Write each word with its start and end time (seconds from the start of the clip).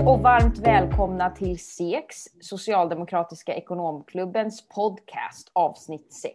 Hej 0.00 0.08
och 0.08 0.20
varmt 0.20 0.58
välkomna 0.58 1.30
till 1.30 1.58
SEKs, 1.58 2.28
Socialdemokratiska 2.40 3.54
ekonomklubbens 3.54 4.68
podcast 4.68 5.50
avsnitt 5.52 6.12
6. 6.12 6.34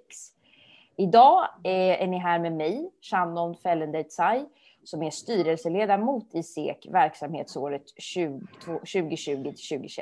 Idag 0.97 1.47
är 1.63 2.07
ni 2.07 2.17
här 2.17 2.39
med 2.39 2.53
mig, 2.53 2.89
Shannon 3.01 3.55
Fellendeitzai, 3.55 4.45
som 4.83 5.03
är 5.03 5.09
styrelseledamot 5.09 6.35
i 6.35 6.43
SEK 6.43 6.87
verksamhetsåret 6.91 7.83
2020-2021. 8.15 10.01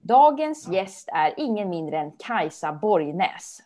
Dagens 0.00 0.68
gäst 0.68 1.08
är 1.12 1.34
ingen 1.36 1.68
mindre 1.68 1.98
än 1.98 2.12
Kajsa 2.12 2.72
Borgnäs. 2.72 3.58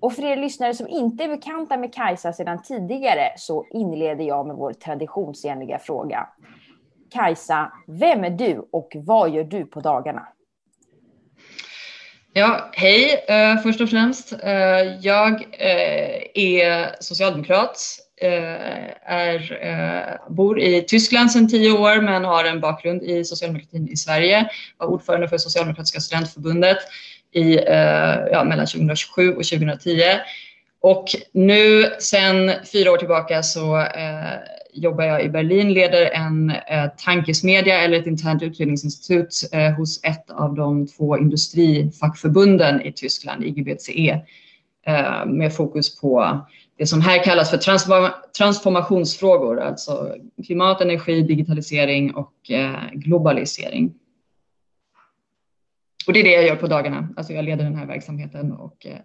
Och 0.00 0.12
för 0.12 0.24
er 0.24 0.36
lyssnare 0.36 0.74
som 0.74 0.88
inte 0.88 1.24
är 1.24 1.28
bekanta 1.28 1.76
med 1.76 1.94
Kajsa 1.94 2.32
sedan 2.32 2.62
tidigare 2.62 3.32
så 3.36 3.66
inleder 3.70 4.24
jag 4.24 4.46
med 4.46 4.56
vår 4.56 4.72
traditionsenliga 4.72 5.78
fråga. 5.78 6.28
Kajsa, 7.12 7.72
vem 7.86 8.24
är 8.24 8.30
du 8.30 8.68
och 8.72 8.92
vad 8.94 9.30
gör 9.30 9.44
du 9.44 9.64
på 9.64 9.80
dagarna? 9.80 10.28
Ja, 12.34 12.70
hej 12.72 13.24
eh, 13.28 13.58
först 13.62 13.80
och 13.80 13.90
främst. 13.90 14.32
Eh, 14.42 14.96
jag 15.00 15.32
eh, 15.58 16.20
är 16.34 17.02
socialdemokrat, 17.02 17.98
är, 19.04 20.30
bor 20.30 20.60
i 20.60 20.82
Tyskland 20.82 21.32
sedan 21.32 21.48
tio 21.48 21.72
år 21.72 22.00
men 22.00 22.24
har 22.24 22.44
en 22.44 22.60
bakgrund 22.60 23.02
i 23.02 23.24
socialdemokratin 23.24 23.88
i 23.88 23.96
Sverige. 23.96 24.50
Var 24.78 24.86
ordförande 24.86 25.28
för 25.28 25.38
Socialdemokratiska 25.38 26.00
studentförbundet 26.00 26.78
i, 27.32 27.54
ja, 28.32 28.44
mellan 28.44 28.66
2007 28.66 29.28
och 29.28 29.44
2010. 29.44 30.02
Och 30.80 31.04
nu 31.32 31.92
sedan 31.98 32.52
fyra 32.72 32.92
år 32.92 32.96
tillbaka 32.96 33.42
så 33.42 33.86
jobbar 34.72 35.04
jag 35.04 35.24
i 35.24 35.28
Berlin, 35.28 35.72
leder 35.72 36.10
en 36.10 36.50
eh, 36.50 36.90
tankesmedja 36.96 37.80
eller 37.80 38.00
ett 38.00 38.06
internt 38.06 38.42
utredningsinstitut 38.42 39.28
eh, 39.52 39.72
hos 39.72 40.04
ett 40.04 40.30
av 40.30 40.54
de 40.54 40.86
två 40.86 41.18
industrifackförbunden 41.18 42.80
i 42.82 42.92
Tyskland, 42.92 43.44
IGBCE, 43.44 44.20
eh, 44.86 45.26
med 45.26 45.54
fokus 45.54 46.00
på 46.00 46.42
det 46.78 46.86
som 46.86 47.00
här 47.00 47.24
kallas 47.24 47.50
för 47.50 47.56
transform 47.56 48.10
transformationsfrågor, 48.38 49.60
alltså 49.60 50.16
klimat, 50.46 50.80
energi, 50.80 51.22
digitalisering 51.22 52.14
och 52.14 52.50
eh, 52.50 52.90
globalisering. 52.92 53.94
Och 56.06 56.12
det 56.12 56.20
är 56.20 56.24
det 56.24 56.32
jag 56.32 56.44
gör 56.44 56.56
på 56.56 56.66
dagarna, 56.66 57.08
alltså 57.16 57.32
jag 57.32 57.44
leder 57.44 57.64
den 57.64 57.76
här 57.76 57.86
verksamheten 57.86 58.52
och 58.52 58.86
eh, 58.86 58.98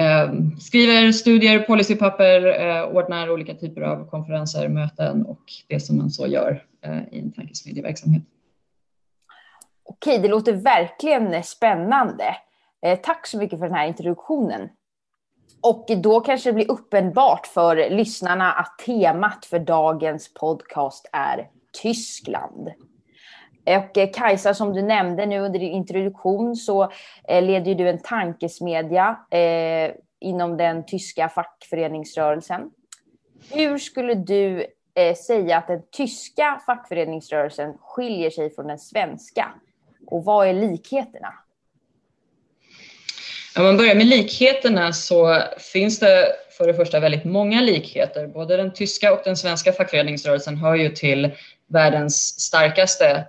Ehm, 0.00 0.56
skriver 0.60 1.12
studier, 1.12 1.58
policypapper, 1.58 2.46
eh, 2.46 2.96
ordnar 2.96 3.30
olika 3.30 3.54
typer 3.54 3.82
av 3.82 4.10
konferenser, 4.10 4.68
möten 4.68 5.26
och 5.26 5.40
det 5.68 5.80
som 5.80 5.98
man 5.98 6.10
så 6.10 6.26
gör 6.26 6.64
eh, 6.82 6.98
i 7.12 7.18
en 7.18 7.32
tankesmedjeverksamhet. 7.32 8.22
Okej, 9.84 10.18
det 10.18 10.28
låter 10.28 10.52
verkligen 10.52 11.42
spännande. 11.42 12.36
Eh, 12.82 12.98
tack 13.02 13.26
så 13.26 13.38
mycket 13.38 13.58
för 13.58 13.66
den 13.66 13.74
här 13.74 13.86
introduktionen. 13.86 14.68
Och 15.60 15.86
då 16.02 16.20
kanske 16.20 16.48
det 16.50 16.54
blir 16.54 16.70
uppenbart 16.70 17.46
för 17.46 17.90
lyssnarna 17.90 18.52
att 18.52 18.78
temat 18.86 19.46
för 19.46 19.58
dagens 19.58 20.34
podcast 20.34 21.08
är 21.12 21.48
Tyskland. 21.82 22.68
Och 23.64 23.98
eh, 23.98 24.10
Kajsa, 24.12 24.54
som 24.54 24.74
du 24.74 24.82
nämnde 24.82 25.26
nu 25.26 25.38
under 25.38 25.58
din 25.58 25.72
introduktion 25.72 26.56
så 26.56 26.92
eh, 27.28 27.42
leder 27.42 27.74
du 27.74 27.88
en 27.88 27.98
tankesmedja 27.98 29.18
eh, 29.30 29.90
inom 30.20 30.56
den 30.56 30.86
tyska 30.86 31.28
fackföreningsrörelsen. 31.28 32.70
Hur 33.52 33.78
skulle 33.78 34.14
du 34.14 34.66
säga 35.26 35.58
att 35.58 35.66
den 35.66 35.82
tyska 35.96 36.60
fackföreningsrörelsen 36.66 37.74
skiljer 37.80 38.30
sig 38.30 38.54
från 38.54 38.66
den 38.66 38.78
svenska? 38.78 39.48
Och 40.06 40.24
vad 40.24 40.48
är 40.48 40.52
likheterna? 40.52 41.34
Om 43.56 43.64
man 43.64 43.76
börjar 43.76 43.94
med 43.94 44.06
likheterna 44.06 44.92
så 44.92 45.42
finns 45.72 45.98
det 45.98 46.26
för 46.58 46.66
det 46.66 46.74
första 46.74 47.00
väldigt 47.00 47.24
många 47.24 47.60
likheter. 47.60 48.26
Både 48.26 48.56
den 48.56 48.72
tyska 48.72 49.12
och 49.12 49.20
den 49.24 49.36
svenska 49.36 49.72
fackföreningsrörelsen 49.72 50.56
hör 50.56 50.74
ju 50.74 50.88
till 50.88 51.30
världens 51.66 52.40
starkaste 52.40 53.24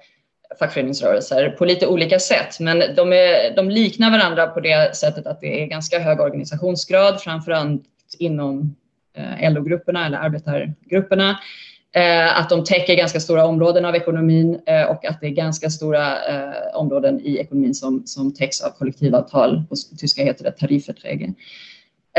fackföreningsrörelser 0.60 1.50
på 1.50 1.66
lite 1.66 1.88
olika 1.88 2.20
sätt. 2.20 2.60
Men 2.60 2.84
de, 2.96 3.14
är, 3.14 3.56
de 3.56 3.70
liknar 3.70 4.12
varandra 4.12 4.48
på 4.48 4.60
det 4.60 4.96
sättet 4.96 5.28
att 5.28 5.42
det 5.42 5.64
är 5.64 5.68
ganska 5.68 6.00
hög 6.00 6.20
organisationsgrad, 6.20 7.22
framförallt 7.22 7.84
inom 8.20 8.76
eh, 9.18 9.54
LO-grupperna 9.54 10.06
eller 10.06 10.18
arbetargrupperna. 10.18 11.38
Eh, 11.96 12.40
att 12.40 12.50
de 12.50 12.64
täcker 12.64 12.96
ganska 12.96 13.20
stora 13.20 13.46
områden 13.46 13.86
av 13.86 13.96
ekonomin 13.96 14.60
eh, 14.66 14.84
och 14.84 15.06
att 15.06 15.22
det 15.22 15.28
är 15.28 15.32
ganska 15.32 15.70
stora 15.70 16.26
eh, 16.26 16.76
områden 16.76 17.20
i 17.20 17.38
ekonomin 17.38 17.76
som, 17.76 18.04
som 18.06 18.34
täcks 18.34 18.62
av 18.62 18.70
kollektivavtal. 18.70 19.64
På 19.70 19.76
tyska 19.98 20.24
heter 20.24 20.44
det 20.44 20.52
tarifverträgen. 20.52 21.36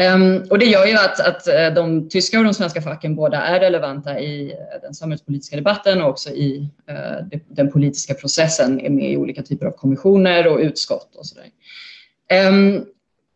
Um, 0.00 0.47
och 0.50 0.58
det 0.58 0.66
gör 0.66 0.86
ju 0.86 0.94
att, 0.94 1.20
att 1.20 1.48
eh, 1.48 1.70
de 1.75 2.08
tyska 2.08 2.38
och 2.38 2.44
de 2.44 2.54
svenska 2.54 2.82
facken 2.82 3.14
båda 3.14 3.42
är 3.42 3.60
relevanta 3.60 4.20
i 4.20 4.53
eh, 4.53 4.80
den 4.82 4.94
samhällspolitiska 4.94 5.56
debatten 5.56 6.03
och 6.03 6.08
också 6.08 6.30
i 6.30 6.69
uh, 6.91 7.38
den 7.48 7.70
politiska 7.70 8.14
processen, 8.14 8.81
är 8.81 8.91
med 8.91 9.10
i 9.10 9.16
olika 9.16 9.42
typer 9.42 9.66
av 9.66 9.70
kommissioner 9.70 10.47
och 10.47 10.58
utskott 10.58 11.16
och 11.16 11.26
sådär. 11.26 11.44
Um, 12.48 12.86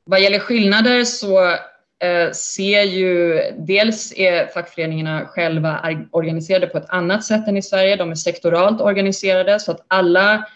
vad 0.04 0.20
gäller 0.20 0.38
skillnader 0.38 1.04
så 1.04 1.50
uh, 1.50 2.32
ser 2.32 2.82
ju 2.82 3.40
dels 3.58 4.12
är 4.16 4.46
fackföreningarna 4.46 5.26
själva 5.26 5.96
organiserade 6.10 6.66
på 6.66 6.78
ett 6.78 6.88
annat 6.90 7.24
sätt 7.24 7.48
än 7.48 7.56
i 7.56 7.62
Sverige. 7.62 7.96
De 7.96 8.10
är 8.10 8.14
sektoralt 8.14 8.80
organiserade 8.80 9.60
så 9.60 9.72
att 9.72 9.84
alla 9.88 10.46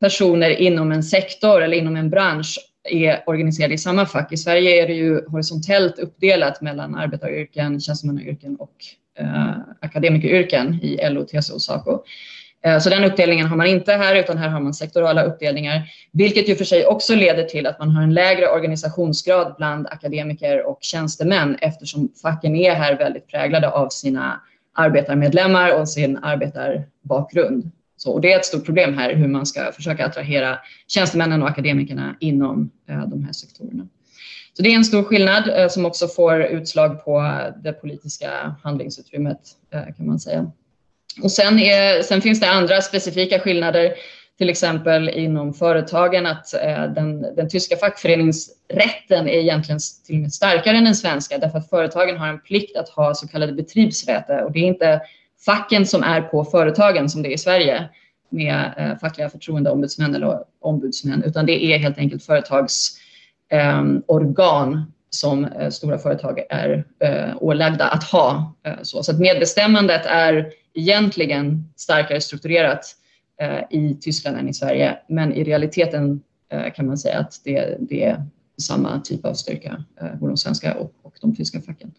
personer 0.00 0.50
inom 0.50 0.92
en 0.92 1.02
sektor 1.02 1.62
eller 1.62 1.76
inom 1.76 1.96
en 1.96 2.10
bransch 2.10 2.58
är 2.92 3.22
organiserade 3.26 3.74
i 3.74 3.78
samma 3.78 4.06
fack. 4.06 4.32
I 4.32 4.36
Sverige 4.36 4.82
är 4.82 4.86
det 4.86 4.92
ju 4.92 5.24
horisontellt 5.26 5.98
uppdelat 5.98 6.60
mellan 6.60 6.94
arbetaryrken, 6.94 7.80
tjänstemannayrken 7.80 8.56
och 8.56 8.74
eh, 9.18 9.52
akademikeryrken 9.80 10.74
i 10.74 11.10
LO, 11.10 11.24
TCO 11.24 11.54
och 11.54 11.62
SACO. 11.62 12.02
Eh, 12.64 12.78
så 12.78 12.90
den 12.90 13.04
uppdelningen 13.04 13.46
har 13.46 13.56
man 13.56 13.66
inte 13.66 13.92
här, 13.92 14.16
utan 14.16 14.38
här 14.38 14.48
har 14.48 14.60
man 14.60 14.74
sektorala 14.74 15.22
uppdelningar, 15.22 15.82
vilket 16.12 16.48
ju 16.48 16.56
för 16.56 16.64
sig 16.64 16.86
också 16.86 17.14
leder 17.14 17.44
till 17.44 17.66
att 17.66 17.78
man 17.78 17.90
har 17.90 18.02
en 18.02 18.14
lägre 18.14 18.48
organisationsgrad 18.48 19.54
bland 19.56 19.86
akademiker 19.86 20.66
och 20.66 20.78
tjänstemän 20.80 21.56
eftersom 21.60 22.12
facken 22.22 22.56
är 22.56 22.74
här 22.74 22.98
väldigt 22.98 23.26
präglade 23.26 23.70
av 23.70 23.88
sina 23.88 24.40
arbetarmedlemmar 24.74 25.80
och 25.80 25.88
sin 25.88 26.16
arbetarbakgrund. 26.16 27.70
Så, 27.98 28.12
och 28.12 28.20
det 28.20 28.32
är 28.32 28.38
ett 28.38 28.44
stort 28.44 28.64
problem 28.64 28.98
här 28.98 29.14
hur 29.14 29.28
man 29.28 29.46
ska 29.46 29.72
försöka 29.72 30.06
attrahera 30.06 30.58
tjänstemännen 30.88 31.42
och 31.42 31.48
akademikerna 31.48 32.16
inom 32.20 32.70
eh, 32.88 33.06
de 33.06 33.24
här 33.24 33.32
sektorerna. 33.32 33.88
Så 34.52 34.62
det 34.62 34.68
är 34.68 34.74
en 34.74 34.84
stor 34.84 35.02
skillnad 35.02 35.48
eh, 35.48 35.68
som 35.68 35.86
också 35.86 36.08
får 36.08 36.42
utslag 36.42 37.04
på 37.04 37.40
det 37.62 37.72
politiska 37.72 38.56
handlingsutrymmet 38.62 39.40
eh, 39.74 39.94
kan 39.96 40.06
man 40.06 40.18
säga. 40.18 40.50
Och 41.22 41.32
sen, 41.32 41.58
är, 41.58 42.02
sen 42.02 42.22
finns 42.22 42.40
det 42.40 42.50
andra 42.50 42.80
specifika 42.80 43.38
skillnader, 43.38 43.92
till 44.38 44.50
exempel 44.50 45.08
inom 45.08 45.54
företagen 45.54 46.26
att 46.26 46.50
den, 46.94 47.22
den 47.22 47.48
tyska 47.48 47.76
fackföreningsrätten 47.76 49.28
är 49.28 49.38
egentligen 49.38 49.80
till 50.06 50.14
och 50.14 50.20
med 50.20 50.32
starkare 50.32 50.76
än 50.76 50.84
den 50.84 50.94
svenska 50.94 51.38
därför 51.38 51.58
att 51.58 51.70
företagen 51.70 52.16
har 52.16 52.28
en 52.28 52.40
plikt 52.40 52.76
att 52.76 52.88
ha 52.88 53.14
så 53.14 53.28
kallade 53.28 53.52
betriebsrätter 53.52 54.44
och 54.44 54.52
det 54.52 54.58
är 54.58 54.66
inte 54.66 55.00
facken 55.44 55.86
som 55.86 56.02
är 56.02 56.20
på 56.20 56.44
företagen 56.44 57.08
som 57.08 57.22
det 57.22 57.28
är 57.28 57.34
i 57.34 57.38
Sverige 57.38 57.88
med 58.28 58.74
eh, 58.76 58.98
fackliga 58.98 59.30
förtroendeombudsmän 59.30 60.14
eller 60.14 60.44
ombudsmän, 60.60 61.22
utan 61.22 61.46
det 61.46 61.64
är 61.64 61.78
helt 61.78 61.98
enkelt 61.98 62.24
företagsorgan 62.24 62.98
ehm, 63.50 64.78
eh, 64.78 64.82
som 65.10 65.44
eh, 65.44 65.70
stora 65.70 65.98
företag 65.98 66.40
är 66.50 66.84
eh, 66.98 67.36
ålagda 67.40 67.88
att 67.88 68.04
ha. 68.04 68.54
Eh, 68.66 68.72
så. 68.82 69.02
så 69.02 69.12
att 69.12 69.20
medbestämmandet 69.20 70.06
är 70.06 70.52
egentligen 70.74 71.72
starkare 71.76 72.20
strukturerat 72.20 72.84
eh, 73.40 73.60
i 73.70 73.98
Tyskland 74.00 74.36
än 74.36 74.48
i 74.48 74.54
Sverige, 74.54 74.98
men 75.08 75.32
i 75.32 75.44
realiteten 75.44 76.22
eh, 76.52 76.72
kan 76.72 76.86
man 76.86 76.98
säga 76.98 77.18
att 77.18 77.40
det, 77.44 77.76
det 77.80 78.04
är 78.04 78.22
samma 78.62 79.00
typ 79.00 79.24
av 79.24 79.34
styrka 79.34 79.84
eh, 80.00 80.14
både 80.14 80.30
de 80.30 80.36
svenska 80.36 80.74
och, 80.74 80.92
och 81.02 81.14
de 81.20 81.36
tyska 81.36 81.60
facken. 81.60 81.92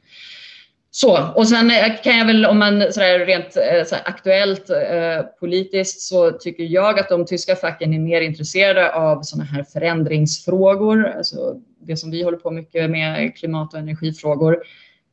Så, 0.91 1.33
och 1.35 1.47
sen 1.47 1.71
eh, 1.71 2.01
kan 2.03 2.17
jag 2.17 2.25
väl 2.25 2.45
om 2.45 2.59
man 2.59 2.93
sådär 2.93 3.25
rent 3.25 3.57
eh, 3.57 3.85
sådär 3.85 4.03
aktuellt 4.05 4.69
eh, 4.69 5.21
politiskt 5.39 6.01
så 6.01 6.31
tycker 6.31 6.63
jag 6.63 6.99
att 6.99 7.09
de 7.09 7.25
tyska 7.25 7.55
facken 7.55 7.93
är 7.93 7.99
mer 7.99 8.21
intresserade 8.21 8.93
av 8.93 9.21
sådana 9.21 9.45
här 9.45 9.63
förändringsfrågor, 9.63 11.07
alltså 11.07 11.55
det 11.79 11.97
som 11.97 12.11
vi 12.11 12.23
håller 12.23 12.37
på 12.37 12.51
mycket 12.51 12.89
med, 12.89 13.37
klimat 13.37 13.73
och 13.73 13.79
energifrågor, 13.79 14.57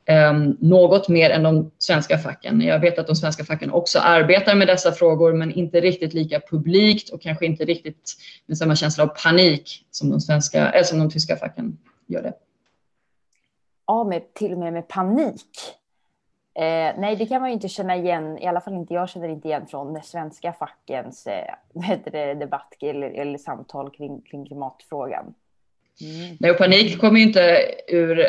eh, 0.05 0.32
något 0.61 1.08
mer 1.08 1.31
än 1.31 1.43
de 1.43 1.70
svenska 1.79 2.19
facken. 2.19 2.61
Jag 2.61 2.81
vet 2.81 2.99
att 2.99 3.06
de 3.06 3.17
svenska 3.17 3.44
facken 3.44 3.70
också 3.70 3.99
arbetar 3.99 4.55
med 4.55 4.67
dessa 4.67 4.93
frågor, 4.93 5.32
men 5.32 5.52
inte 5.52 5.81
riktigt 5.81 6.14
lika 6.14 6.40
publikt 6.50 7.11
och 7.11 7.22
kanske 7.22 7.46
inte 7.46 7.64
riktigt 7.64 8.14
med 8.46 8.58
samma 8.58 8.76
känsla 8.76 9.05
av 9.05 9.08
panik 9.08 9.84
som 9.90 10.11
de, 10.11 10.20
svenska, 10.20 10.72
eh, 10.72 10.84
som 10.84 10.99
de 10.99 11.11
tyska 11.11 11.37
facken 11.37 11.79
gör 12.06 12.22
det 12.22 12.32
av 13.87 14.09
med, 14.09 14.35
till 14.35 14.53
och 14.53 14.59
med 14.59 14.73
med 14.73 14.88
panik. 14.88 15.75
Eh, 16.55 16.94
nej, 16.99 17.17
det 17.17 17.27
kan 17.27 17.41
man 17.41 17.50
ju 17.50 17.55
inte 17.55 17.69
känna 17.69 17.97
igen, 17.97 18.38
i 18.38 18.47
alla 18.47 18.61
fall 18.61 18.75
inte 18.75 18.94
jag 18.94 19.09
känner 19.09 19.29
inte 19.29 19.49
igen 19.49 19.67
från 19.67 20.03
svenska 20.03 20.53
fackens 20.53 21.27
eh, 21.27 21.55
det, 22.12 22.35
debatt 22.35 22.75
eller, 22.81 23.11
eller 23.11 23.38
samtal 23.38 23.91
kring, 23.91 24.21
kring 24.21 24.47
klimatfrågan. 24.47 25.35
Mm. 26.00 26.37
Nej, 26.41 26.50
och 26.50 26.59
panik 26.59 27.00
kommer 27.00 27.21
ju 27.21 27.27
inte 27.27 27.59
ur 27.88 28.27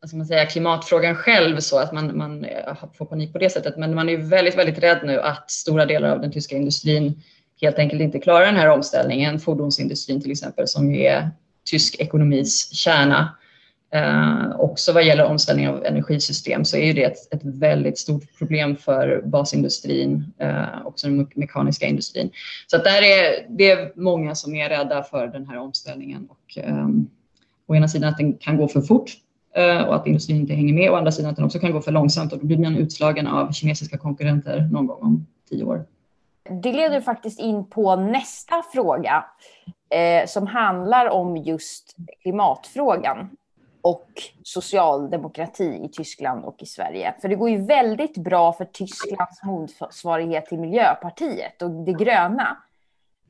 alltså 0.00 0.16
man 0.16 0.26
säger, 0.26 0.46
klimatfrågan 0.46 1.14
själv 1.14 1.60
så 1.60 1.78
att 1.78 1.92
man, 1.92 2.18
man 2.18 2.44
eh, 2.44 2.76
får 2.94 3.04
panik 3.04 3.32
på 3.32 3.38
det 3.38 3.50
sättet. 3.50 3.76
Men 3.76 3.94
man 3.94 4.08
är 4.08 4.12
ju 4.12 4.22
väldigt, 4.22 4.58
väldigt 4.58 4.78
rädd 4.78 5.00
nu 5.04 5.20
att 5.20 5.50
stora 5.50 5.86
delar 5.86 6.10
av 6.10 6.20
den 6.20 6.32
tyska 6.32 6.56
industrin 6.56 7.22
helt 7.60 7.78
enkelt 7.78 8.02
inte 8.02 8.18
klarar 8.18 8.46
den 8.46 8.56
här 8.56 8.68
omställningen. 8.68 9.40
Fordonsindustrin 9.40 10.20
till 10.20 10.30
exempel 10.30 10.68
som 10.68 10.94
ju 10.94 11.02
är 11.02 11.30
tysk 11.64 12.00
ekonomis 12.00 12.72
kärna. 12.72 13.38
Eh, 13.90 14.60
också 14.60 14.92
vad 14.92 15.04
gäller 15.04 15.24
omställning 15.24 15.68
av 15.68 15.84
energisystem 15.84 16.64
så 16.64 16.76
är 16.76 16.94
det 16.94 17.04
ett, 17.04 17.34
ett 17.34 17.40
väldigt 17.44 17.98
stort 17.98 18.38
problem 18.38 18.76
för 18.76 19.22
basindustrin, 19.24 20.32
eh, 20.38 20.86
också 20.86 21.06
den 21.06 21.28
mekaniska 21.34 21.86
industrin. 21.86 22.30
Så 22.66 22.76
att 22.76 22.84
där 22.84 23.02
är 23.02 23.46
det 23.48 23.70
är 23.70 23.92
många 23.94 24.34
som 24.34 24.54
är 24.54 24.68
rädda 24.68 25.02
för 25.02 25.26
den 25.26 25.46
här 25.46 25.58
omställningen. 25.58 26.28
Och, 26.30 26.58
eh, 26.58 26.88
å 27.66 27.74
ena 27.74 27.88
sidan 27.88 28.08
att 28.08 28.18
den 28.18 28.34
kan 28.34 28.56
gå 28.56 28.68
för 28.68 28.80
fort 28.80 29.10
eh, 29.56 29.82
och 29.82 29.94
att 29.94 30.06
industrin 30.06 30.36
inte 30.36 30.54
hänger 30.54 30.74
med, 30.74 30.90
å 30.90 30.94
andra 30.94 31.12
sidan 31.12 31.30
att 31.30 31.36
den 31.36 31.44
också 31.44 31.58
kan 31.58 31.72
gå 31.72 31.80
för 31.80 31.92
långsamt 31.92 32.32
och 32.32 32.38
då 32.38 32.46
blir 32.46 32.58
man 32.58 32.76
utslagen 32.76 33.26
av 33.26 33.52
kinesiska 33.52 33.98
konkurrenter 33.98 34.68
någon 34.72 34.86
gång 34.86 35.02
om 35.02 35.26
tio 35.50 35.64
år. 35.64 35.84
Det 36.62 36.72
leder 36.72 37.00
faktiskt 37.00 37.40
in 37.40 37.70
på 37.70 37.96
nästa 37.96 38.62
fråga 38.72 39.24
eh, 39.90 40.26
som 40.26 40.46
handlar 40.46 41.08
om 41.08 41.36
just 41.36 41.96
klimatfrågan 42.22 43.28
och 43.88 44.08
socialdemokrati 44.42 45.80
i 45.84 45.88
Tyskland 45.88 46.44
och 46.44 46.62
i 46.62 46.66
Sverige. 46.66 47.14
För 47.20 47.28
det 47.28 47.34
går 47.34 47.50
ju 47.50 47.66
väldigt 47.66 48.16
bra 48.16 48.52
för 48.52 48.64
Tysklands 48.64 49.42
motsvarighet 49.42 50.46
till 50.46 50.58
Miljöpartiet 50.58 51.62
och 51.62 51.70
det 51.70 51.92
gröna. 51.92 52.56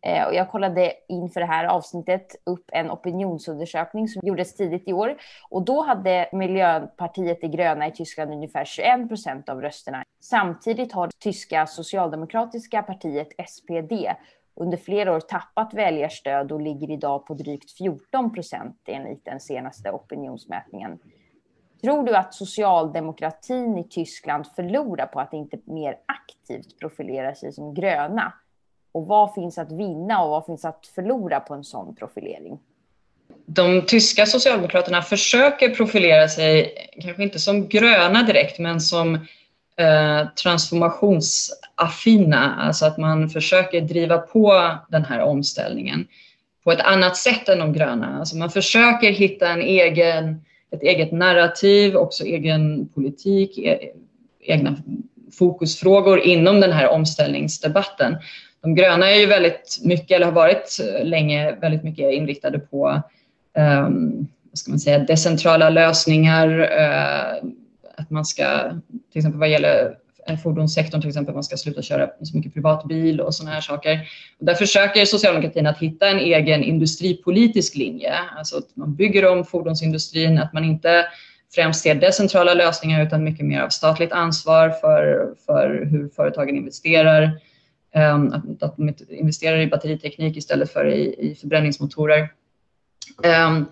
Eh, 0.02 0.26
och 0.26 0.34
jag 0.34 0.50
kollade 0.50 0.93
inför 1.08 1.40
det 1.40 1.46
här 1.46 1.64
avsnittet 1.64 2.37
upp 2.46 2.64
en 2.72 2.90
opinionsundersökning 2.90 4.08
som 4.08 4.22
gjordes 4.26 4.56
tidigt 4.56 4.88
i 4.88 4.93
år. 4.93 5.16
Och 5.50 5.62
då 5.62 5.82
hade 5.82 6.28
Miljöpartiet 6.32 7.40
de 7.40 7.49
gröna 7.49 7.87
i 7.87 7.93
Tyskland 7.93 8.31
ungefär 8.31 8.64
21 8.64 9.08
procent 9.08 9.49
av 9.49 9.61
rösterna. 9.61 10.04
Samtidigt 10.20 10.93
har 10.93 11.11
tyska 11.19 11.66
socialdemokratiska 11.66 12.82
partiet 12.82 13.28
SPD 13.49 13.93
under 14.60 14.76
flera 14.76 15.16
år 15.16 15.20
tappat 15.20 15.75
väljarstöd 15.75 16.52
och 16.52 16.60
ligger 16.60 16.90
idag 16.90 17.26
på 17.26 17.34
drygt 17.34 17.72
14 17.72 18.32
procent 18.32 18.76
enligt 18.87 19.25
den 19.25 19.40
senaste 19.40 19.90
opinionsmätningen. 19.90 20.99
Tror 21.82 22.02
du 22.02 22.16
att 22.16 22.34
socialdemokratin 22.34 23.78
i 23.78 23.88
Tyskland 23.88 24.46
förlorar 24.56 25.06
på 25.06 25.20
att 25.20 25.32
inte 25.32 25.58
mer 25.64 25.96
aktivt 26.06 26.78
profilera 26.81 27.34
sig 27.34 27.52
som 27.52 27.75
gröna? 27.75 28.32
Och 28.93 29.06
vad 29.06 29.34
finns 29.34 29.58
att 29.58 29.72
vinna 29.72 30.22
och 30.22 30.31
vad 30.31 30.46
finns 30.46 30.64
att 30.64 30.87
förlora 30.94 31.40
på 31.40 31.54
en 31.54 31.64
sån 31.64 31.94
profilering? 31.94 32.58
De 33.46 33.87
tyska 33.87 34.26
socialdemokraterna 34.26 35.02
försöker 35.02 35.75
profilera 35.75 36.28
sig, 36.28 36.75
kanske 37.02 37.22
inte 37.22 37.38
som 37.38 37.69
gröna 37.69 38.22
direkt, 38.22 38.58
men 38.58 38.81
som 38.81 39.26
Eh, 39.78 40.26
transformationsaffina, 40.42 42.54
alltså 42.58 42.86
att 42.86 42.98
man 42.98 43.28
försöker 43.28 43.80
driva 43.80 44.19
på 44.19 44.76
den 44.88 45.04
här 45.04 45.20
omställningen 45.20 46.06
på 46.64 46.72
ett 46.72 46.80
annat 46.80 47.16
sätt 47.16 47.48
än 47.48 47.58
de 47.58 47.72
gröna. 47.72 48.19
Alltså 48.19 48.36
man 48.36 48.50
försöker 48.50 49.10
hitta 49.10 49.48
en 49.48 49.62
egen, 49.62 50.44
ett 50.70 50.82
eget 50.82 51.12
narrativ, 51.12 51.96
också 51.96 52.25
egen 52.25 52.88
politik, 52.88 53.58
e, 53.58 53.78
egna 54.40 54.76
fokusfrågor 55.38 56.20
inom 56.20 56.60
den 56.60 56.72
här 56.72 56.88
omställningsdebatten. 56.88 58.16
De 58.60 58.75
gröna 58.75 59.10
är 59.10 59.16
ju 59.16 59.26
väldigt 59.26 59.78
mycket, 59.84 60.10
eller 60.10 60.26
har 60.26 60.32
varit 60.32 60.78
eh, 60.80 61.04
länge, 61.04 61.52
väldigt 61.52 61.84
mycket 61.84 62.12
inriktade 62.12 62.58
på 62.58 63.02
um, 63.58 64.28
vad 64.50 64.58
ska 64.58 64.70
man 64.70 64.80
säga, 64.80 64.98
decentrala 64.98 65.70
lösningar, 65.70 66.60
uh, 66.60 67.50
att 67.99 68.11
man 68.11 68.25
ska, 68.25 68.71
till 69.12 69.19
exempel 69.19 69.41
vad 69.41 69.50
gäller 69.50 69.97
fordonssektorn 70.37 71.00
till 71.00 71.09
exempel, 71.09 71.35
man 71.35 71.45
ska 71.45 71.56
sluta 71.56 71.83
köra 71.83 72.11
så 72.23 72.37
mycket 72.37 72.55
privatbil 72.55 73.21
och 73.21 73.35
sådana 73.35 73.55
här 73.55 73.61
saker. 73.61 74.09
Och 74.39 74.47
där 74.47 74.55
försöker 74.55 75.05
socialdemokratin 75.05 75.67
att 75.67 75.79
hitta 75.79 76.09
en 76.09 76.19
egen 76.19 76.62
industripolitisk 76.62 77.75
linje, 77.75 78.15
alltså 78.37 78.59
att 78.59 78.77
man 78.77 78.95
bygger 78.95 79.27
om 79.27 79.45
fordonsindustrin, 79.45 80.39
att 80.39 80.53
man 80.53 80.65
inte 80.65 81.06
främst 81.55 81.83
ser 81.83 81.95
decentrala 81.95 82.55
lösningar 82.55 83.06
utan 83.06 83.25
mycket 83.25 83.47
mer 83.47 83.61
av 83.61 83.69
statligt 83.69 84.12
ansvar 84.12 84.71
för, 84.71 85.35
för 85.47 85.85
hur 85.91 86.09
företagen 86.09 86.56
investerar. 86.56 87.41
Ehm, 87.95 88.33
att, 88.33 88.62
att 88.62 88.77
de 88.77 88.95
investerar 89.09 89.59
i 89.59 89.67
batteriteknik 89.67 90.37
istället 90.37 90.73
för 90.73 90.87
i, 90.87 91.31
i 91.31 91.35
förbränningsmotorer. 91.35 92.29
Um, 93.25 93.67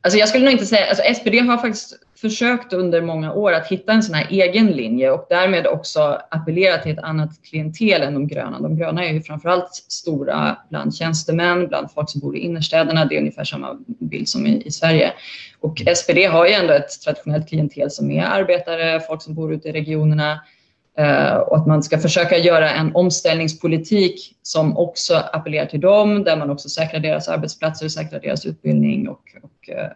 alltså 0.00 0.18
jag 0.18 0.28
skulle 0.28 0.44
nog 0.44 0.52
inte 0.52 0.66
säga, 0.66 0.86
alltså 0.88 1.14
SPD 1.14 1.34
har 1.34 1.58
faktiskt 1.58 1.98
försökt 2.22 2.72
under 2.72 3.02
många 3.02 3.32
år 3.32 3.52
att 3.52 3.68
hitta 3.68 3.92
en 3.92 4.02
sån 4.02 4.14
här 4.14 4.26
egen 4.30 4.66
linje 4.66 5.10
och 5.10 5.26
därmed 5.28 5.66
också 5.66 6.20
appellera 6.30 6.78
till 6.78 6.92
ett 6.92 6.98
annat 6.98 7.30
klientel 7.42 8.02
än 8.02 8.14
de 8.14 8.28
gröna. 8.28 8.60
De 8.60 8.76
gröna 8.76 9.04
är 9.04 9.12
ju 9.12 9.22
framförallt 9.22 9.74
stora 9.74 10.56
bland 10.70 10.94
tjänstemän, 10.94 11.68
bland 11.68 11.92
folk 11.92 12.10
som 12.10 12.20
bor 12.20 12.36
i 12.36 12.40
innerstäderna. 12.40 13.04
Det 13.04 13.14
är 13.14 13.18
ungefär 13.18 13.44
samma 13.44 13.78
bild 13.86 14.28
som 14.28 14.46
i, 14.46 14.62
i 14.66 14.70
Sverige. 14.70 15.12
Och 15.60 15.82
SPD 15.96 16.18
har 16.30 16.46
ju 16.46 16.52
ändå 16.52 16.72
ett 16.72 17.00
traditionellt 17.04 17.48
klientel 17.48 17.90
som 17.90 18.10
är 18.10 18.24
arbetare, 18.24 19.00
folk 19.00 19.22
som 19.22 19.34
bor 19.34 19.52
ute 19.52 19.68
i 19.68 19.72
regionerna 19.72 20.40
eh, 20.98 21.34
och 21.34 21.56
att 21.56 21.66
man 21.66 21.82
ska 21.82 21.98
försöka 21.98 22.38
göra 22.38 22.70
en 22.70 22.94
omställningspolitik 22.94 24.36
som 24.42 24.76
också 24.76 25.14
appellerar 25.32 25.66
till 25.66 25.80
dem, 25.80 26.24
där 26.24 26.36
man 26.36 26.50
också 26.50 26.68
säkrar 26.68 27.00
deras 27.00 27.28
arbetsplatser, 27.28 27.88
säkrar 27.88 28.20
deras 28.20 28.46
utbildning 28.46 29.08
och, 29.08 29.22
och 29.42 29.68
eh, 29.68 29.90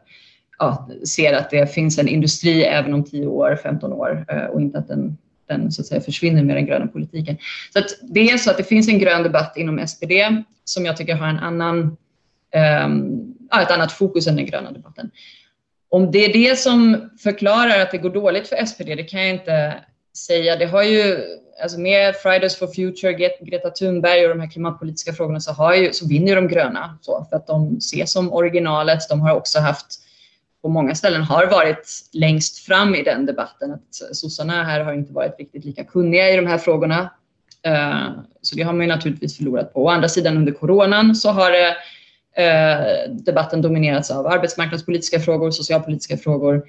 ja, 0.58 0.88
ser 1.08 1.32
att 1.32 1.50
det 1.50 1.74
finns 1.74 1.98
en 1.98 2.08
industri 2.08 2.64
även 2.64 2.94
om 2.94 3.04
10 3.04 3.26
år, 3.26 3.58
15 3.62 3.92
år 3.92 4.24
eh, 4.28 4.44
och 4.44 4.60
inte 4.60 4.78
att 4.78 4.88
den, 4.88 5.18
den 5.48 5.72
så 5.72 5.82
att 5.82 5.86
säga, 5.86 6.00
försvinner 6.00 6.44
med 6.44 6.56
den 6.56 6.66
gröna 6.66 6.86
politiken. 6.86 7.38
Så 7.72 7.78
att 7.78 7.86
det 8.02 8.30
är 8.30 8.38
så 8.38 8.50
att 8.50 8.56
det 8.56 8.64
finns 8.64 8.88
en 8.88 8.98
grön 8.98 9.22
debatt 9.22 9.56
inom 9.56 9.86
SPD 9.86 10.12
som 10.64 10.86
jag 10.86 10.96
tycker 10.96 11.14
har 11.14 11.28
en 11.28 11.38
annan, 11.38 11.96
um, 12.84 13.34
ett 13.62 13.70
annat 13.70 13.92
fokus 13.92 14.26
än 14.26 14.36
den 14.36 14.46
gröna 14.46 14.72
debatten. 14.72 15.10
Om 15.88 16.10
det 16.10 16.24
är 16.24 16.32
det 16.32 16.58
som 16.58 17.10
förklarar 17.22 17.80
att 17.80 17.90
det 17.90 17.98
går 17.98 18.10
dåligt 18.10 18.48
för 18.48 18.66
SPD, 18.66 18.86
det 18.86 19.04
kan 19.04 19.20
jag 19.20 19.30
inte 19.30 19.74
säga. 20.16 20.56
Det 20.56 20.66
har 20.66 20.82
ju, 20.82 21.18
alltså 21.62 21.80
med 21.80 22.16
Fridays 22.16 22.56
for 22.56 22.66
Future, 22.66 23.12
Greta 23.40 23.70
Thunberg 23.70 24.22
och 24.22 24.28
de 24.28 24.40
här 24.40 24.50
klimatpolitiska 24.50 25.12
frågorna 25.12 25.40
så, 25.40 25.52
har 25.52 25.74
ju, 25.74 25.92
så 25.92 26.08
vinner 26.08 26.36
de 26.36 26.48
gröna 26.48 26.98
så, 27.00 27.26
för 27.30 27.36
att 27.36 27.46
de 27.46 27.76
ses 27.76 28.12
som 28.12 28.32
originalet. 28.32 29.08
De 29.08 29.20
har 29.20 29.34
också 29.34 29.58
haft 29.58 30.05
på 30.66 30.70
många 30.70 30.94
ställen 30.94 31.22
har 31.22 31.46
varit 31.46 31.88
längst 32.12 32.58
fram 32.58 32.94
i 32.94 33.02
den 33.02 33.26
debatten. 33.26 33.72
Att 33.72 34.16
sossarna 34.16 34.64
här 34.64 34.80
har 34.80 34.92
inte 34.92 35.12
varit 35.12 35.38
riktigt 35.38 35.64
lika 35.64 35.84
kunniga 35.84 36.30
i 36.30 36.36
de 36.36 36.46
här 36.46 36.58
frågorna. 36.58 37.10
Eh, 37.62 38.08
så 38.42 38.56
det 38.56 38.62
har 38.62 38.72
man 38.72 38.80
ju 38.80 38.86
naturligtvis 38.86 39.36
förlorat 39.36 39.72
på. 39.72 39.84
Å 39.84 39.88
andra 39.88 40.08
sidan 40.08 40.36
under 40.36 40.52
coronan 40.52 41.14
så 41.14 41.30
har 41.30 41.50
eh, 41.50 42.46
eh, 42.46 43.10
debatten 43.10 43.62
dominerats 43.62 44.10
av 44.10 44.26
arbetsmarknadspolitiska 44.26 45.20
frågor, 45.20 45.50
socialpolitiska 45.50 46.16
frågor 46.16 46.62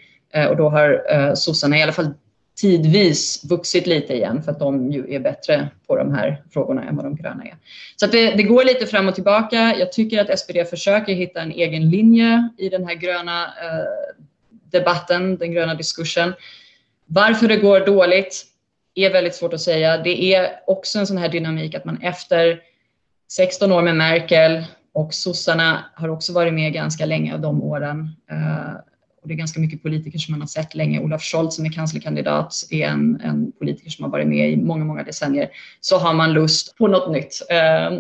och 0.50 0.58
då 0.58 0.70
har 0.70 1.36
sossarna 1.36 1.78
i 1.78 1.84
alla 1.84 1.92
fall 1.92 2.14
tidvis 2.58 3.46
vuxit 3.50 3.88
lite 3.88 4.14
igen 4.14 4.44
för 4.44 4.52
att 4.52 4.60
de 4.60 4.92
ju 4.92 5.14
är 5.14 5.20
bättre 5.20 5.70
på 5.88 5.96
de 5.96 6.14
här 6.14 6.44
frågorna 6.54 6.84
än 6.84 6.96
vad 6.96 7.06
de 7.06 7.16
gröna 7.16 7.44
är. 7.44 7.56
Så 7.96 8.08
det, 8.08 8.32
det, 8.32 8.44
går 8.44 8.64
lite 8.64 8.86
fram 8.86 9.08
och 9.08 9.16
tillbaka. 9.16 9.76
Jag 9.80 9.92
tycker 9.92 10.22
att 10.22 10.40
SPD 10.40 10.70
försöker 10.70 11.14
hitta 11.14 11.42
en 11.42 11.52
egen 11.52 11.90
linje 11.90 12.50
i 12.58 12.70
den 12.70 12.88
här 12.88 12.96
gröna 12.96 13.44
eh, 13.44 14.16
debatten, 14.72 15.38
den 15.38 15.52
gröna 15.52 15.76
diskursen. 15.76 16.34
Varför 17.06 17.48
det 17.48 17.58
går 17.58 17.80
dåligt 17.80 18.46
är 18.96 19.14
väldigt 19.14 19.36
svårt 19.36 19.54
att 19.54 19.62
säga. 19.62 19.98
Det 19.98 20.34
är 20.36 20.60
också 20.68 21.00
en 21.00 21.08
sån 21.08 21.18
här 21.18 21.30
dynamik 21.30 21.76
att 21.76 21.86
man 21.86 22.02
efter 22.02 22.62
16 23.32 23.72
år 23.72 23.82
med 23.82 23.96
Merkel 23.96 24.64
och 24.94 25.14
sossarna 25.14 25.86
har 25.96 26.10
också 26.10 26.34
varit 26.34 26.54
med 26.54 26.74
ganska 26.74 27.06
länge 27.06 27.34
av 27.34 27.42
de 27.42 27.64
åren. 27.64 28.10
Eh, 28.32 28.76
och 29.28 29.30
det 29.30 29.36
är 29.36 29.38
ganska 29.38 29.60
mycket 29.60 29.84
politiker 29.84 30.20
som 30.20 30.32
man 30.32 30.42
har 30.42 30.48
sett 30.48 30.76
länge. 30.76 31.00
Olaf 31.00 31.22
Scholz 31.22 31.56
som 31.56 31.66
är 31.66 31.70
kanslerkandidat 31.70 32.54
är 32.70 32.88
en, 32.88 33.22
en 33.24 33.52
politiker 33.52 33.90
som 33.90 34.04
har 34.04 34.12
varit 34.12 34.28
med 34.28 34.50
i 34.50 34.58
många, 34.58 34.86
många 34.86 35.04
decennier. 35.04 35.50
Så 35.82 35.98
har 35.98 36.14
man 36.14 36.34
lust 36.34 36.78
på 36.78 36.88
något 36.88 37.12
nytt. 37.12 37.42
Eh, 37.50 38.00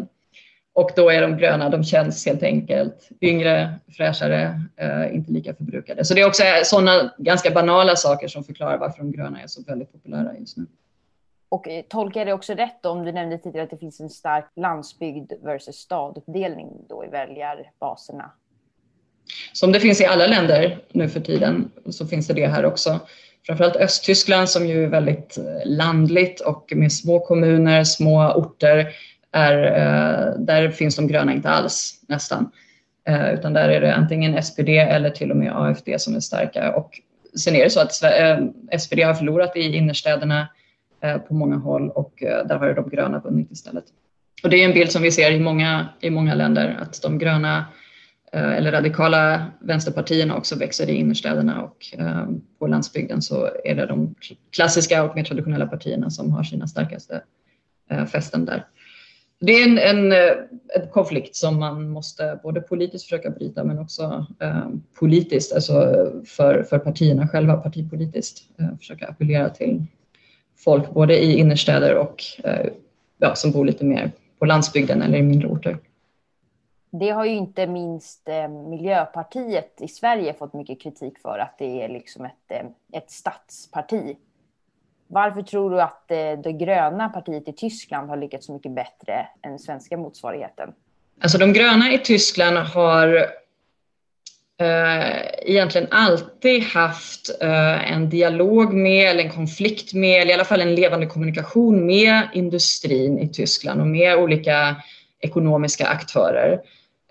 och 0.73 0.91
då 0.95 1.09
är 1.09 1.21
de 1.21 1.37
gröna, 1.37 1.69
de 1.69 1.83
känns 1.83 2.25
helt 2.25 2.43
enkelt 2.43 3.09
yngre, 3.21 3.73
fräschare, 3.97 4.61
eh, 4.75 5.15
inte 5.15 5.31
lika 5.31 5.53
förbrukade. 5.53 6.05
Så 6.05 6.13
det 6.13 6.21
är 6.21 6.27
också 6.27 6.43
sådana 6.63 7.13
ganska 7.17 7.51
banala 7.51 7.95
saker 7.95 8.27
som 8.27 8.43
förklarar 8.43 8.77
varför 8.77 8.97
de 8.97 9.11
gröna 9.11 9.41
är 9.41 9.47
så 9.47 9.63
väldigt 9.63 9.91
populära 9.91 10.37
just 10.39 10.57
nu. 10.57 10.65
Och 11.49 11.67
eh, 11.67 11.83
tolkar 11.89 12.19
jag 12.19 12.27
det 12.27 12.33
också 12.33 12.53
rätt 12.53 12.85
om 12.85 13.05
du 13.05 13.11
nämnde 13.11 13.37
tidigare 13.37 13.63
att 13.63 13.69
det 13.69 13.77
finns 13.77 13.99
en 13.99 14.09
stark 14.09 14.45
landsbygd 14.55 15.33
versus 15.43 15.75
staduppdelning 15.75 16.69
då 16.89 17.05
i 17.05 17.07
väljarbaserna 17.07 18.31
som 19.53 19.71
det 19.71 19.79
finns 19.79 20.01
i 20.01 20.05
alla 20.05 20.27
länder 20.27 20.77
nu 20.91 21.09
för 21.09 21.19
tiden 21.19 21.71
så 21.89 22.07
finns 22.07 22.27
det 22.27 22.33
det 22.33 22.47
här 22.47 22.65
också. 22.65 22.99
framförallt 23.45 23.75
Östtyskland 23.75 24.49
som 24.49 24.67
ju 24.67 24.83
är 24.83 24.87
väldigt 24.87 25.37
eh, 25.37 25.43
landligt 25.65 26.41
och 26.41 26.71
med 26.75 26.91
små 26.91 27.19
kommuner, 27.19 27.83
små 27.83 28.33
orter, 28.33 28.87
är, 29.31 29.63
eh, 29.63 30.39
där 30.39 30.69
finns 30.69 30.95
de 30.95 31.07
gröna 31.07 31.33
inte 31.33 31.49
alls 31.49 32.01
nästan. 32.07 32.51
Eh, 33.07 33.33
utan 33.33 33.53
där 33.53 33.69
är 33.69 33.81
det 33.81 33.95
antingen 33.95 34.43
SPD 34.43 34.69
eller 34.69 35.09
till 35.09 35.31
och 35.31 35.37
med 35.37 35.51
AFD 35.55 35.89
som 35.97 36.15
är 36.15 36.19
starka. 36.19 36.75
Och 36.75 37.01
sen 37.39 37.55
är 37.55 37.63
det 37.63 37.69
så 37.69 37.79
att 37.79 37.93
SPD 38.81 38.99
har 38.99 39.13
förlorat 39.13 39.55
i 39.55 39.75
innerstäderna 39.75 40.47
på 41.27 41.33
många 41.33 41.55
håll 41.55 41.89
och 41.89 42.13
där 42.19 42.55
har 42.55 42.73
de 42.73 42.89
gröna 42.89 43.19
vunnit 43.19 43.51
istället. 43.51 43.83
Och 44.43 44.49
det 44.49 44.57
är 44.57 44.65
en 44.65 44.73
bild 44.73 44.91
som 44.91 45.01
vi 45.01 45.11
ser 45.11 45.31
i 45.31 45.39
många, 45.39 45.87
i 46.01 46.09
många 46.09 46.35
länder 46.35 46.77
att 46.81 47.01
de 47.01 47.17
gröna 47.17 47.65
Eh, 48.31 48.57
eller 48.57 48.71
radikala 48.71 49.51
vänsterpartierna 49.59 50.37
också 50.37 50.55
växer 50.55 50.89
i 50.89 50.93
innerstäderna 50.93 51.63
och 51.63 51.99
eh, 51.99 52.25
på 52.59 52.67
landsbygden 52.67 53.21
så 53.21 53.49
är 53.63 53.75
det 53.75 53.85
de 53.85 54.15
klassiska 54.51 55.03
och 55.03 55.15
mer 55.15 55.23
traditionella 55.23 55.67
partierna 55.67 56.09
som 56.09 56.31
har 56.31 56.43
sina 56.43 56.67
starkaste 56.67 57.21
eh, 57.89 58.05
fästen 58.05 58.45
där. 58.45 58.65
Det 59.39 59.51
är 59.51 59.67
en, 59.67 59.77
en, 59.77 60.11
en, 60.11 60.89
konflikt 60.91 61.35
som 61.35 61.59
man 61.59 61.89
måste 61.89 62.39
både 62.43 62.61
politiskt 62.61 63.03
försöka 63.03 63.29
bryta 63.29 63.63
men 63.63 63.79
också 63.79 64.25
politiskt, 64.99 65.53
alltså 65.53 65.73
för, 66.25 66.63
för 66.63 66.79
partierna 66.79 67.27
själva, 67.27 67.57
partipolitiskt, 67.57 68.41
försöka 68.79 69.07
appellera 69.07 69.49
till 69.49 69.85
folk 70.57 70.93
både 70.93 71.23
i 71.23 71.37
innerstäder 71.37 71.95
och 71.95 72.23
ja, 73.17 73.35
som 73.35 73.51
bor 73.51 73.65
lite 73.65 73.85
mer 73.85 74.11
på 74.39 74.45
landsbygden 74.45 75.01
eller 75.01 75.17
i 75.17 75.23
mindre 75.23 75.47
orter. 75.47 75.77
Det 76.99 77.09
har 77.09 77.25
ju 77.25 77.31
inte 77.31 77.67
minst 77.67 78.29
eh, 78.29 78.47
Miljöpartiet 78.47 79.81
i 79.81 79.87
Sverige 79.87 80.33
fått 80.33 80.53
mycket 80.53 80.81
kritik 80.81 81.19
för, 81.19 81.39
att 81.39 81.55
det 81.57 81.83
är 81.83 81.89
liksom 81.89 82.25
ett, 82.25 82.51
eh, 82.51 82.99
ett 82.99 83.11
statsparti. 83.11 84.15
Varför 85.07 85.41
tror 85.41 85.69
du 85.69 85.81
att 85.81 86.11
eh, 86.11 86.17
det 86.43 86.51
gröna 86.51 87.09
partiet 87.09 87.47
i 87.47 87.53
Tyskland 87.53 88.09
har 88.09 88.17
lyckats 88.17 88.45
så 88.45 88.53
mycket 88.53 88.71
bättre 88.71 89.27
än 89.41 89.59
svenska 89.59 89.97
motsvarigheten? 89.97 90.73
Alltså 91.21 91.37
de 91.37 91.53
gröna 91.53 91.93
i 91.93 91.97
Tyskland 91.97 92.57
har 92.57 93.15
eh, 94.59 95.49
egentligen 95.51 95.87
alltid 95.91 96.63
haft 96.63 97.41
eh, 97.41 97.91
en 97.91 98.09
dialog 98.09 98.73
med, 98.73 99.09
eller 99.09 99.23
en 99.23 99.31
konflikt 99.31 99.93
med, 99.93 100.21
eller 100.21 100.31
i 100.31 100.33
alla 100.33 100.45
fall 100.45 100.61
en 100.61 100.75
levande 100.75 101.05
kommunikation 101.05 101.85
med 101.85 102.21
industrin 102.33 103.19
i 103.19 103.29
Tyskland 103.29 103.81
och 103.81 103.87
med 103.87 104.17
olika 104.17 104.75
ekonomiska 105.19 105.87
aktörer. 105.87 106.61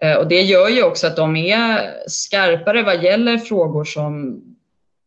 Eh, 0.02 0.16
och 0.16 0.28
det 0.28 0.42
gör 0.42 0.68
ju 0.68 0.82
också 0.82 1.06
att 1.06 1.16
de 1.16 1.36
är 1.36 1.94
skarpare 2.06 2.82
vad 2.82 3.02
gäller 3.02 3.38
frågor 3.38 3.84
som 3.84 4.42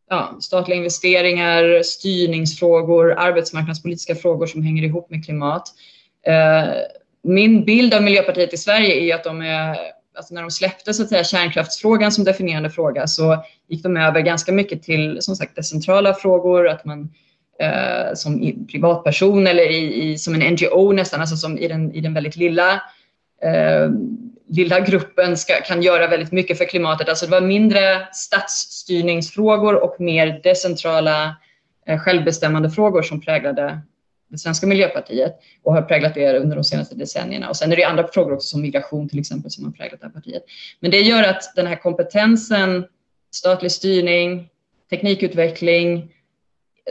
ja, 0.10 0.38
statliga 0.41 0.77
investeringar, 0.77 1.84
styrningsfrågor, 1.84 3.13
arbetsmarknadspolitiska 3.17 4.15
frågor 4.15 4.48
som 4.48 4.63
hänger 4.63 4.84
ihop 4.84 5.10
med 5.10 5.25
klimat. 5.25 5.63
Eh, 6.25 6.74
min 7.24 7.65
bild 7.65 7.93
av 7.93 8.03
Miljöpartiet 8.03 8.53
i 8.53 8.58
Sverige 8.58 8.96
är 8.96 9.15
att 9.15 9.24
de 9.24 9.41
är, 9.41 9.77
alltså 10.17 10.34
när 10.34 10.41
de 10.41 10.51
släppte 10.51 10.93
så 10.93 11.03
att 11.03 11.10
säga, 11.10 11.24
kärnkraftsfrågan 11.24 12.12
som 12.12 12.24
definierande 12.24 12.69
fråga 12.69 13.08
så 13.08 13.43
gick 13.67 13.84
de 13.84 13.98
över 13.98 14.22
ganska 14.22 14.51
mycket 14.51 14.84
till 14.84 15.17
som 15.22 15.36
sagt 15.36 15.55
decentrala 15.55 16.13
frågor, 16.13 16.67
att 16.67 16.86
man 16.86 17.10
eh, 17.60 18.13
som 18.13 18.65
privatperson 18.72 19.48
eller 19.48 19.72
i, 19.72 20.03
i, 20.03 20.17
som 20.17 20.36
en 20.36 20.53
NGO 20.53 20.91
nästan, 20.91 21.22
alltså 21.22 21.36
som 21.36 21.58
i 21.58 21.67
den, 21.67 21.93
i 21.93 22.01
den 22.01 22.13
väldigt 22.13 22.36
lilla 22.36 22.74
eh, 23.41 23.89
lilla 24.50 24.79
gruppen 24.79 25.38
ska, 25.38 25.53
kan 25.53 25.82
göra 25.82 26.08
väldigt 26.08 26.32
mycket 26.32 26.58
för 26.58 26.65
klimatet. 26.65 27.10
Alltså 27.10 27.25
det 27.25 27.32
var 27.32 27.41
mindre 27.41 28.08
statsstyrningsfrågor 28.13 29.84
och 29.84 30.01
mer 30.01 30.39
decentrala 30.44 31.36
eh, 31.88 32.00
självbestämmande 32.00 32.70
frågor 32.70 33.01
som 33.01 33.22
präglade 33.22 33.82
det 34.29 34.38
svenska 34.38 34.68
miljöpartiet 34.68 35.39
och 35.63 35.74
har 35.74 35.82
präglat 35.82 36.13
det 36.13 36.38
under 36.38 36.56
de 36.56 36.63
senaste 36.63 36.96
decennierna. 36.96 37.50
Och 37.50 37.58
sen 37.58 37.72
är 37.72 37.75
det 37.75 37.84
andra 37.84 38.08
frågor 38.08 38.34
också 38.34 38.48
som 38.48 38.62
migration 38.62 39.10
till 39.10 39.20
exempel 39.20 39.51
som 39.51 39.65
har 39.65 39.72
präglat 39.72 40.01
det 40.01 40.08
här 40.08 40.13
partiet. 40.13 40.44
Men 40.79 40.91
det 40.91 41.01
gör 41.01 41.24
att 41.24 41.56
den 41.56 41.68
här 41.68 41.75
kompetensen, 41.75 42.86
statlig 43.32 43.72
styrning, 43.72 44.50
teknikutveckling, 44.89 46.12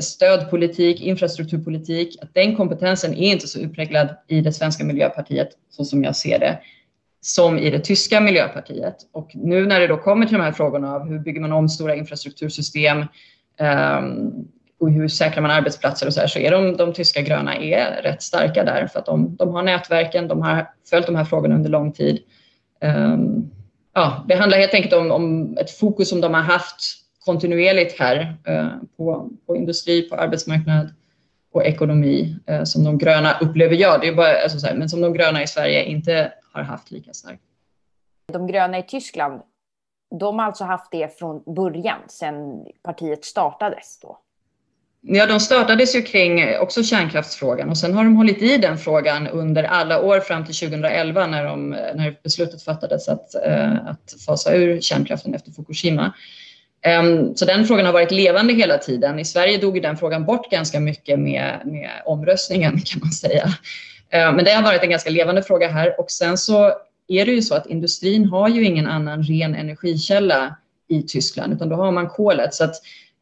stödpolitik, 0.00 1.00
infrastrukturpolitik, 1.00 2.16
att 2.22 2.34
den 2.34 2.56
kompetensen 2.56 3.14
är 3.14 3.32
inte 3.32 3.48
så 3.48 3.58
utpräglad 3.58 4.08
i 4.28 4.40
det 4.40 4.52
svenska 4.52 4.84
miljöpartiet 4.84 5.48
så 5.70 5.84
som 5.84 6.04
jag 6.04 6.16
ser 6.16 6.38
det 6.38 6.58
som 7.20 7.58
i 7.58 7.70
det 7.70 7.80
tyska 7.80 8.20
miljöpartiet. 8.20 8.96
Och 9.12 9.30
nu 9.34 9.66
när 9.66 9.80
det 9.80 9.86
då 9.86 9.96
kommer 9.96 10.26
till 10.26 10.36
de 10.36 10.42
här 10.42 10.52
frågorna 10.52 10.94
av 10.94 11.08
hur 11.08 11.18
bygger 11.18 11.40
man 11.40 11.52
om 11.52 11.68
stora 11.68 11.94
infrastruktursystem 11.94 13.04
ehm, 13.60 14.30
och 14.80 14.90
hur 14.90 15.08
säkrar 15.08 15.42
man 15.42 15.50
arbetsplatser 15.50 16.06
och 16.06 16.14
så 16.14 16.20
här, 16.20 16.26
så 16.26 16.38
är 16.38 16.50
de, 16.50 16.76
de 16.76 16.92
tyska 16.92 17.20
gröna 17.20 17.56
är 17.56 18.02
rätt 18.02 18.22
starka 18.22 18.64
där 18.64 18.86
för 18.86 18.98
att 18.98 19.06
de, 19.06 19.36
de 19.36 19.54
har 19.54 19.62
nätverken, 19.62 20.28
de 20.28 20.42
har 20.42 20.70
följt 20.90 21.06
de 21.06 21.16
här 21.16 21.24
frågorna 21.24 21.54
under 21.54 21.70
lång 21.70 21.92
tid. 21.92 22.18
Ehm, 22.80 23.50
ja, 23.94 24.24
det 24.28 24.34
handlar 24.34 24.58
helt 24.58 24.74
enkelt 24.74 24.94
om, 24.94 25.10
om, 25.10 25.56
ett 25.60 25.70
fokus 25.70 26.08
som 26.08 26.20
de 26.20 26.34
har 26.34 26.42
haft 26.42 26.80
kontinuerligt 27.24 28.00
här 28.00 28.36
eh, 28.46 28.68
på, 28.96 29.30
på 29.46 29.56
industri, 29.56 30.02
på 30.02 30.16
arbetsmarknad 30.16 30.94
och 31.52 31.64
ekonomi 31.64 32.36
eh, 32.46 32.64
som 32.64 32.84
de 32.84 32.98
gröna 32.98 33.38
upplever 33.40 33.76
jag, 33.76 34.00
det 34.00 34.08
är 34.08 34.14
bara, 34.14 34.42
alltså 34.42 34.58
så 34.58 34.66
här, 34.66 34.74
men 34.74 34.88
som 34.88 35.00
de 35.00 35.12
gröna 35.12 35.42
i 35.42 35.46
Sverige 35.46 35.84
inte 35.84 36.32
har 36.52 36.62
haft 36.62 36.90
lika 36.90 37.12
starkt. 37.12 37.42
De 38.32 38.46
gröna 38.46 38.78
i 38.78 38.82
Tyskland, 38.82 39.42
de 40.20 40.38
har 40.38 40.46
alltså 40.46 40.64
haft 40.64 40.90
det 40.90 41.18
från 41.18 41.54
början, 41.54 42.00
sedan 42.08 42.66
partiet 42.82 43.24
startades 43.24 43.98
då? 44.00 44.18
Ja, 45.00 45.26
de 45.26 45.40
startades 45.40 45.96
ju 45.96 46.02
kring 46.02 46.58
också 46.58 46.82
kärnkraftsfrågan 46.82 47.68
och 47.68 47.78
sen 47.78 47.94
har 47.94 48.04
de 48.04 48.16
hållit 48.16 48.42
i 48.42 48.56
den 48.56 48.78
frågan 48.78 49.26
under 49.26 49.64
alla 49.64 50.02
år 50.02 50.20
fram 50.20 50.44
till 50.44 50.54
2011 50.54 51.26
när, 51.26 51.44
de, 51.44 51.70
när 51.70 52.16
beslutet 52.22 52.62
fattades 52.62 53.08
att, 53.08 53.34
äh, 53.34 53.72
att 53.86 54.14
fasa 54.26 54.54
ur 54.54 54.80
kärnkraften 54.80 55.34
efter 55.34 55.52
Fukushima. 55.52 56.14
Um, 57.00 57.36
så 57.36 57.44
den 57.44 57.66
frågan 57.66 57.86
har 57.86 57.92
varit 57.92 58.10
levande 58.10 58.52
hela 58.52 58.78
tiden. 58.78 59.18
I 59.18 59.24
Sverige 59.24 59.58
dog 59.58 59.82
den 59.82 59.96
frågan 59.96 60.24
bort 60.24 60.50
ganska 60.50 60.80
mycket 60.80 61.18
med, 61.18 61.60
med 61.64 61.90
omröstningen 62.06 62.80
kan 62.80 63.00
man 63.00 63.12
säga. 63.12 63.44
Eh, 64.10 64.32
men 64.32 64.44
det 64.44 64.50
har 64.50 64.62
varit 64.62 64.82
en 64.82 64.90
ganska 64.90 65.10
levande 65.10 65.42
fråga 65.42 65.68
här 65.68 66.00
och 66.00 66.10
sen 66.10 66.38
så 66.38 66.72
är 67.08 67.26
det 67.26 67.32
ju 67.32 67.42
så 67.42 67.54
att 67.54 67.66
industrin 67.66 68.24
har 68.24 68.48
ju 68.48 68.64
ingen 68.64 68.86
annan 68.86 69.22
ren 69.22 69.54
energikälla 69.54 70.56
i 70.88 71.02
Tyskland 71.02 71.52
utan 71.52 71.68
då 71.68 71.76
har 71.76 71.92
man 71.92 72.08
kolet. 72.08 72.54
Så 72.54 72.64
att 72.64 72.74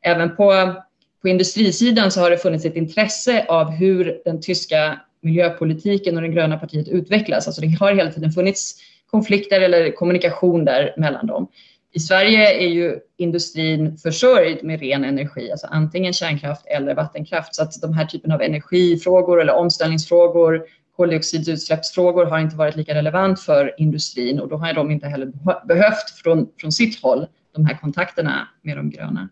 även 0.02 0.36
på, 0.36 0.74
på 1.22 1.28
industrisidan 1.28 2.10
så 2.10 2.20
har 2.20 2.30
det 2.30 2.38
funnits 2.38 2.64
ett 2.64 2.76
intresse 2.76 3.46
av 3.48 3.70
hur 3.70 4.20
den 4.24 4.40
tyska 4.40 5.00
miljöpolitiken 5.20 6.16
och 6.16 6.22
det 6.22 6.28
gröna 6.28 6.58
partiet 6.58 6.88
utvecklas. 6.88 7.46
Alltså 7.46 7.60
det 7.60 7.76
har 7.80 7.92
hela 7.92 8.12
tiden 8.12 8.32
funnits 8.32 8.74
konflikter 9.10 9.60
eller 9.60 9.90
kommunikation 9.90 10.64
där 10.64 10.94
mellan 10.96 11.26
dem. 11.26 11.48
I 11.92 12.00
Sverige 12.00 12.62
är 12.62 12.68
ju 12.68 12.98
industrin 13.16 13.96
försörjd 13.98 14.64
med 14.64 14.80
ren 14.80 15.04
energi, 15.04 15.50
alltså 15.50 15.66
antingen 15.70 16.12
kärnkraft 16.12 16.66
eller 16.66 16.94
vattenkraft. 16.94 17.54
Så 17.54 17.62
att 17.62 17.80
de 17.80 17.94
här 17.94 18.04
typen 18.04 18.32
av 18.32 18.42
energifrågor 18.42 19.40
eller 19.40 19.52
omställningsfrågor, 19.52 20.64
koldioxidutsläppsfrågor 20.96 22.24
har 22.24 22.38
inte 22.38 22.56
varit 22.56 22.76
lika 22.76 22.94
relevant 22.94 23.40
för 23.40 23.74
industrin 23.78 24.40
och 24.40 24.48
då 24.48 24.56
har 24.56 24.72
de 24.72 24.90
inte 24.90 25.06
heller 25.06 25.32
behövt 25.66 26.10
från, 26.10 26.48
från 26.60 26.72
sitt 26.72 27.02
håll 27.02 27.26
de 27.54 27.66
här 27.66 27.78
kontakterna 27.80 28.48
med 28.62 28.76
de 28.76 28.90
gröna. 28.90 29.28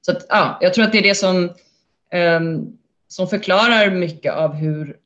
Så 0.00 0.12
att, 0.12 0.26
ja, 0.28 0.58
jag 0.60 0.74
tror 0.74 0.84
att 0.84 0.92
det 0.92 0.98
är 0.98 1.02
det 1.02 1.14
som, 1.14 1.50
um, 2.38 2.78
som 3.08 3.28
förklarar 3.28 3.90
mycket 3.90 4.34
av 4.34 4.54
hur 4.54 4.96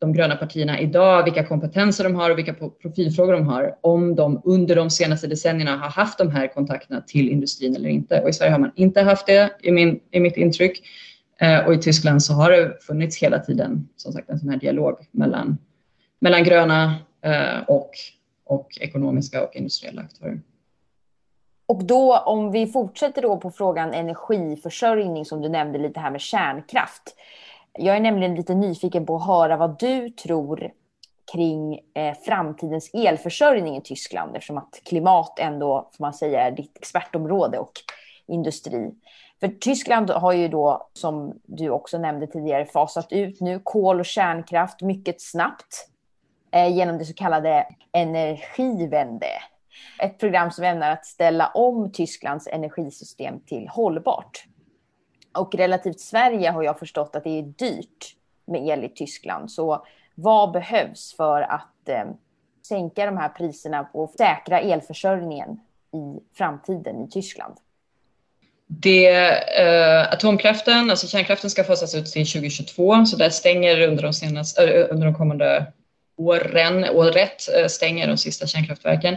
de 0.00 0.12
gröna 0.12 0.36
partierna 0.36 0.80
idag, 0.80 1.24
vilka 1.24 1.44
kompetenser 1.44 2.04
de 2.04 2.14
har 2.14 2.30
och 2.30 2.38
vilka 2.38 2.54
profilfrågor 2.82 3.32
de 3.32 3.46
har, 3.46 3.74
om 3.80 4.14
de 4.14 4.40
under 4.44 4.76
de 4.76 4.90
senaste 4.90 5.26
decennierna 5.26 5.76
har 5.76 5.90
haft 5.90 6.18
de 6.18 6.30
här 6.30 6.46
kontakterna 6.46 7.00
till 7.00 7.28
industrin 7.28 7.76
eller 7.76 7.88
inte. 7.88 8.20
Och 8.20 8.28
I 8.28 8.32
Sverige 8.32 8.52
har 8.52 8.58
man 8.58 8.72
inte 8.74 9.00
haft 9.02 9.26
det, 9.26 9.50
i, 9.62 9.70
min, 9.70 10.00
i 10.10 10.20
mitt 10.20 10.36
intryck. 10.36 10.82
Eh, 11.40 11.66
och 11.66 11.74
i 11.74 11.78
Tyskland 11.78 12.22
så 12.22 12.32
har 12.32 12.50
det 12.50 12.82
funnits 12.82 13.22
hela 13.22 13.38
tiden 13.38 13.88
som 13.96 14.12
sagt 14.12 14.30
en 14.30 14.38
sån 14.38 14.48
här 14.48 14.56
dialog 14.56 14.96
mellan, 15.10 15.58
mellan 16.18 16.44
gröna 16.44 16.94
eh, 17.22 17.62
och, 17.66 17.90
och 18.44 18.68
ekonomiska 18.80 19.44
och 19.44 19.56
industriella 19.56 20.02
aktörer. 20.02 20.40
Och 21.66 21.84
då 21.84 22.18
om 22.18 22.52
vi 22.52 22.66
fortsätter 22.66 23.22
då 23.22 23.36
på 23.36 23.50
frågan 23.50 23.94
energiförsörjning 23.94 25.24
som 25.24 25.40
du 25.40 25.48
nämnde 25.48 25.78
lite 25.78 26.00
här 26.00 26.10
med 26.10 26.20
kärnkraft. 26.20 27.02
Jag 27.78 27.96
är 27.96 28.00
nämligen 28.00 28.34
lite 28.34 28.54
nyfiken 28.54 29.06
på 29.06 29.16
att 29.16 29.26
höra 29.26 29.56
vad 29.56 29.78
du 29.78 30.10
tror 30.10 30.70
kring 31.32 31.80
eh, 31.94 32.14
framtidens 32.24 32.90
elförsörjning 32.94 33.76
i 33.76 33.80
Tyskland 33.80 34.36
eftersom 34.36 34.58
att 34.58 34.80
klimat 34.84 35.38
ändå, 35.38 35.90
får 35.96 36.04
man 36.04 36.14
säga, 36.14 36.40
är 36.40 36.50
ditt 36.50 36.76
expertområde 36.76 37.58
och 37.58 37.72
industri. 38.26 38.90
För 39.40 39.48
Tyskland 39.48 40.10
har 40.10 40.32
ju 40.32 40.48
då, 40.48 40.88
som 40.92 41.40
du 41.44 41.70
också 41.70 41.98
nämnde 41.98 42.26
tidigare, 42.26 42.66
fasat 42.66 43.12
ut 43.12 43.40
nu 43.40 43.60
kol 43.64 44.00
och 44.00 44.06
kärnkraft 44.06 44.82
mycket 44.82 45.20
snabbt 45.20 45.88
eh, 46.50 46.76
genom 46.76 46.98
det 46.98 47.04
så 47.04 47.14
kallade 47.14 47.66
Energiwende. 47.92 49.26
Ett 50.02 50.18
program 50.18 50.50
som 50.50 50.64
ämnar 50.64 50.90
att 50.90 51.06
ställa 51.06 51.46
om 51.46 51.92
Tysklands 51.92 52.46
energisystem 52.46 53.40
till 53.40 53.68
hållbart. 53.68 54.44
Och 55.38 55.54
relativt 55.54 56.00
Sverige 56.00 56.50
har 56.50 56.62
jag 56.62 56.78
förstått 56.78 57.16
att 57.16 57.24
det 57.24 57.38
är 57.38 57.42
dyrt 57.42 58.16
med 58.44 58.66
el 58.66 58.84
i 58.84 58.88
Tyskland. 58.88 59.50
Så 59.50 59.86
vad 60.14 60.52
behövs 60.52 61.16
för 61.16 61.42
att 61.42 61.88
eh, 61.88 62.04
sänka 62.68 63.06
de 63.06 63.16
här 63.16 63.28
priserna 63.28 63.88
och 63.92 64.10
säkra 64.10 64.60
elförsörjningen 64.60 65.60
i 65.92 66.20
framtiden 66.34 67.00
i 67.00 67.10
Tyskland? 67.10 67.54
Det, 68.72 69.08
eh, 69.58 70.12
atomkraften, 70.12 70.90
alltså 70.90 71.06
kärnkraften 71.06 71.50
ska 71.50 71.64
fasas 71.64 71.94
ut 71.94 72.06
till 72.06 72.26
2022 72.26 73.04
så 73.06 73.16
där 73.16 73.30
stänger 73.30 73.80
under 73.88 74.02
de, 74.02 74.12
senaste, 74.12 74.62
äh, 74.62 74.86
under 74.90 75.06
de 75.06 75.14
kommande 75.14 75.66
åren, 76.16 76.84
året 76.90 77.48
eh, 77.56 77.66
stänger 77.66 78.06
de 78.08 78.16
sista 78.16 78.46
kärnkraftverken. 78.46 79.16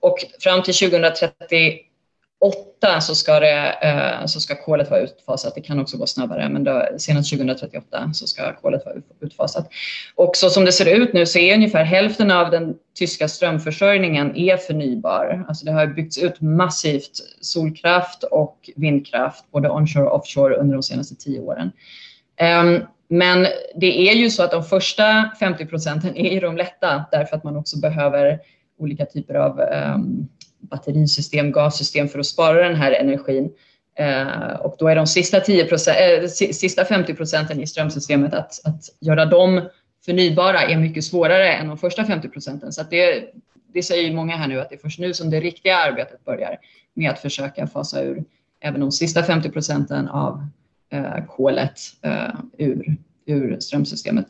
Och 0.00 0.24
fram 0.40 0.62
till 0.62 0.74
2030 0.74 1.78
2038 2.44 3.00
så 3.00 3.14
ska, 3.14 3.40
det, 3.40 3.72
eh, 3.82 4.26
så 4.26 4.40
ska 4.40 4.54
kolet 4.54 4.90
vara 4.90 5.00
utfasat. 5.00 5.54
Det 5.54 5.60
kan 5.60 5.80
också 5.80 5.96
gå 5.96 6.06
snabbare, 6.06 6.48
men 6.48 6.64
då, 6.64 6.86
senast 6.98 7.30
2038 7.30 8.10
så 8.12 8.26
ska 8.26 8.52
kolet 8.52 8.84
vara 8.84 8.96
utfasat. 9.20 9.68
Och 10.14 10.36
så 10.36 10.50
som 10.50 10.64
det 10.64 10.72
ser 10.72 10.94
ut 10.94 11.12
nu 11.12 11.26
så 11.26 11.38
är 11.38 11.54
ungefär 11.54 11.84
hälften 11.84 12.30
av 12.30 12.50
den 12.50 12.74
tyska 12.94 13.28
strömförsörjningen 13.28 14.36
är 14.36 14.56
förnybar. 14.56 15.44
Alltså 15.48 15.64
det 15.64 15.72
har 15.72 15.86
byggts 15.86 16.18
ut 16.18 16.40
massivt 16.40 17.20
solkraft 17.40 18.22
och 18.22 18.70
vindkraft, 18.76 19.44
både 19.50 19.70
onshore 19.70 20.06
och 20.06 20.14
offshore 20.14 20.56
under 20.56 20.74
de 20.74 20.82
senaste 20.82 21.14
tio 21.14 21.40
åren. 21.40 21.72
Um, 22.62 22.86
men 23.08 23.46
det 23.74 24.08
är 24.08 24.14
ju 24.14 24.30
så 24.30 24.42
att 24.42 24.50
de 24.50 24.64
första 24.64 25.30
50 25.40 25.66
procenten 25.66 26.16
är 26.16 26.32
ju 26.32 26.40
de 26.40 26.56
lätta 26.56 27.04
därför 27.10 27.36
att 27.36 27.44
man 27.44 27.56
också 27.56 27.78
behöver 27.78 28.40
olika 28.78 29.06
typer 29.06 29.34
av 29.34 29.60
um, 29.60 30.28
batterisystem, 30.70 31.52
gassystem 31.52 32.08
för 32.08 32.18
att 32.18 32.26
spara 32.26 32.68
den 32.68 32.76
här 32.76 32.92
energin. 32.92 33.50
Eh, 33.98 34.54
och 34.54 34.76
då 34.78 34.88
är 34.88 34.96
de 34.96 35.06
sista, 35.06 35.40
10 35.40 35.62
eh, 35.64 36.26
sista 36.28 36.84
50 36.84 37.14
procenten 37.14 37.60
i 37.60 37.66
strömsystemet 37.66 38.34
att, 38.34 38.66
att 38.66 38.82
göra 39.00 39.24
dem 39.24 39.68
förnybara 40.04 40.62
är 40.62 40.76
mycket 40.76 41.04
svårare 41.04 41.52
än 41.52 41.68
de 41.68 41.78
första 41.78 42.04
50 42.04 42.28
procenten. 42.28 42.72
Så 42.72 42.82
det, 42.90 43.24
det 43.74 43.82
säger 43.82 44.14
många 44.14 44.36
här 44.36 44.48
nu 44.48 44.60
att 44.60 44.68
det 44.68 44.74
är 44.74 44.78
först 44.80 44.98
nu 44.98 45.14
som 45.14 45.30
det 45.30 45.40
riktiga 45.40 45.76
arbetet 45.76 46.24
börjar 46.24 46.56
med 46.94 47.10
att 47.10 47.18
försöka 47.18 47.66
fasa 47.66 48.02
ur 48.02 48.24
även 48.60 48.80
de 48.80 48.92
sista 48.92 49.22
50 49.22 49.50
procenten 49.50 50.08
av 50.08 50.46
eh, 50.90 51.24
kolet 51.28 51.80
eh, 52.02 52.34
ur, 52.58 52.96
ur 53.26 53.60
strömsystemet. 53.60 54.26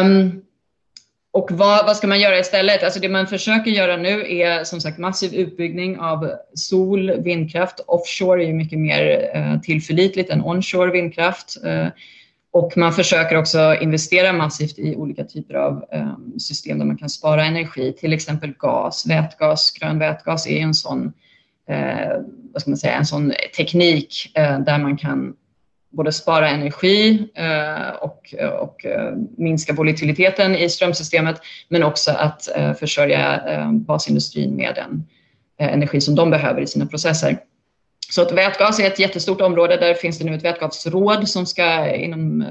Um, 0.00 0.42
och 1.32 1.48
vad, 1.52 1.86
vad, 1.86 1.96
ska 1.96 2.06
man 2.06 2.20
göra 2.20 2.38
istället? 2.38 2.82
Alltså 2.82 3.00
det 3.00 3.08
man 3.08 3.26
försöker 3.26 3.70
göra 3.70 3.96
nu 3.96 4.32
är 4.32 4.64
som 4.64 4.80
sagt 4.80 4.98
massiv 4.98 5.34
utbyggning 5.34 5.98
av 5.98 6.30
sol, 6.54 7.22
vindkraft. 7.22 7.80
Offshore 7.86 8.44
är 8.44 8.46
ju 8.46 8.52
mycket 8.52 8.78
mer 8.78 9.30
eh, 9.34 9.60
tillförlitligt 9.60 10.30
än 10.30 10.44
onshore 10.44 10.90
vindkraft. 10.90 11.64
Eh, 11.64 11.86
och 12.50 12.72
man 12.76 12.92
försöker 12.92 13.36
också 13.36 13.76
investera 13.80 14.32
massivt 14.32 14.78
i 14.78 14.96
olika 14.96 15.24
typer 15.24 15.54
av 15.54 15.84
eh, 15.92 16.16
system 16.38 16.78
där 16.78 16.86
man 16.86 16.96
kan 16.96 17.08
spara 17.08 17.44
energi, 17.44 17.92
till 17.92 18.12
exempel 18.12 18.52
gas, 18.58 19.06
vätgas. 19.06 19.70
Grön 19.70 19.98
vätgas 19.98 20.46
är 20.46 20.60
en 20.60 20.74
sån, 20.74 21.12
eh, 21.68 22.12
vad 22.52 22.62
ska 22.62 22.70
man 22.70 22.78
säga, 22.78 22.94
en 22.94 23.06
sån 23.06 23.32
teknik 23.56 24.32
eh, 24.34 24.58
där 24.58 24.78
man 24.78 24.96
kan 24.96 25.34
både 25.92 26.12
spara 26.12 26.48
energi 26.48 27.28
eh, 27.34 27.90
och, 28.00 28.34
och 28.60 28.84
eh, 28.84 29.12
minska 29.36 29.72
volatiliteten 29.72 30.56
i 30.56 30.68
strömsystemet 30.68 31.40
men 31.68 31.82
också 31.82 32.10
att 32.10 32.56
eh, 32.56 32.74
försörja 32.74 33.42
basindustrin 33.72 34.56
med 34.56 34.74
den 34.74 35.06
energi 35.58 36.00
som 36.00 36.14
de 36.14 36.30
behöver 36.30 36.60
i 36.60 36.66
sina 36.66 36.86
processer. 36.86 37.38
Så 38.10 38.22
att 38.22 38.32
vätgas 38.32 38.80
är 38.80 38.86
ett 38.86 38.98
jättestort 38.98 39.40
område. 39.40 39.76
Där 39.76 39.94
finns 39.94 40.18
det 40.18 40.24
nu 40.24 40.34
ett 40.34 40.44
vätgasråd 40.44 41.28
som 41.28 41.46
ska 41.46 41.94
inom 41.94 42.44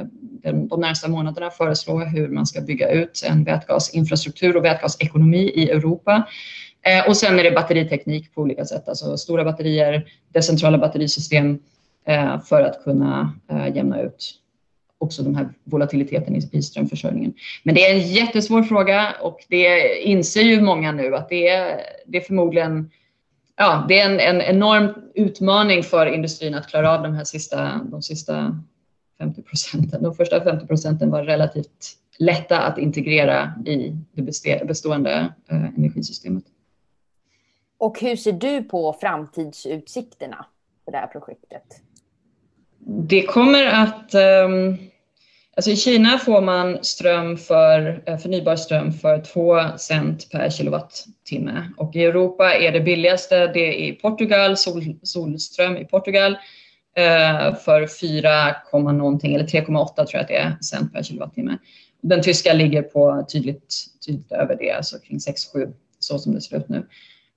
de 0.43 0.79
närmsta 0.79 1.07
månaderna 1.07 1.49
föreslå 1.49 1.99
hur 1.99 2.27
man 2.27 2.45
ska 2.45 2.61
bygga 2.61 2.89
ut 2.89 3.23
en 3.29 3.43
vätgasinfrastruktur 3.43 4.57
och 4.57 4.65
vätgasekonomi 4.65 5.51
i 5.55 5.69
Europa. 5.69 6.27
Och 7.07 7.17
sen 7.17 7.39
är 7.39 7.43
det 7.43 7.51
batteriteknik 7.51 8.35
på 8.35 8.41
olika 8.41 8.65
sätt, 8.65 8.89
alltså 8.89 9.17
stora 9.17 9.43
batterier, 9.43 10.05
decentrala 10.33 10.77
batterisystem 10.77 11.59
Eh, 12.05 12.41
för 12.41 12.61
att 12.61 12.83
kunna 12.83 13.33
eh, 13.49 13.75
jämna 13.75 14.01
ut 14.01 14.33
också 14.97 15.23
den 15.23 15.35
här 15.35 15.49
volatiliteten 15.63 16.35
i 16.35 16.61
strömförsörjningen. 16.61 17.33
Men 17.63 17.75
det 17.75 17.85
är 17.85 17.95
en 17.95 18.07
jättesvår 18.07 18.63
fråga 18.63 19.15
och 19.21 19.45
det 19.49 19.97
inser 20.01 20.41
ju 20.41 20.61
många 20.61 20.91
nu 20.91 21.15
att 21.15 21.29
det 21.29 21.47
är, 21.47 21.81
det 22.05 22.17
är 22.17 22.21
förmodligen 22.21 22.91
ja, 23.55 23.85
det 23.87 23.99
är 23.99 24.09
en, 24.09 24.19
en 24.19 24.41
enorm 24.41 24.93
utmaning 25.15 25.83
för 25.83 26.05
industrin 26.05 26.55
att 26.55 26.67
klara 26.67 26.91
av 26.91 27.03
de 27.03 27.13
här 27.13 27.23
sista, 27.23 27.81
de 27.91 28.01
sista 28.01 28.63
50 29.17 29.41
procenten. 29.41 30.03
De 30.03 30.15
första 30.15 30.43
50 30.43 30.67
procenten 30.67 31.11
var 31.11 31.23
relativt 31.23 31.97
lätta 32.17 32.59
att 32.59 32.77
integrera 32.77 33.53
i 33.65 33.95
det 34.13 34.65
bestående 34.67 35.33
eh, 35.47 35.65
energisystemet. 35.77 36.43
Och 37.77 37.99
hur 37.99 38.15
ser 38.15 38.31
du 38.31 38.63
på 38.63 38.93
framtidsutsikterna 38.93 40.45
för 40.85 40.91
det 40.91 40.97
här 40.97 41.07
projektet? 41.07 41.63
Det 42.99 43.21
kommer 43.21 43.65
att... 43.65 44.15
Um, 44.45 44.77
alltså 45.55 45.71
I 45.71 45.75
Kina 45.75 46.17
får 46.17 46.41
man 46.41 46.83
ström 46.83 47.37
för, 47.37 48.03
eh, 48.05 48.17
förnybar 48.17 48.55
ström 48.55 48.93
för 48.93 49.21
2 49.21 49.77
cent 49.77 50.29
per 50.31 50.49
kilowattimme 50.49 51.69
och 51.77 51.95
i 51.95 52.03
Europa 52.03 52.53
är 52.53 52.71
det 52.71 52.79
billigaste 52.79 53.47
det 53.47 53.59
är 53.59 53.73
i 53.73 53.91
Portugal, 53.91 54.57
sol, 54.57 54.83
solström 55.03 55.77
i 55.77 55.85
Portugal 55.85 56.31
uh, 56.31 57.55
för 57.55 57.87
4, 57.87 58.55
någonting 58.73 59.35
eller 59.35 59.47
3,8 59.47 59.95
tror 59.95 60.07
jag 60.11 60.21
att 60.21 60.27
det 60.27 60.37
är 60.37 60.57
cent 60.61 60.93
per 60.93 61.03
kilowattimme. 61.03 61.57
Den 62.01 62.21
tyska 62.21 62.53
ligger 62.53 62.81
på 62.81 63.25
tydligt, 63.31 63.75
tydligt 64.05 64.31
över 64.31 64.55
det, 64.59 64.71
alltså 64.71 64.99
kring 64.99 65.17
6-7 65.17 65.73
så 65.99 66.19
som 66.19 66.33
det 66.33 66.41
ser 66.41 66.57
ut 66.57 66.69
nu. 66.69 66.87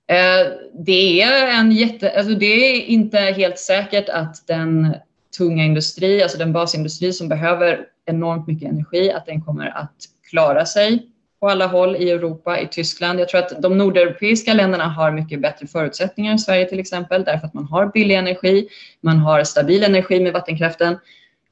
Eh, 0.07 0.47
det 0.85 1.21
är 1.21 1.59
en 1.59 1.71
jätte, 1.71 2.17
alltså 2.17 2.33
det 2.33 2.45
är 2.45 2.81
inte 2.81 3.17
helt 3.17 3.59
säkert 3.59 4.09
att 4.09 4.47
den 4.47 4.95
tunga 5.37 5.63
industri, 5.63 6.23
alltså 6.23 6.37
den 6.37 6.53
basindustri 6.53 7.13
som 7.13 7.29
behöver 7.29 7.85
enormt 8.05 8.47
mycket 8.47 8.69
energi, 8.69 9.11
att 9.11 9.25
den 9.25 9.41
kommer 9.41 9.77
att 9.77 9.95
klara 10.29 10.65
sig 10.65 11.09
på 11.39 11.49
alla 11.49 11.67
håll 11.67 11.95
i 11.95 12.09
Europa, 12.09 12.59
i 12.59 12.67
Tyskland. 12.67 13.19
Jag 13.19 13.29
tror 13.29 13.41
att 13.41 13.61
de 13.61 13.77
nordeuropeiska 13.77 14.53
länderna 14.53 14.87
har 14.87 15.11
mycket 15.11 15.41
bättre 15.41 15.67
förutsättningar 15.67 16.31
än 16.31 16.39
Sverige 16.39 16.69
till 16.69 16.79
exempel, 16.79 17.23
därför 17.23 17.47
att 17.47 17.53
man 17.53 17.65
har 17.65 17.91
billig 17.93 18.15
energi, 18.15 18.67
man 19.01 19.17
har 19.17 19.43
stabil 19.43 19.83
energi 19.83 20.19
med 20.19 20.33
vattenkraften 20.33 20.97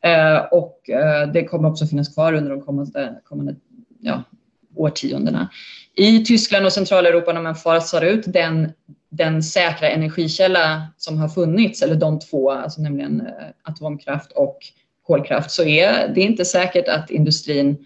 eh, 0.03 0.37
och 0.37 0.89
eh, 0.89 1.31
det 1.31 1.45
kommer 1.45 1.69
också 1.69 1.87
finnas 1.87 2.13
kvar 2.13 2.33
under 2.33 2.51
de 2.51 2.61
kommande, 2.61 3.15
kommande 3.23 3.55
ja, 3.99 4.23
årtiondena. 4.75 5.49
I 5.95 6.25
Tyskland 6.25 6.65
och 6.65 6.73
Centraleuropa 6.73 7.33
när 7.33 7.41
man 7.41 7.55
fasar 7.55 8.01
ut 8.01 8.23
den 8.27 8.71
den 9.15 9.43
säkra 9.43 9.89
energikälla 9.89 10.87
som 10.97 11.17
har 11.17 11.27
funnits, 11.27 11.81
eller 11.81 11.95
de 11.95 12.19
två, 12.19 12.51
alltså 12.51 12.81
nämligen 12.81 13.21
eh, 13.21 13.47
atomkraft 13.63 14.31
och 14.31 14.57
kolkraft, 15.07 15.51
så 15.51 15.63
är 15.63 16.07
det 16.07 16.21
inte 16.21 16.45
säkert 16.45 16.87
att 16.87 17.09
industrin 17.09 17.85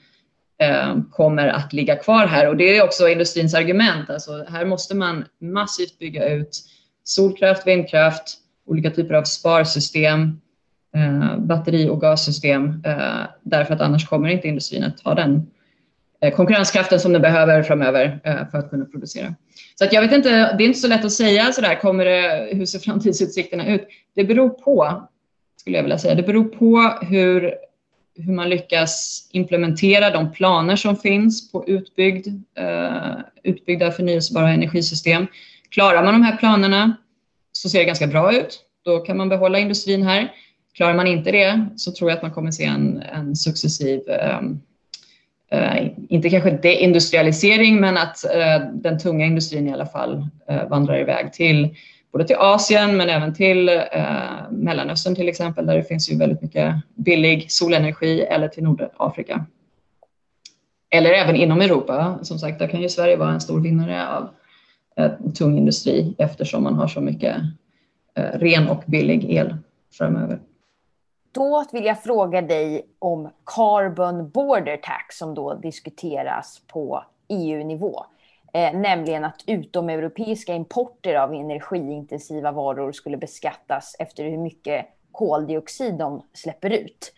eh, 0.61 0.97
kommer 1.11 1.47
att 1.47 1.73
ligga 1.73 1.95
kvar 1.95 2.25
här. 2.25 2.49
Och 2.49 2.57
det 2.57 2.77
är 2.77 2.83
också 2.83 3.09
industrins 3.09 3.53
argument. 3.53 4.09
Alltså, 4.09 4.45
här 4.49 4.65
måste 4.65 4.95
man 4.95 5.25
massivt 5.41 5.99
bygga 5.99 6.29
ut 6.29 6.63
solkraft, 7.03 7.67
vindkraft, 7.67 8.37
olika 8.65 8.91
typer 8.91 9.13
av 9.13 9.23
sparsystem, 9.23 10.41
eh, 10.95 11.37
batteri 11.37 11.89
och 11.89 12.01
gassystem, 12.01 12.83
därför 13.43 13.73
att 13.73 13.81
annars 13.81 14.07
kommer 14.09 14.29
inte 14.29 14.47
industrin 14.47 14.83
att 14.83 14.99
ha 14.99 15.15
den 15.15 15.47
Eh, 16.21 16.35
konkurrenskraften 16.35 16.99
som 16.99 17.13
den 17.13 17.21
behöver 17.21 17.63
framöver 17.63 18.19
eh, 18.23 18.49
för 18.51 18.57
att 18.57 18.69
kunna 18.69 18.85
producera. 18.85 19.35
Så 19.75 19.85
att 19.85 19.93
jag 19.93 20.01
vet 20.01 20.11
inte, 20.11 20.29
det 20.29 20.63
är 20.63 20.67
inte 20.67 20.79
så 20.79 20.87
lätt 20.87 21.05
att 21.05 21.11
säga 21.11 21.51
så 21.51 21.61
där, 21.61 21.75
kommer 21.75 22.05
det, 22.05 22.49
hur 22.51 22.65
ser 22.65 22.79
framtidsutsikterna 22.79 23.67
ut? 23.67 23.87
Det 24.15 24.23
beror 24.23 24.49
på, 24.49 25.07
skulle 25.59 25.77
jag 25.77 25.83
vilja 25.83 25.97
säga, 25.97 26.15
det 26.15 26.23
beror 26.23 26.43
på 26.43 27.05
hur, 27.05 27.53
hur 28.15 28.33
man 28.33 28.49
lyckas 28.49 29.23
implementera 29.31 30.09
de 30.09 30.31
planer 30.31 30.75
som 30.75 30.95
finns 30.95 31.51
på 31.51 31.67
utbyggd, 31.67 32.27
eh, 32.57 33.15
utbyggda 33.43 33.91
förnyelsebara 33.91 34.49
energisystem. 34.49 35.27
Klarar 35.69 36.03
man 36.03 36.13
de 36.13 36.23
här 36.23 36.37
planerna 36.37 36.97
så 37.51 37.69
ser 37.69 37.79
det 37.79 37.85
ganska 37.85 38.07
bra 38.07 38.33
ut. 38.33 38.59
Då 38.85 38.99
kan 38.99 39.17
man 39.17 39.29
behålla 39.29 39.59
industrin 39.59 40.03
här. 40.03 40.31
Klarar 40.73 40.93
man 40.93 41.07
inte 41.07 41.31
det 41.31 41.67
så 41.75 41.91
tror 41.91 42.09
jag 42.09 42.17
att 42.17 42.21
man 42.21 42.31
kommer 42.31 42.51
se 42.51 42.63
en, 42.65 43.01
en 43.13 43.35
successiv 43.35 44.01
um, 44.39 44.61
Eh, 45.51 45.87
inte 46.09 46.29
kanske 46.29 46.51
deindustrialisering, 46.51 47.79
men 47.79 47.97
att 47.97 48.25
eh, 48.25 48.71
den 48.73 48.99
tunga 48.99 49.25
industrin 49.25 49.67
i 49.67 49.73
alla 49.73 49.85
fall 49.85 50.27
eh, 50.49 50.67
vandrar 50.67 50.99
iväg 50.99 51.33
till 51.33 51.75
både 52.11 52.27
till 52.27 52.35
Asien 52.35 52.97
men 52.97 53.09
även 53.09 53.33
till 53.33 53.81
Mellanöstern 54.51 55.15
till 55.15 55.29
exempel, 55.29 55.65
där 55.65 55.75
det 55.75 55.83
finns 55.83 56.11
ju 56.11 56.17
väldigt 56.17 56.41
mycket 56.41 56.75
billig 56.95 57.51
solenergi, 57.51 58.21
eller 58.21 58.47
till 58.47 58.63
Nordafrika. 58.63 59.45
Eller 60.89 61.09
även 61.09 61.35
inom 61.35 61.61
Europa. 61.61 62.19
Som 62.21 62.39
sagt, 62.39 62.59
där 62.59 62.67
kan 62.67 62.81
ju 62.81 62.89
Sverige 62.89 63.15
vara 63.15 63.31
en 63.31 63.41
stor 63.41 63.61
vinnare 63.61 64.07
av 64.07 64.29
tung 65.33 65.57
industri 65.57 66.15
eftersom 66.17 66.63
man 66.63 66.75
har 66.75 66.87
så 66.87 67.01
mycket 67.01 67.35
ren 68.33 68.67
och 68.67 68.83
billig 68.87 69.31
el 69.31 69.55
framöver 69.97 70.39
då 71.37 71.65
vill 71.71 71.85
jag 71.85 72.03
fråga 72.03 72.41
dig 72.41 72.87
om 72.99 73.29
Carbon 73.45 74.29
Border 74.29 74.77
Tax 74.77 75.17
som 75.17 75.33
då 75.33 75.53
diskuteras 75.53 76.61
på 76.67 77.03
EU-nivå. 77.27 78.05
Eh, 78.53 78.73
nämligen 78.73 79.23
att 79.23 79.43
utomeuropeiska 79.47 80.53
importer 80.53 81.15
av 81.15 81.33
energiintensiva 81.33 82.51
varor 82.51 82.91
skulle 82.91 83.17
beskattas 83.17 83.95
efter 83.99 84.23
hur 84.23 84.37
mycket 84.37 84.85
koldioxid 85.11 85.93
de 85.93 86.21
släpper 86.33 86.69
ut. 86.69 87.13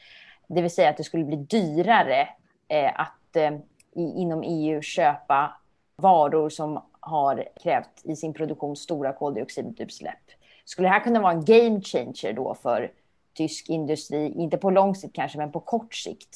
Det 0.47 0.62
vill 0.62 0.71
säga 0.71 0.89
att 0.89 0.97
det 0.97 1.03
skulle 1.03 1.23
bli 1.23 1.38
dyrare 1.38 2.29
eh, 2.67 2.99
att 2.99 3.36
eh, 3.36 3.51
i, 3.95 4.21
inom 4.21 4.43
EU 4.43 4.82
köpa 4.82 5.58
varor 5.95 6.49
som 6.49 6.82
har 6.99 7.47
krävt 7.63 8.01
i 8.03 8.15
sin 8.15 8.34
produktion 8.34 8.75
stora 8.75 9.13
koldioxidutsläpp. 9.13 10.23
Skulle 10.65 10.88
det 10.88 10.93
här 10.93 11.03
kunna 11.03 11.21
vara 11.21 11.34
en 11.34 11.45
game 11.45 11.82
changer 11.82 12.34
då 12.34 12.55
för 12.55 12.91
tysk 13.39 13.69
industri, 13.69 14.34
inte 14.36 14.58
på 14.58 14.69
lång 14.69 14.95
sikt 14.95 15.15
kanske, 15.15 15.38
men 15.38 15.52
på 15.52 15.60
kort 15.60 15.95
sikt? 15.95 16.30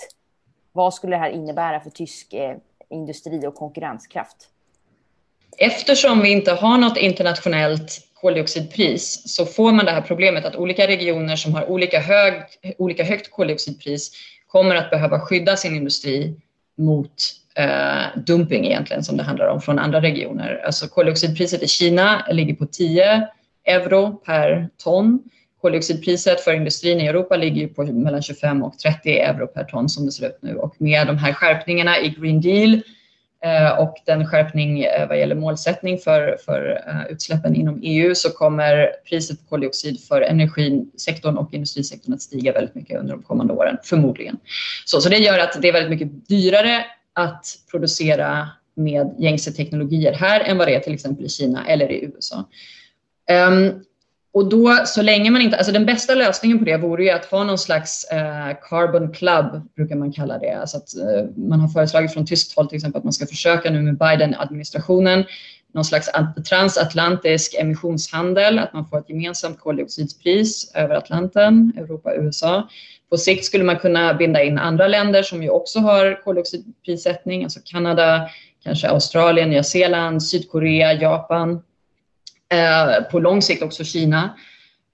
Vad 0.71 0.93
skulle 0.93 1.15
det 1.15 1.19
här 1.19 1.29
innebära 1.29 1.79
för 1.79 1.89
tysk 1.89 2.33
eh, 2.33 2.55
industri 2.89 3.47
och 3.47 3.55
konkurrenskraft? 3.55 4.37
Eftersom 5.57 6.21
vi 6.21 6.31
inte 6.31 6.51
har 6.51 6.77
något 6.77 6.97
internationellt 6.97 7.99
koldioxidpris 8.13 9.35
så 9.35 9.45
får 9.45 9.71
man 9.71 9.85
det 9.85 9.91
här 9.91 10.01
problemet 10.01 10.45
att 10.45 10.55
olika 10.55 10.87
regioner 10.87 11.35
som 11.35 11.53
har 11.53 11.69
olika, 11.69 11.99
hög, 11.99 12.33
olika 12.77 13.03
högt 13.03 13.31
koldioxidpris 13.31 14.11
kommer 14.47 14.75
att 14.75 14.89
behöva 14.89 15.19
skydda 15.19 15.57
sin 15.57 15.75
industri 15.75 16.35
mot 16.77 17.13
eh, 17.55 18.19
dumping 18.27 18.65
egentligen 18.65 19.03
som 19.03 19.17
det 19.17 19.23
handlar 19.23 19.47
om 19.47 19.61
från 19.61 19.79
andra 19.79 20.01
regioner. 20.01 20.61
Alltså 20.65 20.87
koldioxidpriset 20.87 21.63
i 21.63 21.67
Kina 21.67 22.25
ligger 22.31 22.53
på 22.53 22.65
10 22.65 23.27
euro 23.65 24.11
per 24.25 24.69
ton. 24.77 25.23
Koldioxidpriset 25.63 26.41
för 26.41 26.53
industrin 26.53 27.01
i 27.01 27.07
Europa 27.07 27.35
ligger 27.35 27.67
på 27.67 27.83
mellan 27.83 28.21
25 28.21 28.63
och 28.63 28.79
30 28.79 29.09
euro 29.09 29.47
per 29.47 29.63
ton 29.63 29.89
som 29.89 30.05
det 30.05 30.11
ser 30.11 30.27
ut 30.27 30.37
nu 30.41 30.55
och 30.55 30.75
med 30.77 31.07
de 31.07 31.17
här 31.17 31.33
skärpningarna 31.33 31.99
i 31.99 32.09
Green 32.09 32.41
Deal 32.41 32.81
eh, 33.43 33.79
och 33.79 33.95
den 34.05 34.27
skärpning 34.27 34.83
eh, 34.83 35.07
vad 35.07 35.19
gäller 35.19 35.35
målsättning 35.35 35.97
för, 35.97 36.37
för 36.45 36.83
eh, 36.87 37.11
utsläppen 37.11 37.55
inom 37.55 37.79
EU 37.83 38.15
så 38.15 38.29
kommer 38.29 38.91
priset 39.09 39.39
på 39.39 39.49
koldioxid 39.49 39.99
för 39.99 40.21
energisektorn 40.21 41.37
och 41.37 41.53
industrisektorn 41.53 42.13
att 42.13 42.21
stiga 42.21 42.51
väldigt 42.51 42.75
mycket 42.75 42.99
under 42.99 43.13
de 43.13 43.23
kommande 43.23 43.53
åren, 43.53 43.77
förmodligen. 43.83 44.37
Så, 44.85 45.01
så 45.01 45.09
det 45.09 45.17
gör 45.17 45.39
att 45.39 45.61
det 45.61 45.67
är 45.67 45.73
väldigt 45.73 45.99
mycket 45.99 46.27
dyrare 46.27 46.85
att 47.13 47.45
producera 47.71 48.49
med 48.75 49.15
gängse 49.19 49.51
teknologier 49.51 50.13
här 50.13 50.39
än 50.39 50.57
vad 50.57 50.67
det 50.67 50.75
är 50.75 50.79
till 50.79 50.93
exempel 50.93 51.25
i 51.25 51.29
Kina 51.29 51.67
eller 51.67 51.91
i 51.91 52.03
USA. 52.03 52.37
Um, 52.37 52.45
ehm, 53.37 53.83
och 54.33 54.49
då, 54.49 54.83
så 54.85 55.01
länge 55.01 55.31
man 55.31 55.41
inte, 55.41 55.57
alltså 55.57 55.71
den 55.71 55.85
bästa 55.85 56.15
lösningen 56.15 56.59
på 56.59 56.65
det 56.65 56.77
vore 56.77 57.03
ju 57.03 57.09
att 57.09 57.25
ha 57.25 57.43
någon 57.43 57.57
slags 57.57 58.03
eh, 58.03 58.57
carbon 58.69 59.13
club, 59.13 59.61
brukar 59.75 59.95
man 59.95 60.13
kalla 60.13 60.37
det. 60.37 60.51
Alltså 60.51 60.77
att 60.77 60.95
eh, 60.95 61.29
man 61.35 61.59
har 61.59 61.67
föreslagit 61.67 62.13
från 62.13 62.25
tyskt 62.25 62.55
håll 62.55 62.67
till 62.67 62.75
exempel 62.75 62.97
att 62.97 63.03
man 63.03 63.13
ska 63.13 63.25
försöka 63.25 63.69
nu 63.69 63.81
med 63.81 63.97
Biden-administrationen 63.97 65.25
någon 65.73 65.85
slags 65.85 66.09
transatlantisk 66.49 67.55
emissionshandel, 67.59 68.59
att 68.59 68.73
man 68.73 68.85
får 68.85 68.99
ett 68.99 69.09
gemensamt 69.09 69.59
koldioxidpris 69.59 70.71
över 70.75 70.95
Atlanten, 70.95 71.73
Europa 71.77 72.09
och 72.09 72.23
USA. 72.23 72.69
På 73.09 73.17
sikt 73.17 73.45
skulle 73.45 73.63
man 73.63 73.79
kunna 73.79 74.13
binda 74.13 74.43
in 74.43 74.57
andra 74.57 74.87
länder 74.87 75.23
som 75.23 75.43
ju 75.43 75.49
också 75.49 75.79
har 75.79 76.23
koldioxidprissättning, 76.23 77.43
alltså 77.43 77.59
Kanada, 77.65 78.29
kanske 78.63 78.89
Australien, 78.89 79.49
Nya 79.49 79.63
Zeeland, 79.63 80.23
Sydkorea, 80.23 80.93
Japan. 80.93 81.61
Eh, 82.53 83.03
på 83.11 83.19
lång 83.19 83.41
sikt 83.41 83.63
också 83.63 83.83
Kina. 83.83 84.37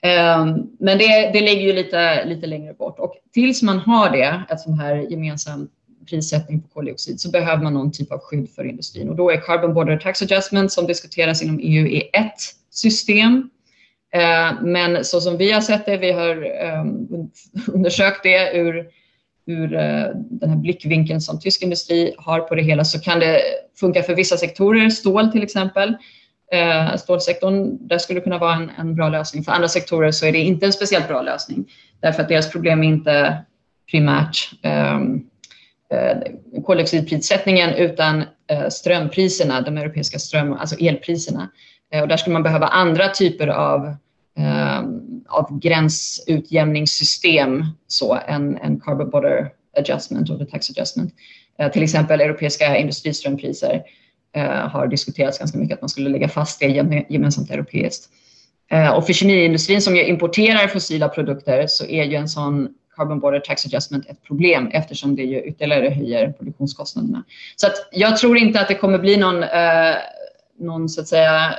Eh, 0.02 0.46
men 0.80 0.98
det, 0.98 1.30
det 1.34 1.42
ligger 1.42 1.62
ju 1.62 1.74
lite, 1.74 2.26
lite 2.26 2.48
längre 2.48 2.74
bort 2.74 3.00
och 3.00 3.14
tills 3.34 3.62
man 3.62 3.80
har 3.80 4.10
det, 4.10 4.44
ett 4.50 4.60
sånt 4.60 4.82
här 4.82 4.96
gemensam 4.96 5.70
prissättning 6.10 6.62
på 6.62 6.68
koldioxid, 6.68 7.20
så 7.20 7.30
behöver 7.30 7.64
man 7.64 7.74
någon 7.74 7.92
typ 7.92 8.12
av 8.12 8.20
skydd 8.20 8.50
för 8.56 8.64
industrin 8.64 9.10
och 9.10 9.16
då 9.16 9.32
är 9.32 9.38
Carbon 9.38 9.74
Border 9.74 9.98
Tax 9.98 10.22
Adjustment 10.22 10.72
som 10.72 10.88
diskuteras 10.88 11.44
inom 11.44 11.60
EU 11.60 11.88
i 11.88 12.10
ett 12.14 12.42
system 12.72 13.50
eh, 14.14 14.62
men 14.62 15.06
så 15.06 15.22
som 15.22 15.38
vi 15.38 15.52
har 15.52 15.62
sett 15.62 15.86
det, 15.86 15.98
vi 15.98 16.12
har 16.12 16.64
eh, 16.64 16.86
undersökt 17.74 18.24
det 18.24 18.58
ur, 18.58 18.88
ur 19.46 19.68
den 20.14 20.50
här 20.50 20.58
blickvinkeln 20.58 21.22
som 21.22 21.40
tysk 21.40 21.62
industri 21.64 22.14
har 22.18 22.40
på 22.40 22.56
det 22.56 22.62
hela 22.62 22.86
så 22.86 23.00
kan 23.00 23.20
det 23.20 23.42
funka 23.80 24.04
för 24.04 24.16
vissa 24.16 24.38
sektorer, 24.38 24.90
stål 24.90 25.32
till 25.32 25.44
exempel. 25.44 25.96
Eh, 26.52 26.96
stålsektorn, 26.96 27.88
där 27.88 27.98
skulle 27.98 28.20
det 28.20 28.24
kunna 28.24 28.38
vara 28.38 28.56
en, 28.56 28.72
en 28.78 28.96
bra 28.96 29.10
lösning. 29.10 29.44
För 29.44 29.52
andra 29.52 29.68
sektorer 29.68 30.12
så 30.12 30.26
är 30.26 30.32
det 30.32 30.40
inte 30.40 30.66
en 30.66 30.74
speciellt 30.74 31.08
bra 31.08 31.22
lösning 31.22 31.66
därför 32.02 32.22
att 32.22 32.30
deras 32.30 32.52
problem 32.52 32.84
är 32.84 32.88
inte 32.88 33.44
primärt 33.92 34.52
ehm, 34.62 35.22
eh, 35.94 36.18
koldioxidprissättningen 36.64 37.74
utan 37.74 38.24
eh, 38.52 38.70
strömpriserna, 38.70 39.62
de 39.62 39.78
europeiska 39.78 40.20
ström, 40.20 40.54
alltså 40.54 40.76
elpriserna. 40.80 41.50
Eh, 41.94 42.02
och 42.02 42.08
där 42.08 42.18
skulle 42.18 42.34
man 42.34 42.44
behöva 42.44 42.68
andra 42.68 43.10
typer 43.10 43.48
av, 43.48 43.96
ehm, 44.38 45.02
av 45.28 45.60
gränsutjämningssystem 45.60 47.66
så, 47.88 48.20
än, 48.28 48.58
än 48.58 48.80
carbon 48.80 49.10
border 49.10 49.50
adjustment 49.78 50.30
och 50.30 50.50
tax 50.50 50.70
adjustment. 50.70 51.14
Eh, 51.60 51.72
till 51.72 51.84
exempel 51.84 52.22
europeiska 52.22 52.78
industriströmpriser 52.78 53.84
Eh, 54.36 54.70
har 54.70 54.88
diskuterats 54.88 55.40
ganska 55.40 55.58
mycket 55.58 55.76
att 55.76 55.82
man 55.82 55.90
skulle 55.90 56.10
lägga 56.10 56.30
fast 56.30 56.60
det 56.60 57.06
gemensamt 57.10 57.52
europeiskt. 57.52 58.10
Eh, 58.72 58.90
och 58.90 59.06
för 59.06 59.14
kemiindustrin 59.14 59.82
som 59.82 59.96
ju 59.96 60.06
importerar 60.06 60.68
fossila 60.68 61.10
produkter 61.10 61.68
så 61.68 61.86
är 61.86 62.04
ju 62.04 62.16
en 62.16 62.30
sån 62.30 62.70
carbon 62.96 63.20
border 63.20 63.40
tax 63.40 63.66
adjustment 63.66 64.10
ett 64.10 64.24
problem 64.24 64.70
eftersom 64.74 65.16
det 65.16 65.24
ju 65.24 65.42
ytterligare 65.42 65.90
höjer 65.90 66.32
produktionskostnaderna. 66.32 67.24
Så 67.56 67.68
att 67.68 67.74
jag 67.92 68.18
tror 68.18 68.38
inte 68.38 68.62
att 68.62 68.68
det 68.68 68.76
kommer 68.76 69.00
bli 69.00 69.18
någon, 69.18 69.44
eh, 69.44 69.96
någon 70.60 70.90
så 70.90 71.02
att 71.02 71.08
säga 71.08 71.56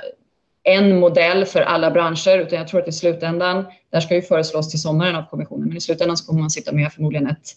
en 0.63 1.01
modell 1.01 1.45
för 1.45 1.61
alla 1.61 1.91
branscher, 1.91 2.39
utan 2.39 2.59
jag 2.59 2.69
tror 2.69 2.81
att 2.81 2.89
i 2.89 2.93
slutändan, 2.93 3.57
det 3.57 3.97
här 3.97 4.01
ska 4.01 4.15
ju 4.15 4.23
föreslås 4.23 4.71
till 4.71 4.81
sommaren 4.81 5.17
av 5.17 5.23
kommissionen, 5.23 5.69
men 5.69 5.77
i 5.77 5.81
slutändan 5.81 6.17
så 6.17 6.27
kommer 6.27 6.41
man 6.41 6.51
sitta 6.51 6.73
med 6.73 6.93
förmodligen 6.93 7.27
ett, 7.27 7.49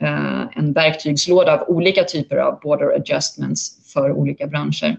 Eh, 0.00 0.58
en 0.58 0.72
verktygslåda 0.72 1.60
av 1.60 1.68
olika 1.68 2.04
typer 2.04 2.36
av 2.36 2.60
border 2.60 2.94
adjustments 2.94 3.92
för 3.92 4.12
olika 4.12 4.46
branscher. 4.46 4.96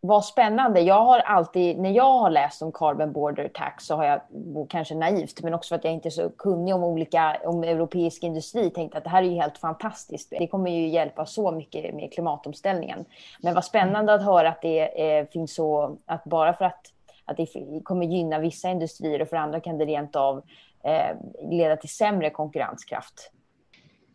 Vad 0.00 0.24
spännande. 0.24 0.80
Jag 0.80 1.04
har 1.04 1.18
alltid, 1.18 1.78
när 1.78 1.90
jag 1.90 2.18
har 2.18 2.30
läst 2.30 2.62
om 2.62 2.72
carbon 2.72 3.12
border 3.12 3.48
tax 3.48 3.84
så 3.84 3.96
har 3.96 4.04
jag, 4.04 4.20
kanske 4.68 4.94
naivt, 4.94 5.42
men 5.42 5.54
också 5.54 5.68
för 5.68 5.76
att 5.76 5.84
jag 5.84 5.92
inte 5.92 6.08
är 6.08 6.10
så 6.10 6.30
kunnig 6.30 6.74
om 6.74 6.84
olika, 6.84 7.36
om 7.44 7.64
europeisk 7.64 8.22
industri, 8.22 8.70
tänkt 8.70 8.96
att 8.96 9.04
det 9.04 9.10
här 9.10 9.22
är 9.22 9.26
ju 9.26 9.34
helt 9.34 9.58
fantastiskt. 9.58 10.30
Det 10.30 10.46
kommer 10.46 10.70
ju 10.70 10.88
hjälpa 10.88 11.26
så 11.26 11.50
mycket 11.50 11.94
med 11.94 12.12
klimatomställningen. 12.12 13.04
Men 13.42 13.54
vad 13.54 13.64
spännande 13.64 14.14
att 14.14 14.24
höra 14.24 14.48
att 14.48 14.62
det 14.62 15.18
eh, 15.18 15.26
finns 15.26 15.54
så, 15.54 15.98
att 16.06 16.24
bara 16.24 16.52
för 16.52 16.64
att, 16.64 16.80
att 17.24 17.36
det 17.36 17.46
kommer 17.84 18.06
gynna 18.06 18.38
vissa 18.38 18.68
industrier 18.68 19.22
och 19.22 19.28
för 19.28 19.36
andra 19.36 19.60
kan 19.60 19.78
det 19.78 19.84
rent 19.84 20.16
av 20.16 20.42
eh, 20.84 21.16
leda 21.50 21.76
till 21.76 21.90
sämre 21.90 22.30
konkurrenskraft. 22.30 23.32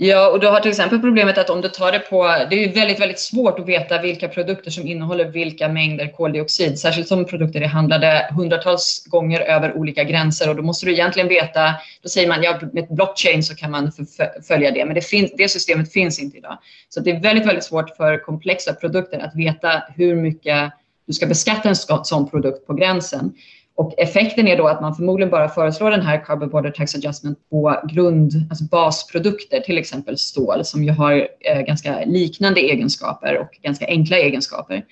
Ja, 0.06 0.30
och 0.30 0.40
du 0.40 0.48
har 0.48 0.60
till 0.60 0.72
exempel 0.72 1.00
problemet 1.00 1.38
att 1.38 1.50
om 1.50 1.62
du 1.62 1.70
tar 1.70 1.92
det 1.92 2.00
på, 2.00 2.24
det 2.50 2.64
är 2.64 2.74
väldigt, 2.74 3.00
väldigt 3.00 3.20
svårt 3.20 3.60
att 3.60 3.68
veta 3.68 4.02
vilka 4.02 4.28
produkter 4.28 4.72
som 4.72 4.88
innehåller 4.88 5.26
vilka 5.26 5.70
mängder 5.70 6.08
koldioxid, 6.08 6.80
särskilt 6.80 7.08
som 7.08 7.26
produkter 7.26 7.62
är 7.62 7.68
handlade 7.68 8.30
hundratals 8.32 9.06
gånger 9.06 9.40
över 9.40 9.78
olika 9.78 10.04
gränser 10.04 10.50
och 10.50 10.56
då 10.56 10.62
måste 10.62 10.86
du 10.86 10.92
egentligen 10.94 11.28
veta, 11.28 11.74
då 12.02 12.10
säger 12.10 12.28
man 12.28 12.44
ja, 12.44 12.60
med 12.74 12.88
blockchain 12.90 13.44
så 13.44 13.56
kan 13.56 13.72
man 13.72 13.92
följa 14.48 14.72
det, 14.72 14.86
men 14.86 14.96
det, 14.96 15.02
finns, 15.02 15.32
det 15.38 15.50
systemet 15.50 15.94
finns 15.94 16.20
inte 16.20 16.38
idag. 16.38 16.58
Så 16.90 17.00
det 17.00 17.12
är 17.12 17.20
väldigt, 17.20 17.48
väldigt 17.48 17.64
svårt 17.64 17.98
för 17.98 18.24
komplexa 18.24 18.74
produkter 18.74 19.20
att 19.20 19.36
veta 19.36 19.84
hur 19.96 20.16
mycket 20.16 20.72
du 21.08 21.14
ska 21.14 21.26
beskatta 21.26 21.70
en 21.70 21.76
sån 22.06 22.30
produkt 22.30 22.68
på 22.68 22.74
gränsen. 22.74 23.34
Och 23.76 23.94
effekten 23.98 24.48
är 24.48 24.58
då 24.58 24.68
att 24.68 24.82
man 24.82 24.96
förmodligen 24.96 25.32
bara 25.32 25.50
föreslår 25.50 25.92
den 25.92 26.02
här 26.02 26.26
carbon 26.26 26.50
border 26.50 26.72
tax 26.72 26.96
adjustment 26.96 27.50
på 27.50 27.82
grund, 27.90 28.32
alltså 28.50 28.64
basprodukter, 28.64 29.60
till 29.60 29.78
exempel 29.78 30.18
stål 30.18 30.66
som 30.66 30.84
ju 30.84 30.92
har 30.92 31.28
eh, 31.40 31.62
ganska 31.62 32.06
liknande 32.06 32.62
egenskaper 32.62 33.38
och 33.38 33.60
ganska 33.62 33.88
enkla 33.88 34.18
egenskaper. 34.18 34.86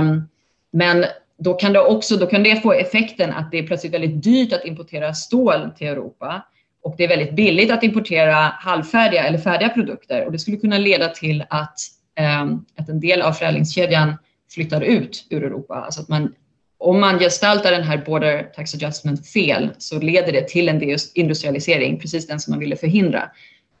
Um, 0.00 0.28
men 0.72 1.04
då 1.38 1.54
kan, 1.54 1.72
det 1.72 1.80
också, 1.80 2.16
då 2.16 2.26
kan 2.26 2.42
det 2.42 2.62
få 2.62 2.72
effekten 2.72 3.32
att 3.32 3.50
det 3.50 3.58
är 3.58 3.66
plötsligt 3.66 3.94
väldigt 3.94 4.22
dyrt 4.22 4.52
att 4.52 4.64
importera 4.64 5.14
stål 5.14 5.70
till 5.76 5.86
Europa. 5.86 6.46
Och 6.82 6.94
det 6.98 7.04
är 7.04 7.08
väldigt 7.08 7.36
billigt 7.36 7.72
att 7.72 7.82
importera 7.82 8.34
halvfärdiga 8.34 9.24
eller 9.24 9.38
färdiga 9.38 9.68
produkter. 9.68 10.26
Och 10.26 10.32
det 10.32 10.38
skulle 10.38 10.56
kunna 10.56 10.78
leda 10.78 11.08
till 11.08 11.44
att, 11.50 11.78
um, 12.42 12.64
att 12.76 12.88
en 12.88 13.00
del 13.00 13.22
av 13.22 13.32
förädlingskedjan 13.32 14.14
flyttar 14.50 14.80
ut 14.80 15.26
ur 15.30 15.44
Europa, 15.44 15.74
alltså 15.74 16.00
att 16.00 16.08
man 16.08 16.32
om 16.82 17.00
man 17.00 17.18
gestaltar 17.18 17.72
den 17.72 17.82
här 17.82 17.98
border 17.98 18.50
tax 18.54 18.74
adjustment 18.74 19.28
fel 19.28 19.70
så 19.78 20.00
leder 20.00 20.32
det 20.32 20.48
till 20.48 20.68
en 20.68 20.98
industrialisering, 21.14 22.00
precis 22.00 22.26
den 22.26 22.40
som 22.40 22.50
man 22.50 22.60
ville 22.60 22.76
förhindra. 22.76 23.30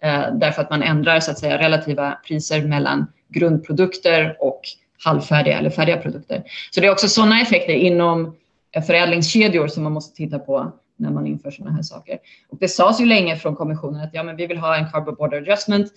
Eh, 0.02 0.34
därför 0.34 0.62
att 0.62 0.70
man 0.70 0.82
ändrar 0.82 1.20
så 1.20 1.30
att 1.30 1.38
säga 1.38 1.58
relativa 1.58 2.18
priser 2.26 2.62
mellan 2.64 3.06
grundprodukter 3.28 4.36
och 4.40 4.60
halvfärdiga 5.04 5.58
eller 5.58 5.70
färdiga 5.70 5.96
produkter. 5.96 6.42
Så 6.70 6.80
det 6.80 6.86
är 6.86 6.90
också 6.90 7.08
sådana 7.08 7.40
effekter 7.40 7.72
inom 7.72 8.36
eh, 8.76 8.82
förädlingskedjor 8.82 9.68
som 9.68 9.82
man 9.82 9.92
måste 9.92 10.16
titta 10.16 10.38
på 10.38 10.72
när 10.96 11.10
man 11.10 11.26
inför 11.26 11.50
sådana 11.50 11.76
här 11.76 11.82
saker. 11.82 12.18
Och 12.48 12.58
det 12.60 12.68
sades 12.68 13.00
ju 13.00 13.06
länge 13.06 13.36
från 13.36 13.56
kommissionen 13.56 14.00
att 14.00 14.10
ja, 14.12 14.22
men 14.22 14.36
vi 14.36 14.46
vill 14.46 14.58
ha 14.58 14.76
en 14.76 14.90
carbon 14.90 15.14
border 15.14 15.36
adjustment 15.36 15.92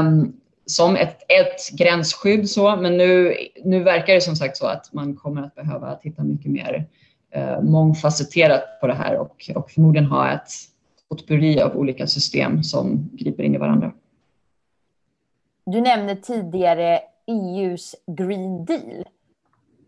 um, 0.00 0.32
som 0.68 0.96
ett, 0.96 1.22
ett 1.28 1.78
gränsskydd 1.78 2.50
så, 2.50 2.76
men 2.76 2.96
nu, 2.96 3.36
nu 3.64 3.82
verkar 3.82 4.14
det 4.14 4.20
som 4.20 4.36
sagt 4.36 4.56
så 4.56 4.66
att 4.66 4.92
man 4.92 5.16
kommer 5.16 5.42
att 5.42 5.54
behöva 5.54 5.94
titta 5.94 6.22
mycket 6.24 6.50
mer 6.50 6.86
eh, 7.30 7.60
mångfacetterat 7.60 8.80
på 8.80 8.86
det 8.86 8.94
här 8.94 9.16
och, 9.16 9.50
och 9.54 9.70
förmodligen 9.70 10.06
ha 10.06 10.30
ett 10.30 10.50
potpurri 11.08 11.60
av 11.60 11.76
olika 11.76 12.06
system 12.06 12.62
som 12.62 13.10
griper 13.12 13.42
in 13.42 13.54
i 13.54 13.58
varandra. 13.58 13.92
Du 15.66 15.80
nämnde 15.80 16.16
tidigare 16.16 17.00
EUs 17.26 17.94
Green 18.06 18.64
Deal. 18.64 19.04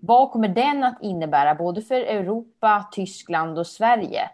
Vad 0.01 0.31
kommer 0.31 0.49
den 0.49 0.85
att 0.85 0.99
innebära 1.03 1.55
både 1.55 1.83
för 1.83 2.01
Europa, 2.01 2.88
Tyskland 2.93 3.59
och 3.59 3.66
Sverige? 3.66 4.31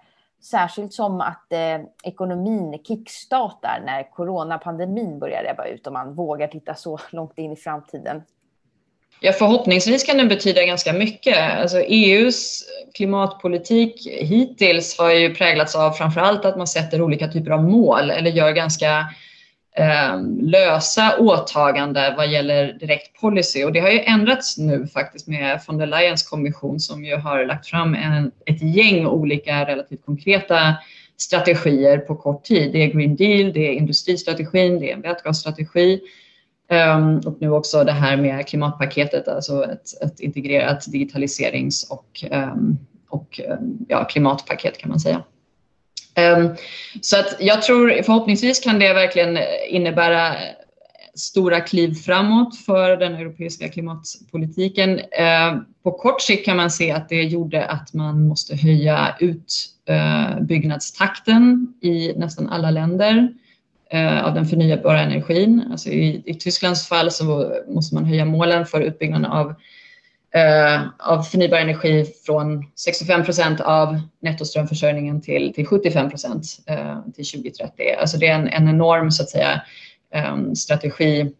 Särskilt 0.50 0.92
som 0.92 1.20
att 1.20 1.52
eh, 1.52 1.80
ekonomin 2.02 2.78
kickstartar 2.85 3.82
när 3.87 4.11
coronapandemin 4.11 5.18
börjar 5.18 5.44
ebba 5.50 5.66
ut, 5.66 5.87
om 5.87 5.92
man 5.92 6.14
vågar 6.14 6.48
titta 6.48 6.74
så 6.74 6.98
långt 7.11 7.38
in 7.38 7.52
i 7.52 7.56
framtiden. 7.56 8.22
Ja, 9.20 9.32
förhoppningsvis 9.32 10.04
kan 10.04 10.16
den 10.16 10.28
betyda 10.28 10.64
ganska 10.64 10.92
mycket. 10.92 11.37
Alltså 11.61 11.78
EUs 11.78 12.64
klimatpolitik 12.94 14.06
hittills 14.06 14.98
har 14.98 15.11
ju 15.11 15.35
präglats 15.35 15.76
av 15.76 15.90
framförallt 15.90 16.44
att 16.44 16.56
man 16.56 16.66
sätter 16.66 17.02
olika 17.02 17.28
typer 17.28 17.50
av 17.50 17.64
mål 17.64 18.11
eller 18.11 18.30
gör 18.30 18.52
ganska 18.52 19.06
Ehm, 19.78 20.40
lösa 20.40 21.18
åtagande 21.18 22.14
vad 22.16 22.28
gäller 22.28 22.72
direkt 22.72 23.20
policy. 23.20 23.64
Och 23.64 23.72
det 23.72 23.80
har 23.80 23.90
ju 23.90 24.00
ändrats 24.00 24.58
nu 24.58 24.86
faktiskt 24.86 25.28
med 25.28 25.60
von 25.66 25.78
der 25.78 25.86
Leyens 25.86 26.22
kommission 26.22 26.80
som 26.80 27.04
ju 27.04 27.16
har 27.16 27.44
lagt 27.44 27.66
fram 27.66 27.94
en, 27.94 28.30
ett 28.46 28.62
gäng 28.62 29.06
olika 29.06 29.66
relativt 29.66 30.04
konkreta 30.04 30.74
strategier 31.16 31.98
på 31.98 32.14
kort 32.14 32.44
tid. 32.44 32.72
Det 32.72 32.82
är 32.82 32.86
Green 32.86 33.16
Deal, 33.16 33.52
det 33.52 33.68
är 33.68 33.72
industristrategin, 33.72 34.80
det 34.80 34.90
är 34.90 34.94
en 34.94 35.02
vätgasstrategi 35.02 36.00
ehm, 36.70 37.18
och 37.18 37.36
nu 37.40 37.50
också 37.50 37.84
det 37.84 37.92
här 37.92 38.16
med 38.16 38.46
klimatpaketet, 38.46 39.28
alltså 39.28 39.64
ett, 39.64 40.02
ett 40.02 40.20
integrerat 40.20 40.92
digitaliserings 40.92 41.90
och, 41.90 42.24
ehm, 42.30 42.78
och 43.08 43.40
ja, 43.88 44.04
klimatpaket 44.04 44.78
kan 44.78 44.90
man 44.90 45.00
säga. 45.00 45.22
Ehm, 46.16 46.48
så 47.00 47.18
att 47.18 47.37
jag 47.40 47.62
tror 47.62 48.02
förhoppningsvis 48.02 48.61
kan 48.61 48.79
det 48.79 48.92
verkligen 48.92 49.38
innebära 49.68 50.35
stora 51.14 51.61
kliv 51.61 51.94
framåt 51.94 52.57
för 52.57 52.96
den 52.96 53.14
europeiska 53.14 53.68
klimatpolitiken. 53.68 55.00
Ehm, 55.18 55.64
på 55.83 55.92
kort 55.92 56.20
sikt 56.20 56.44
kan 56.44 56.57
man 56.57 56.70
se 56.70 56.90
att 56.90 57.09
det 57.09 57.22
gjorde 57.22 57.64
att 57.64 57.94
man 57.94 58.29
måste 58.29 58.57
höja 58.57 59.16
utbyggnadstakten 59.20 61.74
eh, 61.83 61.90
i 61.90 62.14
nästan 62.16 62.48
alla 62.48 62.70
länder 62.70 63.29
eh, 63.90 64.24
av 64.24 64.35
den 64.35 64.46
förnybara 64.46 65.00
energin. 65.00 65.64
Alltså 65.70 65.88
i, 65.88 66.22
i 66.26 66.35
Tysklands 66.35 66.88
fall 66.88 67.11
så 67.11 67.52
måste 67.68 67.94
man 67.94 68.05
höja 68.05 68.24
målen 68.24 68.66
för 68.66 68.81
utbyggnaden 68.81 69.26
av 69.26 69.55
Eh, 70.34 70.82
av 70.98 71.22
förnybar 71.22 71.58
energi 71.58 72.04
från 72.26 72.64
65 72.76 73.24
procent 73.24 73.60
av 73.60 74.00
nettoströmförsörjningen 74.20 75.20
till, 75.20 75.54
till 75.54 75.66
75 75.66 76.10
procent 76.10 76.44
eh, 76.66 76.98
till 77.14 77.26
2030. 77.26 77.94
Alltså 78.00 78.18
det 78.18 78.26
är 78.26 78.34
en, 78.34 78.48
en 78.48 78.68
enorm 78.68 79.10
så 79.10 79.22
att 79.22 79.30
säga, 79.30 79.62
ehm, 80.12 80.46
eh, 80.46 80.52
strategi 80.52 81.32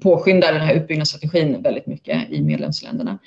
påskyndar 0.00 0.52
den 0.52 0.62
här 0.62 0.74
utbyggnadsstrategin 0.74 1.62
väldigt 1.62 1.86
mycket 1.86 2.30
i 2.30 2.42
medlemsländerna. 2.42 3.18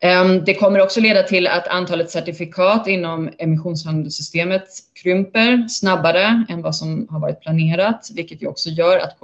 Ehm, 0.00 0.44
det 0.44 0.54
kommer 0.54 0.80
också 0.80 1.00
leda 1.00 1.22
till 1.22 1.46
att 1.46 1.68
antalet 1.68 2.10
certifikat 2.10 2.88
inom 2.88 3.30
emissionshandelssystemet 3.38 4.68
krymper 5.02 5.68
snabbare 5.68 6.44
än 6.48 6.62
vad 6.62 6.76
som 6.76 7.06
har 7.10 7.20
varit 7.20 7.40
planerat, 7.40 8.10
vilket 8.14 8.42
ju 8.42 8.46
också 8.46 8.70
gör 8.70 8.98
att 8.98 9.18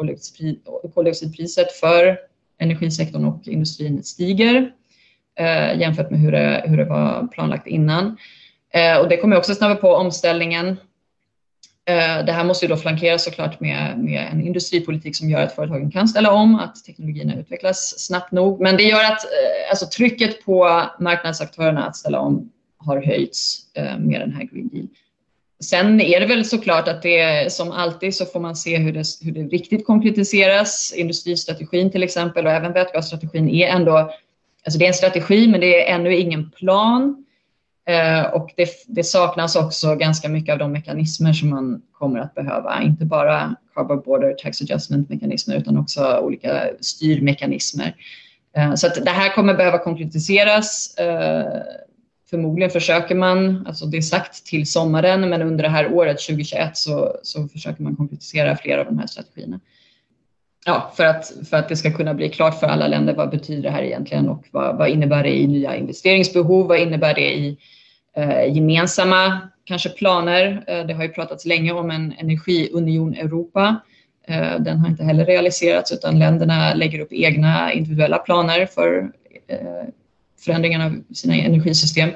koldioxidpriset 0.94 1.72
för 1.72 2.18
energisektorn 2.58 3.24
och 3.24 3.48
industrin 3.48 4.02
stiger 4.02 4.72
eh, 5.38 5.80
jämfört 5.80 6.10
med 6.10 6.20
hur 6.20 6.32
det, 6.32 6.64
hur 6.66 6.76
det 6.76 6.84
var 6.84 7.26
planlagt 7.26 7.66
innan. 7.66 8.16
Eh, 8.74 8.98
och 8.98 9.08
det 9.08 9.16
kommer 9.16 9.36
också 9.36 9.54
snabba 9.54 9.74
på 9.74 9.94
omställningen. 9.94 10.76
Eh, 11.88 12.24
det 12.24 12.32
här 12.32 12.44
måste 12.44 12.64
ju 12.64 12.68
då 12.68 12.76
flankeras 12.76 13.24
såklart 13.24 13.60
med, 13.60 13.98
med 13.98 14.28
en 14.32 14.46
industripolitik 14.46 15.16
som 15.16 15.30
gör 15.30 15.42
att 15.42 15.54
företagen 15.54 15.90
kan 15.90 16.08
ställa 16.08 16.32
om, 16.32 16.54
att 16.54 16.84
teknologierna 16.84 17.36
utvecklas 17.36 17.94
snabbt 17.98 18.32
nog. 18.32 18.60
Men 18.60 18.76
det 18.76 18.82
gör 18.82 19.04
att 19.04 19.24
eh, 19.24 19.70
alltså, 19.70 19.86
trycket 19.86 20.44
på 20.44 20.82
marknadsaktörerna 21.00 21.86
att 21.86 21.96
ställa 21.96 22.20
om 22.20 22.52
har 22.78 23.02
höjts 23.02 23.58
eh, 23.74 23.98
med 23.98 24.20
den 24.20 24.32
här 24.32 24.44
Green 24.44 24.68
Deal. 24.68 24.86
Sen 25.60 26.00
är 26.00 26.20
det 26.20 26.26
väl 26.26 26.44
såklart 26.44 26.88
att 26.88 27.02
det 27.02 27.52
som 27.52 27.70
alltid 27.70 28.14
så 28.14 28.26
får 28.26 28.40
man 28.40 28.56
se 28.56 28.76
hur 28.76 28.92
det, 28.92 29.04
hur 29.22 29.32
det 29.32 29.42
riktigt 29.42 29.86
konkretiseras. 29.86 30.92
Industristrategin 30.96 31.90
till 31.90 32.02
exempel 32.02 32.46
och 32.46 32.52
även 32.52 32.72
vätgasstrategin 32.72 33.48
är 33.48 33.68
ändå, 33.68 33.96
alltså 34.64 34.78
det 34.78 34.84
är 34.84 34.88
en 34.88 34.94
strategi 34.94 35.48
men 35.48 35.60
det 35.60 35.88
är 35.88 35.94
ännu 35.94 36.16
ingen 36.16 36.50
plan. 36.50 37.24
Eh, 37.88 38.22
och 38.22 38.50
det, 38.56 38.68
det, 38.86 39.04
saknas 39.04 39.56
också 39.56 39.94
ganska 39.94 40.28
mycket 40.28 40.52
av 40.52 40.58
de 40.58 40.72
mekanismer 40.72 41.32
som 41.32 41.50
man 41.50 41.82
kommer 41.92 42.20
att 42.20 42.34
behöva. 42.34 42.82
Inte 42.82 43.04
bara 43.04 43.56
carbon 43.74 44.00
border 44.00 44.34
tax 44.34 44.62
adjustment 44.62 45.08
mekanismer 45.08 45.56
utan 45.56 45.78
också 45.78 46.18
olika 46.18 46.68
styrmekanismer. 46.80 47.94
Eh, 48.56 48.74
så 48.74 48.86
att 48.86 49.04
det 49.04 49.10
här 49.10 49.34
kommer 49.34 49.54
behöva 49.54 49.78
konkretiseras. 49.78 50.96
Eh, 50.96 51.62
Förmodligen 52.30 52.70
försöker 52.70 53.14
man, 53.14 53.66
alltså 53.66 53.86
det 53.86 53.96
är 53.96 54.02
sagt 54.02 54.46
till 54.46 54.66
sommaren, 54.66 55.28
men 55.28 55.42
under 55.42 55.64
det 55.64 55.70
här 55.70 55.92
året 55.92 56.18
2021 56.20 56.76
så, 56.76 57.16
så 57.22 57.48
försöker 57.48 57.82
man 57.82 57.96
konkretisera 57.96 58.56
flera 58.56 58.80
av 58.80 58.86
de 58.86 58.98
här 58.98 59.06
strategierna. 59.06 59.60
Ja, 60.66 60.92
för 60.96 61.04
att, 61.04 61.32
för 61.50 61.56
att 61.56 61.68
det 61.68 61.76
ska 61.76 61.92
kunna 61.92 62.14
bli 62.14 62.28
klart 62.28 62.60
för 62.60 62.66
alla 62.66 62.88
länder 62.88 63.14
vad 63.14 63.30
betyder 63.30 63.62
det 63.62 63.70
här 63.70 63.82
egentligen 63.82 64.28
och 64.28 64.44
vad, 64.50 64.76
vad 64.78 64.88
innebär 64.88 65.22
det 65.22 65.38
i 65.38 65.46
nya 65.46 65.76
investeringsbehov? 65.76 66.68
Vad 66.68 66.78
innebär 66.78 67.14
det 67.14 67.34
i 67.34 67.58
eh, 68.16 68.54
gemensamma 68.54 69.40
kanske 69.64 69.88
planer? 69.88 70.64
Eh, 70.66 70.86
det 70.86 70.94
har 70.94 71.02
ju 71.02 71.08
pratats 71.08 71.44
länge 71.46 71.72
om 71.72 71.90
en 71.90 72.14
energiunion 72.18 73.14
Europa. 73.14 73.80
Eh, 74.28 74.60
den 74.60 74.78
har 74.78 74.88
inte 74.88 75.04
heller 75.04 75.24
realiserats 75.24 75.92
utan 75.92 76.18
länderna 76.18 76.74
lägger 76.74 77.00
upp 77.00 77.12
egna 77.12 77.72
individuella 77.72 78.18
planer 78.18 78.66
för 78.66 79.10
eh, 79.48 79.88
förändringarna 80.38 80.84
förändringen 80.84 81.06
av 81.10 81.14
sina 81.14 81.34
energisystem. 81.34 82.10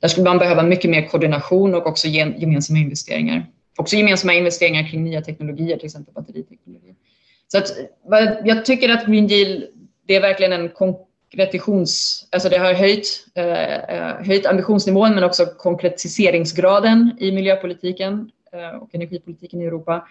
Där 0.00 0.08
skulle 0.08 0.24
man 0.24 0.38
behöva 0.38 0.62
mycket 0.62 0.90
mer 0.90 1.08
koordination 1.08 1.74
och 1.74 1.86
också 1.86 2.08
gemensamma 2.08 2.78
investeringar. 2.78 3.46
Också 3.76 3.96
gemensamma 3.96 4.34
investeringar 4.34 4.90
kring 4.90 5.04
nya 5.04 5.22
teknologier, 5.22 5.76
till 5.76 5.86
exempel 5.86 6.14
batteriteknologi. 6.14 6.94
Så 7.48 7.58
att, 7.58 7.76
jag 8.44 8.64
tycker 8.64 8.88
att 8.88 9.06
Green 9.06 9.26
Deal, 9.26 9.66
det 10.06 10.14
är 10.14 10.20
verkligen 10.20 10.52
en 10.52 10.68
konkretions... 10.68 12.22
Alltså 12.32 12.48
det 12.48 12.58
har 12.58 12.74
höjt, 12.74 13.26
eh, 13.34 13.74
eh, 13.74 14.26
höjt 14.26 14.46
ambitionsnivån 14.46 15.14
men 15.14 15.24
också 15.24 15.46
konkretiseringsgraden 15.46 17.16
i 17.20 17.32
miljöpolitiken 17.32 18.30
eh, 18.52 18.78
och 18.82 18.94
energipolitiken 18.94 19.62
i 19.62 19.64
Europa. 19.64 20.08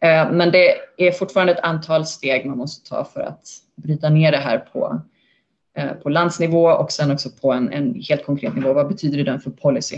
Eh, 0.00 0.32
men 0.32 0.50
det 0.50 0.74
är 0.96 1.12
fortfarande 1.12 1.52
ett 1.52 1.60
antal 1.60 2.06
steg 2.06 2.46
man 2.46 2.58
måste 2.58 2.88
ta 2.88 3.04
för 3.04 3.20
att 3.20 3.48
bryta 3.76 4.08
ner 4.08 4.32
det 4.32 4.38
här 4.38 4.58
på 4.58 5.00
Eh, 5.78 5.94
på 5.94 6.08
landsnivå 6.08 6.68
och 6.68 6.92
sen 6.92 7.10
också 7.10 7.30
på 7.30 7.52
en, 7.52 7.72
en 7.72 8.02
helt 8.08 8.24
konkret 8.24 8.54
nivå. 8.54 8.72
Vad 8.72 8.88
betyder 8.88 9.24
den 9.24 9.40
för 9.40 9.50
policy? 9.50 9.96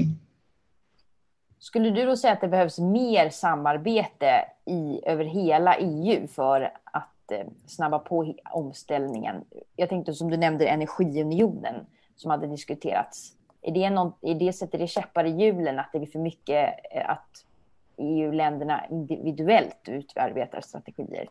Skulle 1.59 1.91
du 1.91 2.07
då 2.07 2.17
säga 2.17 2.33
att 2.33 2.41
det 2.41 2.49
behövs 2.49 2.79
mer 2.79 3.31
samarbete 3.31 4.45
i, 4.65 5.01
över 5.07 5.25
hela 5.25 5.77
EU 5.77 6.27
för 6.27 6.73
att 6.85 7.31
eh, 7.33 7.47
snabba 7.67 7.99
på 7.99 8.35
omställningen? 8.51 9.45
Jag 9.77 9.89
tänkte 9.89 10.15
som 10.15 10.31
du 10.31 10.37
nämnde 10.37 10.67
energiunionen 10.67 11.87
som 12.17 12.31
hade 12.31 12.47
diskuterats. 12.47 13.33
Är 13.63 13.73
det, 13.73 13.91
någon, 13.91 14.13
är 14.21 14.35
det 14.35 14.53
sätter 14.53 14.79
det 14.79 14.87
käppar 14.87 15.25
i 15.25 15.31
hjulen 15.31 15.79
att 15.79 15.91
det 15.93 15.99
blir 15.99 16.11
för 16.11 16.19
mycket 16.19 16.75
eh, 16.95 17.11
att 17.11 17.45
EU-länderna 17.97 18.87
individuellt 18.91 19.89
utarbetar 19.89 20.61
strategier? 20.61 21.29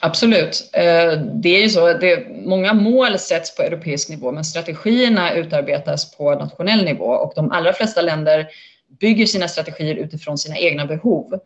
Absolut. 0.00 0.70
Eh, 0.72 1.20
det 1.20 1.48
är 1.48 1.62
ju 1.62 1.68
så 1.68 1.86
att 1.86 2.02
många 2.44 2.74
mål 2.74 3.18
sätts 3.18 3.56
på 3.56 3.62
europeisk 3.62 4.08
nivå 4.08 4.32
men 4.32 4.44
strategierna 4.44 5.34
utarbetas 5.34 6.16
på 6.16 6.34
nationell 6.34 6.84
nivå 6.84 7.04
och 7.04 7.32
de 7.36 7.52
allra 7.52 7.72
flesta 7.72 8.02
länder 8.02 8.46
bygger 9.00 9.26
sina 9.26 9.48
strategier 9.48 9.94
utifrån 9.94 10.38
sina 10.38 10.58
egna 10.58 10.86
behov. 10.86 11.40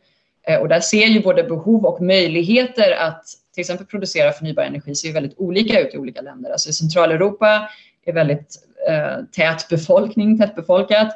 Eh, 0.47 0.61
och 0.61 0.69
där 0.69 0.81
ser 0.81 1.07
ju 1.07 1.21
både 1.21 1.43
behov 1.43 1.87
och 1.87 2.03
möjligheter 2.03 2.93
att 2.93 3.25
till 3.55 3.61
exempel 3.61 3.87
producera 3.87 4.33
förnybar 4.33 4.63
energi 4.63 4.95
ser 4.95 5.13
väldigt 5.13 5.39
olika 5.39 5.81
ut 5.81 5.95
i 5.95 5.99
olika 5.99 6.21
länder. 6.21 6.51
Alltså 6.51 6.71
i 6.71 6.73
Centraleuropa 6.73 7.69
är 8.07 8.13
väldigt 8.13 8.57
eh, 8.89 9.25
tät 9.33 9.69
befolkning, 9.69 10.39
tätbefolkat, 10.39 11.09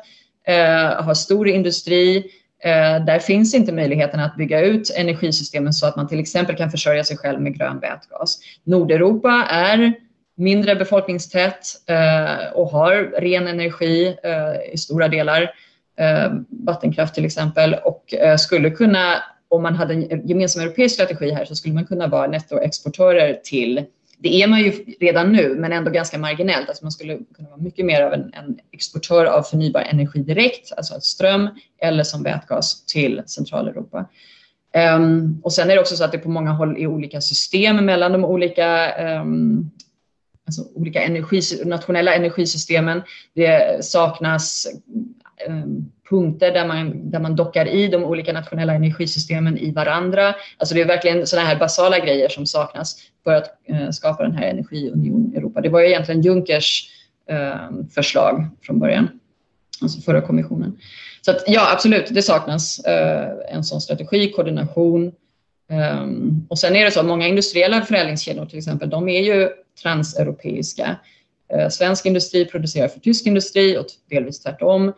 eh, 0.46 1.02
har 1.04 1.14
stor 1.14 1.48
industri, 1.48 2.16
Eh, 2.16 2.41
Eh, 2.64 3.04
där 3.04 3.18
finns 3.18 3.54
inte 3.54 3.72
möjligheten 3.72 4.20
att 4.20 4.36
bygga 4.36 4.60
ut 4.60 4.90
energisystemen 4.96 5.72
så 5.72 5.86
att 5.86 5.96
man 5.96 6.08
till 6.08 6.20
exempel 6.20 6.56
kan 6.56 6.70
försörja 6.70 7.04
sig 7.04 7.16
själv 7.16 7.40
med 7.40 7.58
grön 7.58 7.78
vätgas. 7.80 8.38
Nordeuropa 8.64 9.46
är 9.50 9.92
mindre 10.36 10.76
befolkningstätt 10.76 11.66
eh, 11.86 12.52
och 12.54 12.68
har 12.68 13.20
ren 13.20 13.48
energi 13.48 14.16
eh, 14.22 14.74
i 14.74 14.78
stora 14.78 15.08
delar. 15.08 15.50
vattenkraft 16.48 17.14
till 17.14 17.24
exempel 17.24 17.76
och 17.84 18.14
skulle 18.38 18.70
kunna, 18.70 19.22
om 19.48 19.62
man 19.62 19.74
hade 19.74 19.94
en 19.94 20.26
gemensam 20.28 20.62
europeisk 20.62 20.94
strategi 20.94 21.30
här 21.30 21.44
så 21.44 21.54
skulle 21.54 21.74
man 21.74 21.86
kunna 21.86 22.06
vara 22.06 22.26
nettoexportörer 22.26 23.34
till 23.44 23.84
det 24.22 24.42
är 24.42 24.46
man 24.46 24.60
ju 24.60 24.70
redan 25.00 25.32
nu, 25.32 25.54
men 25.54 25.72
ändå 25.72 25.90
ganska 25.90 26.18
marginellt. 26.18 26.68
Alltså 26.68 26.84
man 26.84 26.92
skulle 26.92 27.18
kunna 27.36 27.48
vara 27.48 27.60
mycket 27.60 27.86
mer 27.86 28.02
av 28.02 28.12
en, 28.12 28.34
en 28.34 28.58
exportör 28.72 29.24
av 29.24 29.42
förnybar 29.42 29.80
energi 29.80 30.18
direkt, 30.18 30.72
alltså 30.76 31.00
ström 31.00 31.48
eller 31.82 32.04
som 32.04 32.22
vätgas 32.22 32.86
till 32.86 33.22
Centraleuropa. 33.26 34.08
Um, 34.96 35.40
och 35.44 35.52
sen 35.52 35.70
är 35.70 35.74
det 35.74 35.80
också 35.80 35.96
så 35.96 36.04
att 36.04 36.12
det 36.12 36.18
på 36.18 36.30
många 36.30 36.50
håll 36.50 36.76
är 36.76 36.86
olika 36.86 37.20
system 37.20 37.76
mellan 37.76 38.12
de 38.12 38.24
olika, 38.24 38.94
um, 39.20 39.70
alltså 40.46 40.62
olika 40.74 41.02
energi, 41.02 41.40
nationella 41.64 42.14
energisystemen. 42.14 43.02
Det 43.34 43.84
saknas 43.84 44.66
um, 45.48 45.92
punkter 46.10 46.52
där 46.52 46.66
man, 46.66 47.10
där 47.10 47.20
man 47.20 47.36
dockar 47.36 47.66
i 47.66 47.88
de 47.88 48.04
olika 48.04 48.32
nationella 48.32 48.74
energisystemen 48.74 49.58
i 49.58 49.70
varandra. 49.70 50.34
Alltså 50.58 50.74
det 50.74 50.80
är 50.80 50.86
verkligen 50.86 51.26
sådana 51.26 51.48
här 51.48 51.58
basala 51.58 51.98
grejer 51.98 52.28
som 52.28 52.46
saknas 52.46 52.96
för 53.24 53.34
att 53.34 53.50
eh, 53.68 53.90
skapa 53.90 54.22
den 54.22 54.32
här 54.32 54.48
energiunion 54.48 55.32
Europa. 55.36 55.60
Det 55.60 55.68
var 55.68 55.80
ju 55.80 55.86
egentligen 55.86 56.22
Junckers 56.22 56.88
eh, 57.28 57.70
förslag 57.94 58.48
från 58.62 58.78
början, 58.78 59.08
alltså 59.82 60.00
förra 60.00 60.20
kommissionen. 60.20 60.78
Så 61.20 61.30
att, 61.30 61.44
ja, 61.46 61.72
absolut, 61.72 62.06
det 62.10 62.22
saknas 62.22 62.78
eh, 62.78 63.28
en 63.48 63.64
sån 63.64 63.80
strategi, 63.80 64.32
koordination. 64.32 65.12
Och 66.48 66.58
sen 66.58 66.76
är 66.76 66.84
det 66.84 66.90
så 66.90 67.00
att 67.00 67.06
många 67.06 67.28
industriella 67.28 67.82
förädlingskedjor 67.82 68.46
till 68.46 68.58
exempel, 68.58 68.90
de 68.90 69.08
är 69.08 69.20
ju 69.20 69.48
transeuropeiska. 69.82 70.96
Svensk 71.70 72.06
industri 72.06 72.44
producerar 72.44 72.88
för 72.88 73.00
tysk 73.00 73.26
industri 73.26 73.78
och 73.78 73.86
delvis 74.10 74.42
tvärtom 74.42 74.92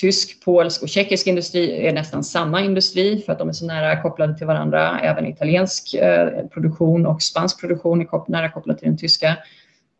tysk, 0.00 0.44
polsk 0.44 0.82
och 0.82 0.88
tjeckisk 0.88 1.26
industri 1.26 1.86
är 1.86 1.92
nästan 1.92 2.24
samma 2.24 2.60
industri 2.60 3.22
för 3.22 3.32
att 3.32 3.38
de 3.38 3.48
är 3.48 3.52
så 3.52 3.66
nära 3.66 4.02
kopplade 4.02 4.38
till 4.38 4.46
varandra. 4.46 5.00
Även 5.00 5.26
italiensk 5.26 5.94
eh, 5.94 6.46
produktion 6.46 7.06
och 7.06 7.22
spansk 7.22 7.60
produktion 7.60 8.00
är 8.00 8.30
nära 8.30 8.50
kopplade 8.50 8.78
till 8.78 8.88
den 8.88 8.98
tyska. 8.98 9.36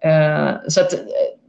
Eh, 0.03 0.51
så 0.69 0.81
att 0.81 0.93
eh, 0.93 0.99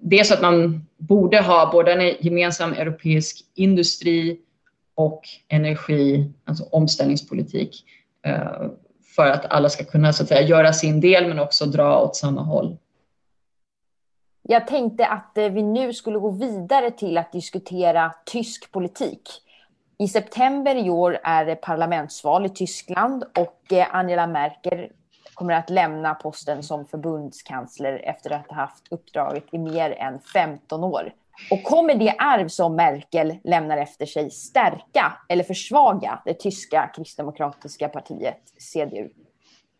det 0.02 0.20
är 0.20 0.24
så 0.24 0.34
att 0.34 0.42
man 0.42 0.86
borde 0.98 1.42
ha 1.42 1.72
både 1.72 1.94
en 1.94 2.16
gemensam 2.20 2.74
europeisk 2.74 3.38
industri 3.56 4.40
och 4.96 5.22
energi, 5.48 6.32
alltså 6.46 6.64
omställningspolitik 6.64 7.84
eh, 8.26 8.70
för 9.16 9.26
att 9.28 9.46
alla 9.46 9.70
ska 9.70 9.84
kunna 9.84 10.14
så 10.14 10.24
att 10.24 10.30
säga, 10.30 10.42
göra 10.42 10.74
sin 10.74 11.02
del 11.02 11.28
men 11.28 11.40
också 11.40 11.66
dra 11.66 12.02
åt 12.02 12.16
samma 12.16 12.42
håll. 12.42 12.78
Jag 14.46 14.68
tänkte 14.68 15.08
att 15.08 15.38
eh, 15.38 15.50
vi 15.50 15.64
nu 15.64 15.94
skulle 15.94 16.20
gå 16.20 16.30
vidare 16.30 16.92
till 16.92 17.18
att 17.18 17.32
diskutera 17.32 18.14
tysk 18.26 18.72
politik. 18.72 19.30
I 19.98 20.08
september 20.08 20.76
i 20.76 20.90
år 20.90 21.20
är 21.24 21.46
det 21.46 21.56
parlamentsval 21.56 22.46
i 22.46 22.50
Tyskland 22.50 23.24
och 23.24 23.74
eh, 23.74 23.96
Angela 23.96 24.28
Merkel 24.28 24.90
kommer 25.34 25.54
att 25.54 25.70
lämna 25.70 26.16
posten 26.16 26.64
som 26.64 26.86
förbundskansler 26.86 28.02
efter 28.04 28.32
att 28.32 28.48
ha 28.48 28.56
haft 28.56 28.92
uppdraget 28.92 29.44
i 29.52 29.58
mer 29.58 29.92
än 29.92 30.20
15 30.20 30.84
år. 30.84 31.14
Och 31.52 31.64
kommer 31.64 31.96
det 31.96 32.16
arv 32.18 32.48
som 32.48 32.76
Merkel 32.76 33.38
lämnar 33.44 33.78
efter 33.78 34.06
sig 34.06 34.32
stärka 34.32 35.18
eller 35.30 35.44
försvaga 35.44 36.22
det 36.26 36.34
tyska 36.34 36.92
kristdemokratiska 36.96 37.90
partiet 37.90 38.42
CDU? 38.58 39.10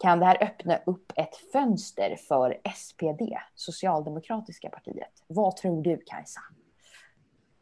Kan 0.04 0.20
det 0.20 0.26
här 0.26 0.44
öppna 0.44 0.80
upp 0.86 1.12
ett 1.16 1.52
fönster 1.52 2.16
för 2.28 2.58
SPD, 2.76 3.22
Socialdemokratiska 3.56 4.70
partiet? 4.70 5.12
Vad 5.28 5.58
tror 5.58 5.84
du, 5.84 6.00
Kajsa? 6.06 6.40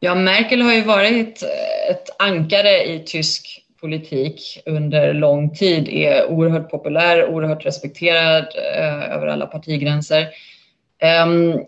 Ja, 0.00 0.14
Merkel 0.14 0.62
har 0.62 0.72
ju 0.72 0.82
varit 0.82 1.42
eh, 1.42 1.90
ett 1.90 2.22
ankare 2.22 2.84
i 2.84 3.02
tysk 3.06 3.66
politik 3.80 4.62
under 4.66 5.14
lång 5.14 5.54
tid, 5.54 5.88
är 5.88 6.30
oerhört 6.30 6.70
populär, 6.70 7.28
oerhört 7.28 7.66
respekterad 7.66 8.46
eh, 8.76 9.14
över 9.14 9.26
alla 9.26 9.46
partigränser. 9.46 10.28
Um, 11.24 11.66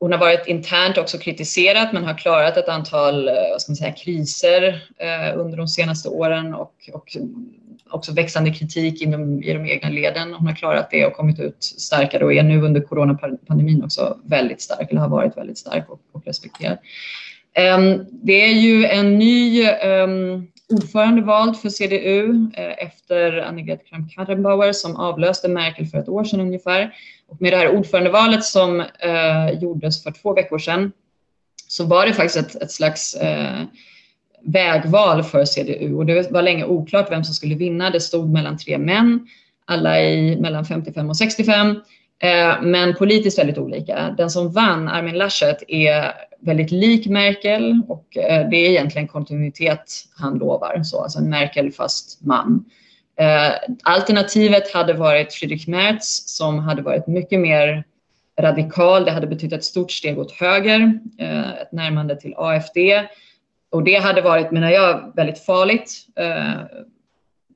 hon 0.00 0.12
har 0.12 0.18
varit 0.18 0.46
internt 0.46 0.98
också 0.98 1.18
kritiserad 1.18 1.88
men 1.92 2.04
har 2.04 2.18
klarat 2.18 2.56
ett 2.56 2.68
antal 2.68 3.28
eh, 3.28 3.34
vad 3.50 3.62
ska 3.62 3.70
man 3.70 3.76
säga, 3.76 3.92
kriser 3.92 4.88
eh, 4.98 5.38
under 5.38 5.56
de 5.56 5.68
senaste 5.68 6.08
åren 6.08 6.54
och, 6.54 6.74
och 6.92 7.16
också 7.92 8.12
växande 8.12 8.50
kritik 8.50 9.02
inom, 9.02 9.42
i 9.42 9.52
de 9.52 9.66
egna 9.66 9.88
leden. 9.88 10.34
Hon 10.34 10.46
har 10.46 10.54
klarat 10.54 10.90
det 10.90 11.06
och 11.06 11.12
kommit 11.12 11.40
ut 11.40 11.64
starkare 11.64 12.24
och 12.24 12.32
är 12.32 12.42
nu 12.42 12.62
under 12.62 12.80
coronapandemin 12.80 13.84
också 13.84 14.18
väldigt 14.24 14.60
stark, 14.60 14.90
eller 14.90 15.00
har 15.00 15.08
varit 15.08 15.36
väldigt 15.36 15.58
stark 15.58 15.90
och, 15.90 16.00
och 16.12 16.26
respekterad. 16.26 16.78
Um, 17.76 18.06
det 18.10 18.44
är 18.44 18.52
ju 18.52 18.84
en 18.84 19.18
ny 19.18 19.62
ehm, 19.64 20.10
um, 20.10 20.48
ordförande 20.70 21.22
vald 21.22 21.56
för 21.56 21.68
CDU 21.68 22.28
uh, 22.28 22.48
eh, 22.54 22.86
efter 22.86 23.38
Annegret 23.38 23.86
Kramp-Karrenbauer 23.86 24.72
som 24.72 24.96
avlöste 24.96 25.48
Merkel 25.48 25.86
för 25.86 25.98
ett 25.98 26.08
år 26.08 26.24
sedan 26.24 26.40
ungefär. 26.40 26.94
Och 27.28 27.40
med 27.40 27.52
det 27.52 27.56
här 27.56 27.76
ordförandevalet 27.76 28.44
som 28.44 28.80
uh, 28.80 29.60
gjordes 29.60 30.02
för 30.02 30.10
två 30.10 30.34
veckor 30.34 30.58
sedan 30.58 30.92
så 31.68 31.84
var 31.84 32.06
det 32.06 32.12
faktiskt 32.12 32.36
ett, 32.36 32.62
ett 32.62 32.70
slags 32.70 33.16
uh, 33.22 33.62
vägval 34.44 35.22
för 35.22 35.44
CDU 35.44 35.94
och 35.94 36.06
det 36.06 36.30
var 36.30 36.42
länge 36.42 36.64
oklart 36.64 37.10
vem 37.10 37.24
som 37.24 37.34
skulle 37.34 37.54
vinna. 37.54 37.90
Det 37.90 38.00
stod 38.00 38.32
mellan 38.32 38.58
tre 38.58 38.78
män, 38.78 39.26
alla 39.64 40.02
i 40.02 40.36
mellan 40.36 40.64
55 40.64 41.10
och 41.10 41.16
65, 41.16 41.70
eh, 42.18 42.62
men 42.62 42.94
politiskt 42.94 43.38
väldigt 43.38 43.58
olika. 43.58 44.14
Den 44.16 44.30
som 44.30 44.52
vann, 44.52 44.88
Armin 44.88 45.18
Laschet, 45.18 45.62
är 45.68 46.12
väldigt 46.40 46.70
lik 46.70 47.06
Merkel 47.06 47.82
och 47.88 48.16
eh, 48.16 48.48
det 48.50 48.56
är 48.56 48.70
egentligen 48.70 49.08
kontinuitet 49.08 50.04
han 50.16 50.38
lovar, 50.38 50.82
så, 50.82 51.02
alltså 51.02 51.18
en 51.18 51.30
Merkel 51.30 51.72
fast 51.72 52.24
man. 52.24 52.64
Eh, 53.18 53.52
alternativet 53.82 54.74
hade 54.74 54.92
varit 54.92 55.32
Friedrich 55.32 55.66
Merz 55.66 56.22
som 56.26 56.58
hade 56.58 56.82
varit 56.82 57.06
mycket 57.06 57.40
mer 57.40 57.84
radikal. 58.40 59.04
Det 59.04 59.10
hade 59.10 59.26
betytt 59.26 59.52
ett 59.52 59.64
stort 59.64 59.90
steg 59.90 60.18
åt 60.18 60.32
höger, 60.32 60.98
ett 61.62 61.72
närmande 61.72 62.16
till 62.16 62.34
AFD 62.36 62.78
och 63.72 63.84
det 63.84 63.94
hade 63.94 64.22
varit, 64.22 64.50
menar 64.50 64.70
jag, 64.70 65.12
väldigt 65.16 65.38
farligt. 65.38 66.06
Eh, 66.16 66.60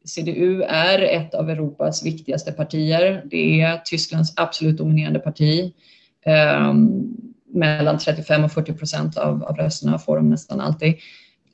CDU 0.04 0.62
är 0.62 0.98
ett 0.98 1.34
av 1.34 1.50
Europas 1.50 2.06
viktigaste 2.06 2.52
partier. 2.52 3.22
Det 3.24 3.60
är 3.60 3.78
Tysklands 3.84 4.32
absolut 4.36 4.78
dominerande 4.78 5.18
parti. 5.18 5.72
Eh, 6.26 6.74
mellan 7.54 7.98
35 7.98 8.44
och 8.44 8.52
40 8.52 8.72
procent 8.72 9.16
av, 9.16 9.44
av 9.44 9.56
rösterna 9.56 9.98
får 9.98 10.16
de 10.16 10.30
nästan 10.30 10.60
alltid 10.60 10.94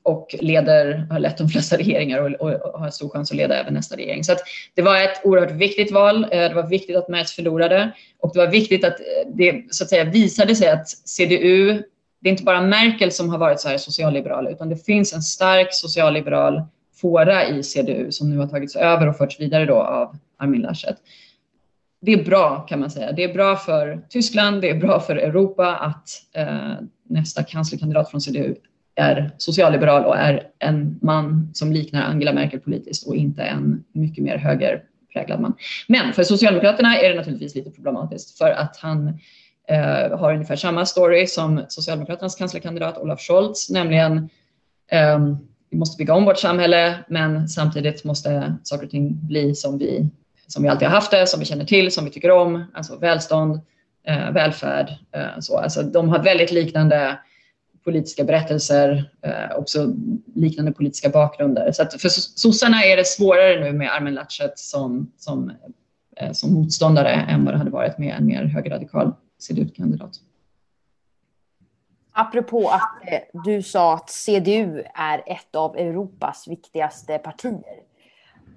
och 0.03 0.35
leder, 0.41 1.07
har 1.11 1.19
lett 1.19 1.39
de 1.39 1.49
flesta 1.49 1.77
regeringar 1.77 2.19
och, 2.19 2.31
och, 2.41 2.75
och 2.75 2.81
har 2.81 2.91
stor 2.91 3.09
chans 3.09 3.31
att 3.31 3.37
leda 3.37 3.61
även 3.61 3.75
nästa 3.75 3.97
regering. 3.97 4.25
Så 4.25 4.37
det 4.75 4.83
var 4.83 4.97
ett 4.97 5.21
oerhört 5.25 5.51
viktigt 5.51 5.93
val. 5.93 6.25
Eh, 6.25 6.29
det 6.31 6.55
var 6.55 6.69
viktigt 6.69 6.97
att 6.97 7.09
Merz 7.09 7.33
förlorade 7.33 7.93
och 8.21 8.31
det 8.35 8.39
var 8.39 8.47
viktigt 8.47 8.85
att 8.85 9.01
eh, 9.01 9.33
det 9.35 9.65
så 9.71 9.85
att 9.85 9.91
säga 9.91 10.05
visade 10.05 10.57
sig 10.57 10.69
att 10.69 10.89
CDU 10.89 11.83
det 12.23 12.29
är 12.29 12.31
inte 12.31 12.45
bara 12.45 12.61
Merkel 12.61 13.13
som 13.13 13.31
har 13.31 13.39
varit 13.39 13.61
så 13.61 13.69
här 13.69 13.79
socialliberal, 13.79 14.49
utan 14.49 14.69
det 14.69 14.77
finns 14.77 15.13
en 15.13 15.23
stark 15.23 15.69
socialliberal 15.71 16.63
fåra 17.01 17.49
i 17.49 17.63
CDU 17.63 18.13
som 18.13 18.31
nu 18.31 18.39
har 18.39 18.47
tagits 18.47 18.77
över 18.77 19.09
och 19.09 19.17
förts 19.17 19.41
vidare 19.41 19.67
då 19.67 19.75
av 19.75 20.17
Armin 20.39 20.63
Laschet. 20.63 20.97
Det 22.01 22.13
är 22.13 22.25
bra 22.25 22.61
kan 22.61 22.81
man 22.81 22.91
säga. 22.91 23.13
Det 23.13 23.25
är 23.25 23.35
bra 23.35 23.57
för 23.57 24.03
Tyskland, 24.09 24.61
det 24.61 24.71
är 24.71 24.75
bra 24.75 25.01
för 25.01 25.17
Europa 25.17 25.77
att 25.77 26.09
eh, 26.35 26.75
nästa 27.09 27.43
kanslerkandidat 27.43 28.11
från 28.11 28.21
CDU 28.21 28.55
är 28.95 29.31
socialliberal 29.39 30.05
och 30.05 30.17
är 30.17 30.43
en 30.59 30.99
man 31.03 31.51
som 31.55 31.73
liknar 31.73 32.03
Angela 32.03 32.33
Merkel 32.33 32.61
politiskt 32.61 33.07
och 33.07 33.17
inte 33.17 33.43
en 33.43 33.85
mycket 33.93 34.25
mer 34.25 34.37
högerpräglad 34.37 35.41
man. 35.41 35.55
Men 35.89 36.13
för 36.13 36.23
Socialdemokraterna 36.23 36.97
är 36.99 37.09
det 37.09 37.17
naturligtvis 37.17 37.55
lite 37.55 37.71
problematiskt 37.71 38.39
för 38.39 38.51
att 38.51 38.77
han 38.77 39.19
eh, 39.69 40.19
har 40.19 40.35
ungefär 40.35 40.57
samma 40.57 40.87
story 40.87 41.27
som 41.27 41.65
Socialdemokraternas 41.69 42.35
kanslerkandidat 42.35 42.99
Olaf 42.99 43.21
Scholz, 43.21 43.71
nämligen 43.71 44.29
eh, 44.91 45.19
vi 45.71 45.79
måste 45.79 45.97
bygga 45.99 46.15
om 46.15 46.25
vårt 46.25 46.39
samhälle, 46.39 46.99
men 47.09 47.49
samtidigt 47.49 48.05
måste 48.05 48.55
saker 48.63 48.85
och 48.85 48.91
ting 48.91 49.27
bli 49.27 49.55
som 49.55 49.79
vi, 49.79 50.09
som 50.47 50.63
vi 50.63 50.69
alltid 50.69 50.89
har 50.89 50.95
haft 50.95 51.11
det, 51.11 51.27
som 51.27 51.41
vi 51.41 51.47
känner 51.47 51.65
till, 51.65 51.93
som 51.93 52.05
vi 52.05 52.11
tycker 52.11 52.31
om, 52.31 52.65
alltså 52.75 52.97
välstånd, 52.97 53.61
eh, 54.07 54.31
välfärd. 54.31 54.91
Eh, 55.15 55.41
så. 55.41 55.59
Alltså, 55.59 55.83
de 55.83 56.09
har 56.09 56.19
väldigt 56.19 56.53
liknande 56.53 57.19
politiska 57.85 58.25
berättelser, 58.25 59.11
eh, 59.23 59.57
också 59.57 59.95
liknande 60.35 60.73
politiska 60.73 61.09
bakgrunder. 61.09 61.73
Så 61.73 61.83
att 61.83 62.01
för 62.03 62.09
sossarna 62.09 62.85
är 62.85 62.97
det 62.97 63.07
svårare 63.07 63.61
nu 63.61 63.73
med 63.73 63.95
Armin 63.95 64.15
Laschet 64.15 64.59
som, 64.59 65.13
som, 65.19 65.53
eh, 66.17 66.33
som 66.33 66.55
motståndare 66.55 67.13
än 67.13 67.45
vad 67.45 67.55
det 67.55 67.59
hade 67.59 67.71
varit 67.71 67.99
med 67.99 68.17
en 68.19 68.27
mer 68.27 68.45
högerradikal 68.45 69.13
CDU-kandidat. 69.43 70.21
Apropå 72.13 72.69
att 72.69 73.13
eh, 73.13 73.21
du 73.45 73.63
sa 73.63 73.95
att 73.95 74.11
CDU 74.11 74.83
är 74.95 75.23
ett 75.27 75.55
av 75.55 75.77
Europas 75.77 76.49
viktigaste 76.49 77.19
partier. 77.19 77.83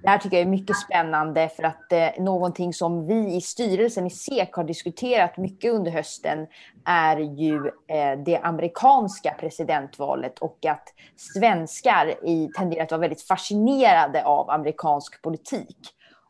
Det 0.03 0.09
här 0.09 0.17
tycker 0.17 0.37
jag 0.37 0.45
är 0.45 0.49
mycket 0.49 0.77
spännande 0.77 1.49
för 1.49 1.63
att 1.63 1.91
eh, 1.91 2.23
någonting 2.23 2.73
som 2.73 3.07
vi 3.07 3.35
i 3.35 3.41
styrelsen 3.41 4.05
i 4.05 4.09
SEK 4.09 4.53
har 4.53 4.63
diskuterat 4.63 5.37
mycket 5.37 5.73
under 5.73 5.91
hösten 5.91 6.47
är 6.85 7.17
ju 7.17 7.55
eh, 7.67 8.19
det 8.25 8.37
amerikanska 8.37 9.35
presidentvalet 9.39 10.39
och 10.39 10.65
att 10.65 10.93
svenskar 11.15 12.27
i, 12.27 12.49
tenderar 12.57 12.83
att 12.83 12.91
vara 12.91 13.01
väldigt 13.01 13.21
fascinerade 13.21 14.25
av 14.25 14.49
amerikansk 14.49 15.21
politik 15.21 15.77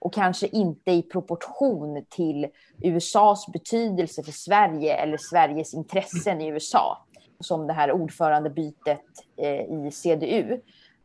och 0.05 0.13
kanske 0.13 0.47
inte 0.47 0.91
i 0.91 1.01
proportion 1.01 2.05
till 2.09 2.47
USAs 2.81 3.47
betydelse 3.47 4.23
för 4.23 4.31
Sverige 4.31 4.95
eller 4.95 5.17
Sveriges 5.17 5.73
intressen 5.73 6.41
i 6.41 6.47
USA. 6.47 7.05
Som 7.39 7.67
det 7.67 7.73
här 7.73 7.91
ordförandebytet 7.91 9.01
eh, 9.37 9.61
i 9.61 9.89
CDU. 9.91 10.61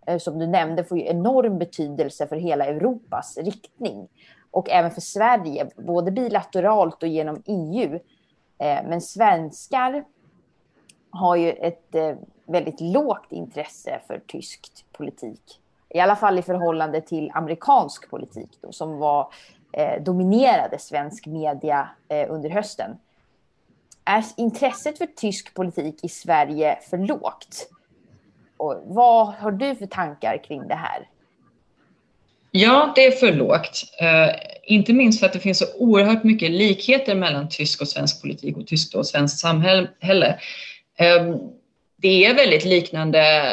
Eh, 0.07 0.19
som 0.19 0.39
du 0.39 0.47
nämnde, 0.47 0.85
får 0.85 0.99
ju 0.99 1.07
enorm 1.07 1.59
betydelse 1.59 2.27
för 2.27 2.37
hela 2.37 2.65
Europas 2.65 3.39
riktning. 3.39 4.09
Och 4.51 4.71
även 4.71 4.91
för 4.91 5.01
Sverige, 5.01 5.69
både 5.77 6.11
bilateralt 6.11 7.03
och 7.03 7.09
genom 7.09 7.43
EU. 7.47 7.95
Eh, 8.59 8.89
men 8.89 9.01
svenskar 9.01 10.05
har 11.11 11.37
ju 11.37 11.51
ett 11.51 11.95
eh, 11.95 12.17
väldigt 12.47 12.81
lågt 12.81 13.33
intresse 13.33 14.01
för 14.07 14.23
tysk 14.27 14.85
politik. 14.93 15.61
I 15.95 16.01
alla 16.01 16.17
fall 16.17 16.39
i 16.39 16.43
förhållande 16.43 17.01
till 17.01 17.31
amerikansk 17.35 18.11
politik 18.11 18.51
då, 18.61 18.73
som 18.73 18.99
var, 18.99 19.33
eh, 19.73 20.03
dominerade 20.03 20.79
svensk 20.79 21.27
media 21.27 21.89
eh, 22.09 22.27
under 22.31 22.51
hösten. 22.51 22.91
Är 24.05 24.25
intresset 24.37 24.99
för 24.99 25.07
tysk 25.07 25.55
politik 25.55 26.05
i 26.05 26.09
Sverige 26.09 26.79
för 26.91 26.99
lågt? 26.99 27.69
Och 28.57 28.83
vad 28.85 29.27
har 29.27 29.51
du 29.51 29.75
för 29.75 29.87
tankar 29.87 30.45
kring 30.45 30.69
det 30.69 30.75
här? 30.75 31.09
Ja, 32.51 32.93
det 32.97 33.07
är 33.07 33.11
för 33.11 33.33
lågt. 33.33 33.85
Eh, 34.01 34.35
inte 34.65 34.93
minst 34.93 35.21
för 35.21 35.27
att 35.27 35.33
det 35.33 35.39
finns 35.39 35.59
så 35.59 35.67
oerhört 35.79 36.25
mycket 36.25 36.51
likheter 36.51 37.15
mellan 37.15 37.49
tysk 37.49 37.81
och 37.81 37.89
svensk 37.89 38.23
politik 38.23 38.57
och 38.57 38.67
tyskt 38.67 38.95
och 38.95 39.07
svenskt 39.07 39.41
samhälle. 39.41 40.39
Eh, 40.97 41.37
det 41.97 42.27
är 42.27 42.35
väldigt 42.35 42.65
liknande 42.65 43.53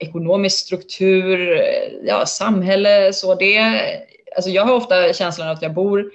ekonomisk 0.00 0.58
struktur, 0.58 1.52
eh, 1.52 1.64
ja, 2.04 2.26
samhälle. 2.26 3.12
Så 3.12 3.34
det, 3.34 3.58
alltså 4.36 4.50
jag 4.50 4.64
har 4.64 4.74
ofta 4.74 5.12
känslan 5.12 5.48
av 5.48 5.54
att 5.54 5.62
jag 5.62 5.74
bor 5.74 6.10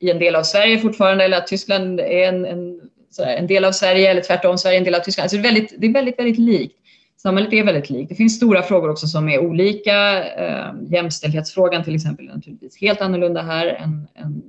i 0.00 0.10
en 0.10 0.18
del 0.18 0.34
av 0.34 0.42
Sverige 0.42 0.78
fortfarande 0.78 1.24
eller 1.24 1.38
att 1.38 1.46
Tyskland 1.46 2.00
är 2.00 2.28
en, 2.28 2.44
en, 2.44 2.80
en 3.18 3.46
del 3.46 3.64
av 3.64 3.72
Sverige 3.72 4.10
eller 4.10 4.22
tvärtom 4.22 4.58
Sverige 4.58 4.76
är 4.76 4.78
en 4.78 4.84
del 4.84 4.94
av 4.94 5.00
Tyskland. 5.00 5.24
Alltså 5.24 5.36
det, 5.36 5.40
är 5.40 5.52
väldigt, 5.52 5.74
det 5.78 5.86
är 5.86 5.92
väldigt, 5.92 6.18
väldigt 6.18 6.38
likt. 6.38 6.76
Samhället 7.22 7.52
är 7.52 7.64
väldigt 7.64 7.90
likt. 7.90 8.08
Det 8.08 8.14
finns 8.14 8.36
stora 8.36 8.62
frågor 8.62 8.90
också 8.90 9.06
som 9.06 9.28
är 9.28 9.38
olika. 9.38 10.24
Eh, 10.24 10.72
jämställdhetsfrågan 10.90 11.84
till 11.84 11.94
exempel 11.94 12.28
är 12.28 12.34
naturligtvis 12.34 12.80
helt 12.80 13.00
annorlunda 13.00 13.42
här 13.42 13.66
än, 13.66 14.06
än, 14.14 14.42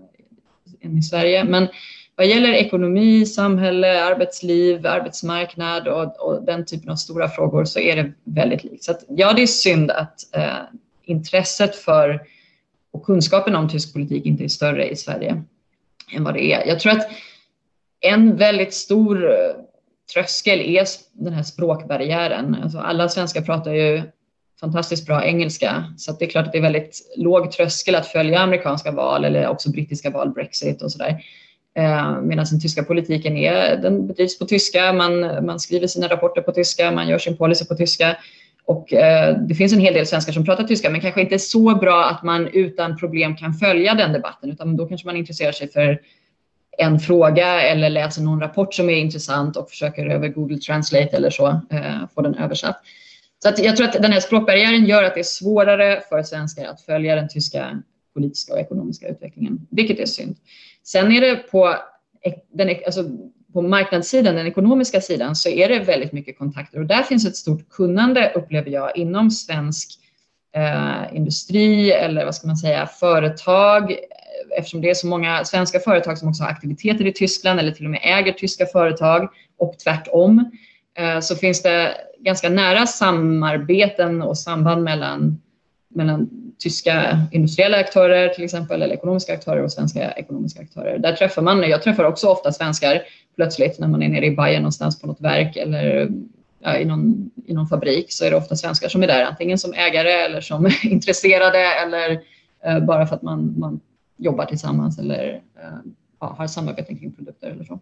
än 0.82 0.98
i 0.98 1.02
Sverige. 1.02 1.44
Men 1.44 1.68
vad 2.16 2.28
gäller 2.28 2.54
ekonomi, 2.54 3.26
samhälle, 3.26 4.04
arbetsliv, 4.04 4.88
arbetsmarknad 4.88 5.88
och, 5.88 6.28
och, 6.28 6.44
den 6.44 6.66
typen 6.66 6.90
av 6.90 6.96
stora 6.96 7.30
frågor 7.30 7.66
så 7.66 7.80
är 7.80 7.96
det 7.96 8.12
väldigt 8.24 8.64
likt. 8.64 8.84
Så 8.84 8.92
att, 8.92 9.04
ja, 9.08 9.34
det 9.34 9.42
är 9.42 9.48
synd 9.48 9.92
att 9.92 10.36
eh, 10.36 10.58
intresset 11.06 11.76
för 11.76 12.22
och 12.92 13.06
kunskapen 13.06 13.56
om 13.56 13.70
tysk 13.70 13.94
politik 13.94 14.26
inte 14.26 14.44
är 14.44 14.48
större 14.48 14.90
i 14.90 14.96
Sverige 14.96 15.44
än 16.16 16.24
vad 16.24 16.34
det 16.34 16.54
är. 16.54 16.68
Jag 16.68 16.80
tror 16.80 16.92
att 16.92 17.08
en 18.00 18.36
väldigt 18.36 18.74
stor 18.74 19.32
eh, 19.32 19.56
tröskel 20.14 20.60
är 20.60 20.86
den 21.14 21.34
här 21.34 21.44
språkbarriären. 21.44 22.58
Alltså 22.64 22.78
alla 22.78 23.10
svenskar 23.10 23.42
pratar 23.42 23.74
ju 23.74 24.02
fantastiskt 24.60 25.06
bra 25.06 25.26
engelska, 25.26 25.94
så 25.98 26.12
det 26.12 26.26
är 26.26 26.30
klart 26.30 26.46
att 26.46 26.52
det 26.52 26.58
är 26.58 26.62
väldigt 26.62 27.14
låg 27.18 27.52
tröskel 27.52 27.96
att 27.96 28.08
följa 28.08 28.40
amerikanska 28.40 28.92
val 28.92 29.26
eller 29.26 29.48
också 29.48 29.72
brittiska 29.72 30.10
val, 30.10 30.30
Brexit 30.30 30.82
och 30.82 30.92
sådär. 30.92 31.24
Eh, 31.76 32.22
medan 32.22 32.46
den 32.52 32.60
tyska 32.60 32.84
politiken 32.84 33.38
är, 33.38 33.78
den 33.78 34.08
bedrivs 34.08 34.40
på 34.40 34.46
tyska, 34.46 34.94
man, 34.94 35.46
man 35.46 35.60
skriver 35.60 35.88
sina 35.88 36.08
rapporter 36.08 36.42
på 36.42 36.52
tyska, 36.52 36.92
man 36.92 37.08
gör 37.08 37.18
sin 37.18 37.38
policy 37.38 37.66
på 37.66 37.76
tyska. 37.76 38.18
Och 38.66 38.94
eh, 38.94 39.38
det 39.38 39.56
finns 39.56 39.74
en 39.74 39.80
hel 39.80 39.94
del 39.94 40.08
svenskar 40.08 40.34
som 40.34 40.46
pratar 40.46 40.64
tyska, 40.64 40.90
men 40.90 41.02
kanske 41.02 41.22
inte 41.22 41.40
så 41.40 41.76
bra 41.76 42.06
att 42.06 42.24
man 42.24 42.48
utan 42.48 42.98
problem 42.98 43.36
kan 43.36 43.54
följa 43.54 43.94
den 43.94 44.14
debatten, 44.14 44.52
utan 44.52 44.78
då 44.78 44.86
kanske 44.86 45.08
man 45.08 45.18
intresserar 45.18 45.52
sig 45.52 45.72
för 45.72 46.02
en 46.78 47.00
fråga 47.00 47.62
eller 47.62 47.90
läser 47.90 48.22
någon 48.22 48.40
rapport 48.40 48.74
som 48.74 48.90
är 48.90 48.96
intressant 48.96 49.58
och 49.58 49.70
försöker 49.70 50.06
över 50.06 50.28
Google 50.28 50.58
Translate 50.58 51.18
eller 51.18 51.30
så 51.30 51.48
eh, 51.48 52.08
få 52.16 52.22
den 52.22 52.36
översatt. 52.36 52.82
Så 53.44 53.50
att 53.50 53.60
jag 53.60 53.78
tror 53.78 53.88
att 53.88 53.94
den 53.94 54.12
här 54.12 54.20
språkbarriären 54.20 54.86
gör 54.86 55.04
att 55.04 55.14
det 55.14 55.20
är 55.20 55.24
svårare 55.24 56.02
för 56.10 56.24
svenskar 56.24 56.66
att 56.66 56.82
följa 56.82 57.16
den 57.16 57.28
tyska 57.28 57.82
politiska 58.14 58.54
och 58.54 58.60
ekonomiska 58.60 59.08
utvecklingen, 59.08 59.68
vilket 59.72 60.00
är 60.00 60.06
synd. 60.06 60.36
Sen 60.84 61.12
är 61.12 61.22
det 61.22 61.36
på, 61.36 61.76
den, 62.54 62.76
alltså 62.86 63.04
på 63.54 63.62
marknadssidan, 63.62 64.36
den 64.36 64.48
ekonomiska 64.48 65.02
sidan, 65.02 65.36
så 65.36 65.50
är 65.50 65.70
det 65.70 65.80
väldigt 65.80 66.12
mycket 66.12 66.38
kontakter. 66.38 66.80
Och 66.80 66.86
där 66.86 67.04
finns 67.04 67.26
ett 67.26 67.36
stort 67.36 67.70
kunnande, 67.70 68.32
upplever 68.36 68.70
jag, 68.70 68.98
inom 68.98 69.32
svensk 69.32 70.00
eh, 70.56 71.16
industri 71.16 71.92
eller 71.92 72.26
vad 72.26 72.36
ska 72.36 72.48
man 72.48 72.58
säga, 72.58 72.88
företag, 72.88 73.96
eftersom 74.58 74.82
det 74.82 74.90
är 74.90 74.94
så 74.94 75.08
många 75.08 75.46
svenska 75.46 75.80
företag 75.80 76.18
som 76.18 76.30
också 76.30 76.44
har 76.44 76.50
aktiviteter 76.50 77.08
i 77.08 77.14
Tyskland 77.14 77.60
eller 77.60 77.72
till 77.72 77.86
och 77.86 77.92
med 77.92 78.00
äger 78.04 78.34
tyska 78.34 78.66
företag 78.66 79.30
och 79.58 79.80
tvärtom, 79.84 80.52
eh, 80.98 81.20
så 81.20 81.36
finns 81.36 81.62
det 81.62 81.94
ganska 82.20 82.50
nära 82.50 82.88
samarbeten 82.88 84.22
och 84.22 84.38
samband 84.38 84.84
mellan, 84.84 85.42
mellan 85.94 86.30
tyska 86.60 87.22
industriella 87.32 87.78
aktörer 87.78 88.30
till 88.30 88.44
exempel, 88.44 88.82
eller 88.82 88.96
ekonomiska 88.96 89.34
aktörer 89.34 89.64
och 89.64 89.72
svenska 89.72 90.12
ekonomiska 90.12 90.62
aktörer. 90.62 90.98
Där 90.98 91.14
träffar 91.14 91.42
man, 91.42 91.70
jag 91.70 91.82
träffar 91.82 92.04
också 92.04 92.28
ofta 92.28 92.52
svenskar 92.52 93.02
plötsligt 93.36 93.80
när 93.80 93.88
man 93.88 94.04
är 94.04 94.10
nere 94.10 94.26
i 94.26 94.36
Bayern 94.36 94.62
någonstans 94.62 95.02
på 95.02 95.08
något 95.08 95.22
verk 95.22 95.56
eller 95.56 96.10
ja, 96.60 96.78
i, 96.78 96.86
någon, 96.86 97.32
i 97.46 97.54
någon 97.54 97.68
fabrik 97.68 98.06
så 98.10 98.26
är 98.26 98.30
det 98.30 98.38
ofta 98.38 98.56
svenskar 98.56 98.90
som 98.90 99.04
är 99.04 99.08
där, 99.08 99.26
antingen 99.26 99.58
som 99.58 99.74
ägare 99.74 100.12
eller 100.12 100.42
som 100.42 100.72
intresserade 100.84 101.60
eller 101.84 102.22
eh, 102.66 102.80
bara 102.80 103.08
för 103.08 103.16
att 103.16 103.22
man, 103.22 103.60
man 103.60 103.80
jobbar 104.18 104.46
tillsammans 104.46 105.00
eller 105.00 105.42
eh, 105.56 105.92
ja, 106.20 106.36
har 106.38 106.48
samarbeten 106.48 106.98
kring 106.98 107.12
produkter 107.12 107.50
eller 107.50 107.64
så. 107.64 107.80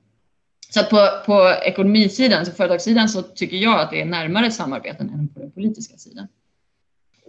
Så 0.69 0.83
på, 0.83 1.09
på 1.25 1.53
ekonomisidan, 1.63 2.45
så 2.45 2.51
företagssidan, 2.51 3.09
så 3.09 3.21
tycker 3.21 3.57
jag 3.57 3.79
att 3.79 3.91
det 3.91 4.01
är 4.01 4.05
närmare 4.05 4.51
samarbeten 4.51 5.09
än 5.09 5.27
på 5.27 5.39
den 5.39 5.51
politiska 5.51 5.97
sidan. 5.97 6.27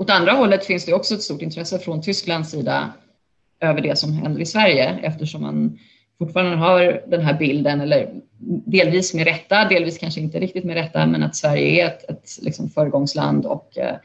Åt 0.01 0.11
andra 0.11 0.33
hållet 0.33 0.65
finns 0.65 0.85
det 0.85 0.93
också 0.93 1.15
ett 1.15 1.23
stort 1.23 1.43
intresse 1.43 1.79
från 1.79 2.03
Tysklands 2.03 2.51
sida 2.51 2.93
över 3.61 3.81
det 3.81 3.99
som 3.99 4.13
händer 4.13 4.41
i 4.41 4.47
Sverige 4.47 4.99
eftersom 5.03 5.43
man 5.43 5.79
fortfarande 6.19 6.57
har 6.57 7.03
den 7.07 7.21
här 7.21 7.39
bilden, 7.39 7.81
eller 7.81 8.11
delvis 8.67 9.15
med 9.15 9.25
rätta, 9.25 9.65
delvis 9.65 9.99
kanske 9.99 10.21
inte 10.21 10.41
riktigt 10.41 10.65
med 10.65 10.75
rätta, 10.77 11.07
men 11.07 11.23
att 11.23 11.37
Sverige 11.37 11.83
är 11.83 11.87
ett, 11.87 12.11
ett 12.11 12.39
liksom 12.43 12.71
föregångsland 12.71 13.47
och 13.47 13.79
eh, 13.79 13.97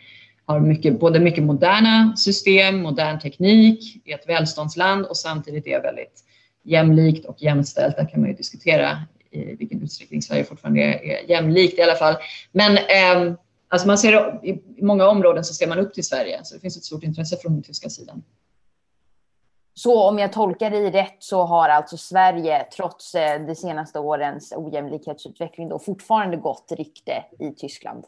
har 0.45 0.59
mycket, 0.59 0.99
både 0.99 1.19
mycket 1.19 1.43
moderna 1.43 2.15
system, 2.15 2.81
modern 2.81 3.19
teknik, 3.19 4.01
är 4.05 4.15
ett 4.15 4.29
välståndsland 4.29 5.05
och 5.05 5.17
samtidigt 5.17 5.67
är 5.67 5.81
väldigt 5.81 6.23
jämlikt 6.63 7.25
och 7.25 7.41
jämställt. 7.41 7.97
Där 7.97 8.09
kan 8.09 8.21
man 8.21 8.29
ju 8.29 8.35
diskutera 8.35 8.97
i 9.31 9.55
vilken 9.55 9.83
utsträckning 9.83 10.21
Sverige 10.21 10.43
fortfarande 10.43 10.81
är, 10.81 11.03
är 11.03 11.29
jämlikt 11.29 11.79
i 11.79 11.81
alla 11.81 11.95
fall. 11.95 12.15
Men 12.51 12.77
eh, 12.77 13.35
alltså 13.67 13.87
man 13.87 13.97
ser, 13.97 14.45
i 14.45 14.63
många 14.81 15.07
områden 15.07 15.43
så 15.43 15.53
ser 15.53 15.67
man 15.67 15.79
upp 15.79 15.93
till 15.93 16.05
Sverige, 16.05 16.39
så 16.43 16.55
det 16.55 16.61
finns 16.61 16.77
ett 16.77 16.83
stort 16.83 17.03
intresse 17.03 17.37
från 17.37 17.53
den 17.53 17.63
tyska 17.63 17.89
sidan. 17.89 18.23
Så 19.77 20.03
om 20.09 20.19
jag 20.19 20.33
tolkar 20.33 20.69
dig 20.69 20.91
rätt 20.91 21.15
så 21.19 21.43
har 21.43 21.69
alltså 21.69 21.97
Sverige 21.97 22.65
trots 22.75 23.15
eh, 23.15 23.45
de 23.47 23.55
senaste 23.55 23.99
årens 23.99 24.53
ojämlikhetsutveckling 24.55 25.69
då 25.69 25.79
fortfarande 25.79 26.37
gott 26.37 26.71
rykte 26.77 27.23
i 27.39 27.51
Tyskland? 27.51 28.05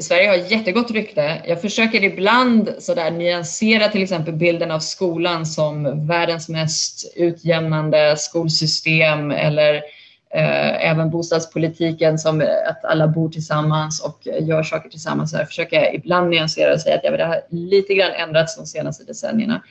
Sverige 0.00 0.28
har 0.28 0.36
jättegott 0.36 0.90
rykte. 0.90 1.42
Jag 1.46 1.60
försöker 1.60 2.04
ibland 2.04 2.74
sådär 2.78 3.10
nyansera 3.10 3.88
till 3.88 4.02
exempel 4.02 4.34
bilden 4.34 4.70
av 4.70 4.78
skolan 4.78 5.46
som 5.46 6.06
världens 6.06 6.48
mest 6.48 7.12
utjämnande 7.16 8.16
skolsystem 8.16 9.30
eller 9.30 9.82
Eh, 10.36 10.90
även 10.90 11.10
bostadspolitiken 11.10 12.18
som 12.18 12.40
eh, 12.40 12.48
att 12.68 12.84
alla 12.84 13.08
bor 13.08 13.28
tillsammans 13.28 14.00
och 14.00 14.28
eh, 14.28 14.48
gör 14.48 14.62
saker 14.62 14.88
tillsammans. 14.88 15.32
Jag 15.32 15.46
försöker 15.46 15.94
ibland 15.94 16.30
nyansera 16.30 16.72
och 16.72 16.80
säga 16.80 16.96
att 16.96 17.02
det 17.02 17.24
har 17.24 17.40
lite 17.50 17.94
grann 17.94 18.12
ändrats 18.12 18.56
de 18.56 18.66
senaste 18.66 19.04
decennierna. 19.04 19.62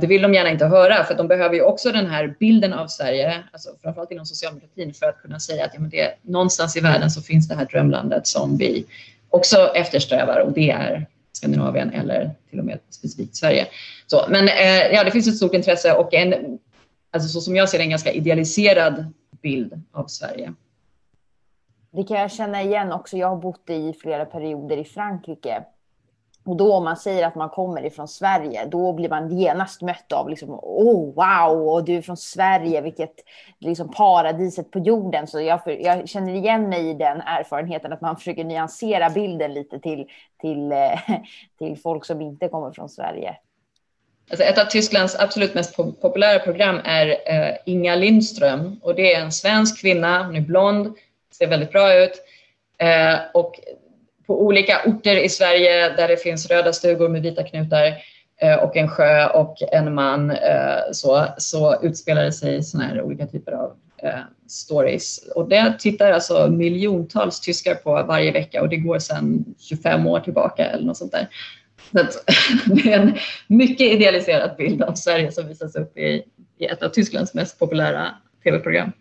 Det 0.00 0.06
vill 0.06 0.22
de 0.22 0.34
gärna 0.34 0.50
inte 0.50 0.66
höra 0.66 1.04
för 1.04 1.14
de 1.14 1.28
behöver 1.28 1.54
ju 1.54 1.62
också 1.62 1.92
den 1.92 2.06
här 2.06 2.34
bilden 2.40 2.72
av 2.72 2.86
Sverige, 2.86 3.44
alltså 3.52 3.68
framförallt 3.82 4.10
inom 4.10 4.26
socialdemokratin 4.26 4.94
för 4.94 5.06
att 5.06 5.22
kunna 5.22 5.40
säga 5.40 5.64
att 5.64 5.70
ja, 5.74 5.80
men 5.80 5.90
det, 5.90 6.14
någonstans 6.22 6.76
i 6.76 6.80
världen 6.80 7.10
så 7.10 7.22
finns 7.22 7.48
det 7.48 7.54
här 7.54 7.64
drömlandet 7.64 8.26
som 8.26 8.56
vi 8.56 8.84
också 9.30 9.72
eftersträvar 9.74 10.40
och 10.40 10.52
det 10.52 10.70
är 10.70 11.06
Skandinavien 11.32 11.92
eller 11.92 12.30
till 12.50 12.58
och 12.58 12.64
med 12.64 12.78
specifikt 12.90 13.36
Sverige. 13.36 13.66
Så, 14.06 14.26
men 14.28 14.46
ja, 14.92 15.04
det 15.04 15.10
finns 15.10 15.28
ett 15.28 15.36
stort 15.36 15.54
intresse 15.54 15.92
och 15.92 16.14
en, 16.14 16.58
alltså 17.10 17.28
så 17.28 17.40
som 17.40 17.56
jag 17.56 17.68
ser 17.68 17.78
det, 17.78 17.84
en 17.84 17.90
ganska 17.90 18.12
idealiserad 18.12 19.04
bild 19.40 19.82
av 19.92 20.06
Sverige. 20.06 20.54
Det 21.90 22.04
kan 22.04 22.20
jag 22.20 22.30
känna 22.30 22.62
igen 22.62 22.92
också. 22.92 23.16
Jag 23.16 23.28
har 23.28 23.36
bott 23.36 23.70
i 23.70 23.92
flera 23.92 24.24
perioder 24.24 24.76
i 24.76 24.84
Frankrike. 24.84 25.64
Och 26.44 26.56
då 26.56 26.74
om 26.74 26.84
man 26.84 26.96
säger 26.96 27.26
att 27.26 27.34
man 27.34 27.48
kommer 27.48 27.86
ifrån 27.86 28.08
Sverige, 28.08 28.66
då 28.66 28.92
blir 28.92 29.08
man 29.08 29.38
genast 29.38 29.82
mött 29.82 30.12
av 30.12 30.28
liksom, 30.28 30.50
oh 30.62 31.14
wow, 31.14 31.68
och 31.68 31.84
du 31.84 31.96
är 31.96 32.02
från 32.02 32.16
Sverige, 32.16 32.80
vilket 32.80 33.14
liksom 33.58 33.90
paradiset 33.90 34.70
på 34.70 34.78
jorden. 34.78 35.26
Så 35.26 35.40
jag, 35.40 35.60
jag 35.66 36.08
känner 36.08 36.34
igen 36.34 36.68
mig 36.68 36.90
i 36.90 36.94
den 36.94 37.20
erfarenheten 37.20 37.92
att 37.92 38.00
man 38.00 38.16
försöker 38.16 38.44
nyansera 38.44 39.10
bilden 39.10 39.54
lite 39.54 39.78
till, 39.80 40.06
till, 40.40 40.72
eh, 40.72 41.00
till 41.58 41.78
folk 41.78 42.04
som 42.04 42.20
inte 42.20 42.48
kommer 42.48 42.72
från 42.72 42.88
Sverige. 42.88 43.36
Alltså 44.30 44.44
ett 44.44 44.58
av 44.58 44.64
Tysklands 44.64 45.16
absolut 45.18 45.54
mest 45.54 45.76
populära 45.76 46.38
program 46.38 46.80
är 46.84 47.08
eh, 47.08 47.54
Inga 47.66 47.94
Lindström 47.94 48.80
och 48.82 48.94
det 48.94 49.14
är 49.14 49.20
en 49.20 49.32
svensk 49.32 49.80
kvinna, 49.80 50.24
hon 50.24 50.36
är 50.36 50.40
blond, 50.40 50.94
ser 51.38 51.46
väldigt 51.46 51.72
bra 51.72 51.94
ut. 51.94 52.12
Eh, 52.78 53.18
och 53.34 53.60
på 54.26 54.42
olika 54.42 54.80
orter 54.86 55.16
i 55.16 55.28
Sverige 55.28 55.88
där 55.96 56.08
det 56.08 56.16
finns 56.16 56.50
röda 56.50 56.72
stugor 56.72 57.08
med 57.08 57.22
vita 57.22 57.42
knutar 57.42 57.94
eh, 58.40 58.54
och 58.54 58.76
en 58.76 58.88
sjö 58.88 59.26
och 59.26 59.56
en 59.72 59.94
man 59.94 60.36
så, 60.92 61.26
så 61.38 61.82
utspelar 61.82 62.24
det 62.24 62.32
sig 62.32 62.62
sådana 62.62 62.88
här 62.88 63.02
olika 63.02 63.26
typer 63.26 63.52
av 63.52 63.72
stories. 64.48 65.18
Och 65.34 65.48
det 65.48 65.74
tittar 65.78 66.12
alltså 66.12 66.48
miljontals 66.50 67.40
tyskar 67.40 67.74
på 67.74 68.02
varje 68.02 68.32
vecka 68.32 68.62
och 68.62 68.68
det 68.68 68.76
går 68.76 68.98
sedan 68.98 69.44
25 69.58 70.06
år 70.06 70.20
tillbaka 70.20 70.64
eller 70.64 70.86
något 70.86 70.96
sånt 70.96 71.12
där. 71.12 71.28
det 72.66 72.92
är 72.92 73.00
en 73.00 73.18
mycket 73.46 73.92
idealiserad 73.92 74.56
bild 74.56 74.82
av 74.82 74.94
Sverige 74.94 75.32
som 75.32 75.48
visas 75.48 75.76
upp 75.76 75.98
i, 75.98 76.24
i 76.58 76.64
ett 76.64 76.82
av 76.82 76.88
Tysklands 76.88 77.34
mest 77.34 77.58
populära 77.58 78.14
tv-program. 78.44 78.92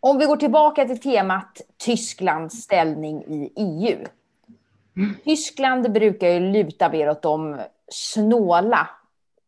Om 0.00 0.18
vi 0.18 0.26
går 0.26 0.36
tillbaka 0.36 0.84
till 0.84 1.00
temat 1.00 1.60
Tysklands 1.78 2.62
ställning 2.62 3.22
i 3.22 3.52
EU. 3.56 4.06
Mm. 4.96 5.14
Tyskland 5.24 5.92
brukar 5.92 6.28
ju 6.28 6.40
luta 6.40 6.90
mer 6.90 7.10
åt 7.10 7.22
de 7.22 7.60
snåla 7.88 8.88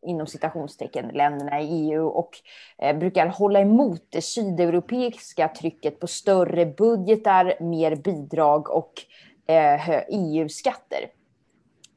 inom 0.05 0.27
citationstecken 0.27 1.07
länderna 1.07 1.61
i 1.61 1.65
EU 1.65 2.07
och 2.07 2.29
eh, 2.77 2.97
brukar 2.97 3.27
hålla 3.27 3.59
emot 3.59 4.01
det 4.09 4.21
sydeuropeiska 4.21 5.47
trycket 5.47 5.99
på 5.99 6.07
större 6.07 6.65
budgetar, 6.65 7.53
mer 7.59 7.95
bidrag 7.95 8.69
och 8.69 8.93
eh, 9.47 10.01
EU-skatter. 10.09 11.16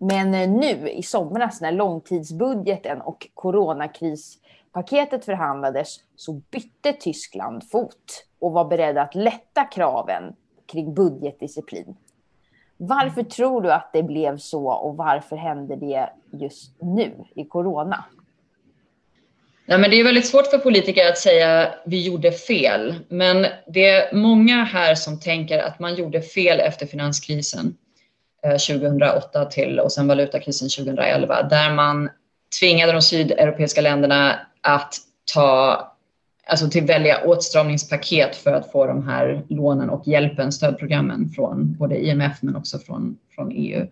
Men 0.02 0.34
eh, 0.34 0.50
nu 0.50 0.90
i 0.90 1.02
somras 1.02 1.60
när 1.60 1.72
långtidsbudgeten 1.72 3.00
och 3.00 3.28
coronakrispaketet 3.34 5.24
förhandlades 5.24 5.96
så 6.16 6.32
bytte 6.32 6.92
Tyskland 6.92 7.70
fot 7.70 8.26
och 8.38 8.52
var 8.52 8.64
beredda 8.64 9.02
att 9.02 9.14
lätta 9.14 9.64
kraven 9.64 10.36
kring 10.72 10.94
budgetdisciplin. 10.94 11.96
Varför 12.76 13.22
tror 13.22 13.62
du 13.62 13.72
att 13.72 13.90
det 13.92 14.02
blev 14.02 14.38
så 14.38 14.72
och 14.72 14.96
varför 14.96 15.36
hände 15.36 15.76
det 15.76 16.10
just 16.32 16.82
nu 16.82 17.12
i 17.34 17.44
corona? 17.44 18.04
Ja, 19.66 19.78
men 19.78 19.90
det 19.90 20.00
är 20.00 20.04
väldigt 20.04 20.26
svårt 20.26 20.46
för 20.46 20.58
politiker 20.58 21.08
att 21.08 21.18
säga 21.18 21.74
vi 21.86 22.06
gjorde 22.06 22.32
fel, 22.32 22.94
men 23.08 23.46
det 23.66 23.88
är 23.88 24.14
många 24.14 24.64
här 24.64 24.94
som 24.94 25.20
tänker 25.20 25.58
att 25.58 25.78
man 25.78 25.94
gjorde 25.94 26.22
fel 26.22 26.60
efter 26.60 26.86
finanskrisen. 26.86 27.76
Eh, 28.46 28.50
2008 28.50 29.44
till 29.44 29.80
och 29.80 29.92
sen 29.92 30.08
valutakrisen 30.08 30.68
2011 30.68 31.42
där 31.42 31.74
man 31.74 32.10
tvingade 32.60 32.92
de 32.92 33.02
sydeuropeiska 33.02 33.80
länderna 33.80 34.40
att 34.60 34.94
ta 35.34 35.86
alltså 36.46 36.70
till 36.70 36.84
välja 36.84 37.24
åtstramningspaket 37.24 38.36
för 38.36 38.52
att 38.52 38.72
få 38.72 38.86
de 38.86 39.08
här 39.08 39.42
lånen 39.48 39.90
och 39.90 40.08
hjälpen, 40.08 40.52
stödprogrammen 40.52 41.28
från 41.28 41.76
både 41.76 42.04
IMF 42.04 42.42
men 42.42 42.56
också 42.56 42.78
från, 42.78 43.16
från 43.34 43.52
EU. 43.52 43.86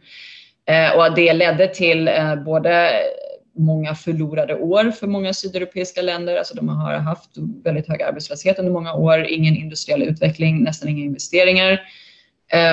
Eh, 0.66 0.96
och 0.96 1.14
det 1.14 1.32
ledde 1.32 1.68
till 1.68 2.09
eh, 2.09 2.36
både 2.36 2.90
många 3.57 3.94
förlorade 3.94 4.55
år 4.55 4.90
för 4.90 5.07
många 5.07 5.32
sydeuropeiska 5.32 6.03
länder. 6.03 6.36
Alltså 6.36 6.55
de 6.55 6.68
har 6.68 6.94
haft 6.94 7.30
väldigt 7.64 7.88
hög 7.88 8.03
arbetslöshet 8.03 8.59
under 8.59 8.72
många 8.72 8.94
år, 8.94 9.26
ingen 9.28 9.57
industriell 9.57 10.03
utveckling, 10.03 10.62
nästan 10.62 10.88
inga 10.88 11.05
investeringar. 11.05 11.80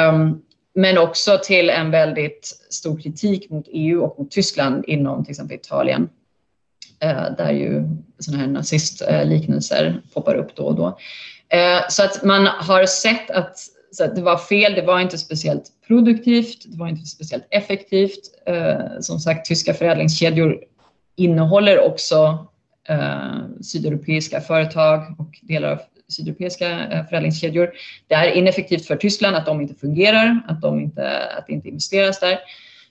Um, 0.10 0.42
men 0.76 0.98
också 0.98 1.40
till 1.44 1.70
en 1.70 1.92
väldigt 1.92 2.58
stor 2.70 3.00
kritik 3.00 3.50
mot 3.50 3.66
EU 3.68 4.04
och 4.04 4.20
mot 4.20 4.32
Tyskland 4.32 4.86
inom 4.88 5.26
till 5.26 5.32
exempel 5.32 5.58
Italien. 5.58 6.10
Eh, 7.00 7.36
där 7.38 7.52
ju 7.52 7.84
sådana 8.20 8.44
här 8.44 8.52
nazistliknelser 8.52 10.02
poppar 10.14 10.36
upp 10.36 10.56
då 10.56 10.64
och 10.64 10.76
då. 10.76 10.98
Eh, 11.50 11.82
så 11.90 12.04
att 12.04 12.24
man 12.24 12.48
har 12.48 12.86
sett 12.86 13.32
att, 13.32 13.58
att 14.04 14.16
det 14.16 14.22
var 14.22 14.38
fel, 14.38 14.74
det 14.74 14.82
var 14.82 15.00
inte 15.00 15.18
speciellt 15.18 15.72
produktivt, 15.88 16.64
det 16.66 16.78
var 16.78 16.88
inte 16.88 17.06
speciellt 17.06 17.48
effektivt. 17.50 18.44
Eh, 18.46 19.00
som 19.00 19.20
sagt, 19.20 19.46
tyska 19.46 19.74
förädlingskedjor 19.74 20.64
innehåller 21.16 21.80
också 21.80 22.48
eh, 22.90 23.62
sydeuropeiska 23.62 24.42
företag 24.42 25.16
och 25.20 25.40
delar 25.42 25.72
av 25.72 25.80
sydeuropeiska 26.08 26.88
eh, 26.88 27.06
förädlingskedjor. 27.06 27.72
Det 28.08 28.16
är 28.16 28.32
ineffektivt 28.32 28.86
för 28.86 28.96
Tyskland 28.96 29.36
att 29.36 29.46
de 29.46 29.62
inte 29.62 29.76
fungerar, 29.76 30.42
att, 30.48 30.62
de 30.62 30.80
inte, 30.80 31.28
att 31.38 31.48
det 31.48 31.54
inte 31.54 31.68
investeras 31.68 32.20
där. 32.20 32.40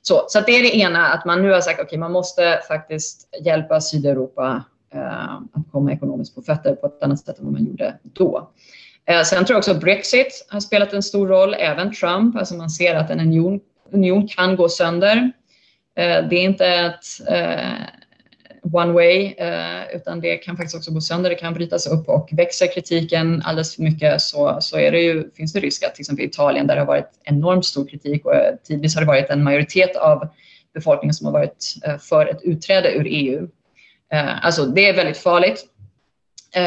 Så, 0.03 0.25
så 0.29 0.41
det 0.41 0.53
är 0.53 0.62
det 0.62 0.77
ena, 0.77 1.07
att 1.07 1.25
man 1.25 1.43
nu 1.43 1.51
har 1.51 1.61
sagt 1.61 1.81
att 1.81 1.87
okay, 1.87 1.99
man 1.99 2.12
måste 2.12 2.61
faktiskt 2.69 3.29
hjälpa 3.45 3.81
Sydeuropa 3.81 4.65
eh, 4.95 5.35
att 5.35 5.73
komma 5.73 5.93
ekonomiskt 5.93 6.35
på 6.35 6.43
fötter 6.43 6.75
på 6.75 6.87
ett 6.87 7.03
annat 7.03 7.21
sätt 7.21 7.39
än 7.39 7.45
vad 7.45 7.53
man 7.53 7.65
gjorde 7.65 7.95
då. 8.03 8.51
Eh, 9.07 9.23
sen 9.23 9.45
tror 9.45 9.55
jag 9.55 9.59
också 9.59 9.71
att 9.71 9.81
Brexit 9.81 10.47
har 10.51 10.61
spelat 10.61 10.93
en 10.93 11.03
stor 11.03 11.29
roll, 11.29 11.55
även 11.59 11.95
Trump. 11.95 12.37
Alltså 12.37 12.55
man 12.55 12.71
ser 12.71 12.95
att 12.95 13.11
en 13.11 13.21
union, 13.21 13.61
union 13.91 14.29
kan 14.29 14.57
gå 14.57 14.69
sönder. 14.69 15.33
Eh, 15.97 16.29
det 16.29 16.37
är 16.37 16.43
inte 16.43 16.67
ett 16.67 17.05
eh, 17.29 17.73
one 18.73 18.93
way, 18.93 19.35
eh, 19.39 19.97
utan 19.97 20.21
det 20.21 20.37
kan 20.37 20.57
faktiskt 20.57 20.77
också 20.77 20.91
gå 20.91 21.01
sönder, 21.01 21.31
det 21.31 21.37
kan 21.37 21.55
brytas 21.55 21.87
upp 21.87 22.09
och 22.09 22.29
växer 22.33 22.67
kritiken 22.75 23.43
alldeles 23.45 23.77
för 23.77 23.83
mycket 23.83 24.21
så, 24.21 24.59
så 24.61 24.79
är 24.79 24.93
det 24.93 25.01
ju, 25.01 25.31
finns 25.31 25.53
det 25.53 25.61
risk 25.61 25.85
att 25.85 25.95
till 25.95 26.03
exempel 26.03 26.25
Italien 26.25 26.67
där 26.67 26.75
det 26.75 26.81
har 26.81 26.87
varit 26.87 27.11
enormt 27.25 27.65
stor 27.65 27.87
kritik 27.87 28.25
och 28.25 28.35
eh, 28.35 28.55
tidvis 28.65 28.95
har 28.95 29.03
det 29.03 29.09
varit 29.09 29.31
en 29.31 29.43
majoritet 29.43 29.97
av 29.97 30.29
befolkningen 30.75 31.15
som 31.15 31.27
har 31.27 31.33
varit 31.33 31.75
eh, 31.87 31.99
för 31.99 32.27
ett 32.27 32.43
utträde 32.43 32.93
ur 32.93 33.07
EU. 33.09 33.49
Alltså 34.43 34.65
det 34.65 34.89
är 34.89 34.97
väldigt 34.97 35.17
farligt 35.17 35.65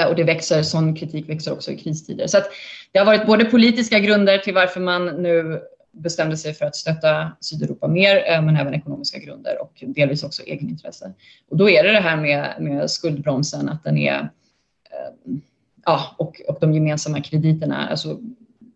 och 0.09 0.15
det 0.15 0.23
växer, 0.23 0.63
sån 0.63 0.95
kritik 0.95 1.29
växer 1.29 1.53
också 1.53 1.71
i 1.71 1.77
kristider. 1.77 2.27
Så 2.27 2.37
att 2.37 2.49
det 2.91 2.99
har 2.99 3.05
varit 3.05 3.25
både 3.25 3.45
politiska 3.45 3.99
grunder 3.99 4.37
till 4.37 4.53
varför 4.53 4.79
man 4.79 5.05
nu 5.05 5.61
bestämde 5.97 6.37
sig 6.37 6.53
för 6.53 6.65
att 6.65 6.75
stötta 6.75 7.31
Sydeuropa 7.39 7.87
mer, 7.87 8.23
eh, 8.27 8.41
men 8.41 8.55
även 8.55 8.73
ekonomiska 8.73 9.19
grunder 9.19 9.61
och 9.61 9.83
delvis 9.87 10.23
också 10.23 10.43
egenintresse. 10.43 11.13
Och 11.49 11.57
då 11.57 11.69
är 11.69 11.83
det 11.83 11.91
det 11.91 11.99
här 11.99 12.17
med, 12.17 12.55
med 12.59 12.91
skuldbromsen, 12.91 13.69
att 13.69 13.83
den 13.83 13.97
är, 13.97 14.19
eh, 14.19 15.33
ja, 15.85 16.15
och, 16.17 16.41
och 16.47 16.57
de 16.61 16.73
gemensamma 16.73 17.21
krediterna. 17.21 17.87
Alltså, 17.87 18.19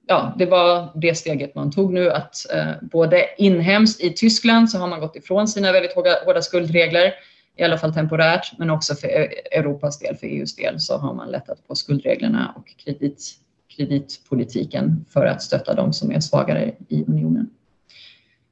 ja, 0.08 0.36
det 0.38 0.46
var 0.46 0.90
det 0.96 1.16
steget 1.16 1.56
man 1.56 1.72
tog 1.72 1.94
nu, 1.94 2.12
att 2.12 2.36
eh, 2.54 2.72
både 2.82 3.26
inhemskt 3.38 4.02
i 4.02 4.14
Tyskland 4.14 4.70
så 4.70 4.78
har 4.78 4.88
man 4.88 5.00
gått 5.00 5.16
ifrån 5.16 5.48
sina 5.48 5.72
väldigt 5.72 5.96
hårda, 5.96 6.18
hårda 6.26 6.42
skuldregler, 6.42 7.14
i 7.58 7.64
alla 7.64 7.78
fall 7.78 7.94
temporärt, 7.94 8.58
men 8.58 8.70
också 8.70 8.96
för 8.96 9.08
Europas 9.52 10.00
del, 10.00 10.16
för 10.16 10.28
EUs 10.28 10.56
del, 10.56 10.80
så 10.80 10.98
har 10.98 11.14
man 11.14 11.32
lättat 11.32 11.68
på 11.68 11.76
skuldreglerna 11.76 12.54
och 12.58 12.68
kredit 12.78 13.38
kreditpolitiken 13.76 15.06
för 15.10 15.26
att 15.26 15.42
stötta 15.42 15.74
de 15.74 15.94
som 15.94 16.12
är 16.12 16.20
svagare 16.20 16.72
i 16.88 17.06
unionen. 17.08 17.50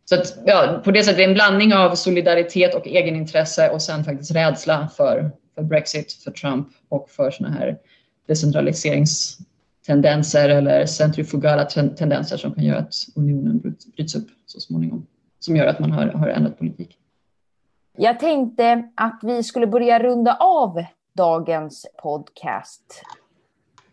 Så 0.05 0.15
att, 0.15 0.37
ja, 0.45 0.81
på 0.83 0.91
det 0.91 1.03
sättet 1.03 1.19
är 1.19 1.23
det 1.23 1.29
en 1.29 1.33
blandning 1.33 1.73
av 1.73 1.95
solidaritet 1.95 2.75
och 2.75 2.87
egenintresse 2.87 3.69
och 3.69 3.81
sen 3.81 4.03
faktiskt 4.03 4.31
rädsla 4.31 4.87
för, 4.87 5.31
för 5.55 5.63
Brexit, 5.63 6.13
för 6.13 6.31
Trump 6.31 6.67
och 6.89 7.09
för 7.09 7.31
såna 7.31 7.49
här 7.49 7.77
decentraliseringstendenser 8.27 10.49
eller 10.49 10.85
centrifugala 10.85 11.65
tendenser 11.65 12.37
som 12.37 12.53
kan 12.53 12.63
göra 12.63 12.79
att 12.79 12.93
unionen 13.15 13.75
bryts 13.95 14.15
upp 14.15 14.27
så 14.45 14.59
småningom. 14.59 15.07
Som 15.39 15.55
gör 15.55 15.67
att 15.67 15.79
man 15.79 15.91
har, 15.91 16.05
har 16.05 16.27
ändrat 16.27 16.59
politik. 16.59 16.97
Jag 17.97 18.19
tänkte 18.19 18.89
att 18.95 19.19
vi 19.23 19.43
skulle 19.43 19.67
börja 19.67 19.99
runda 19.99 20.35
av 20.35 20.83
dagens 21.13 21.87
podcast. 22.01 23.03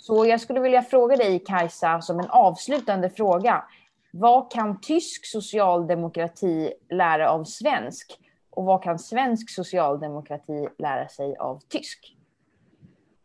Så 0.06 0.26
jag 0.26 0.40
skulle 0.40 0.60
vilja 0.60 0.82
fråga 0.82 1.16
dig, 1.16 1.38
Kajsa, 1.46 2.00
som 2.00 2.20
en 2.20 2.30
avslutande 2.30 3.10
fråga. 3.10 3.64
Vad 4.12 4.52
kan 4.52 4.80
tysk 4.80 5.26
socialdemokrati 5.26 6.72
lära 6.90 7.30
av 7.30 7.44
svensk? 7.44 8.18
Och 8.50 8.64
vad 8.64 8.82
kan 8.82 8.98
svensk 8.98 9.50
socialdemokrati 9.50 10.68
lära 10.78 11.08
sig 11.08 11.36
av 11.36 11.60
tysk? 11.68 11.98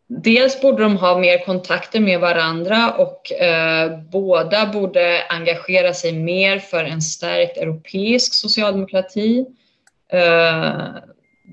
Dels 0.08 0.62
borde 0.62 0.84
de 0.84 0.98
ha 0.98 1.18
mer 1.18 1.46
kontakter 1.46 2.00
med 2.00 2.20
varandra 2.20 2.94
och 2.98 3.32
eh, 3.32 4.00
båda 4.12 4.66
borde 4.66 5.26
engagera 5.30 5.94
sig 5.94 6.14
mer 6.14 6.60
för 6.60 6.84
en 6.84 7.02
stärkt 7.02 7.58
europeisk 7.58 8.34
socialdemokrati. 8.34 9.46
Eh, 10.14 10.76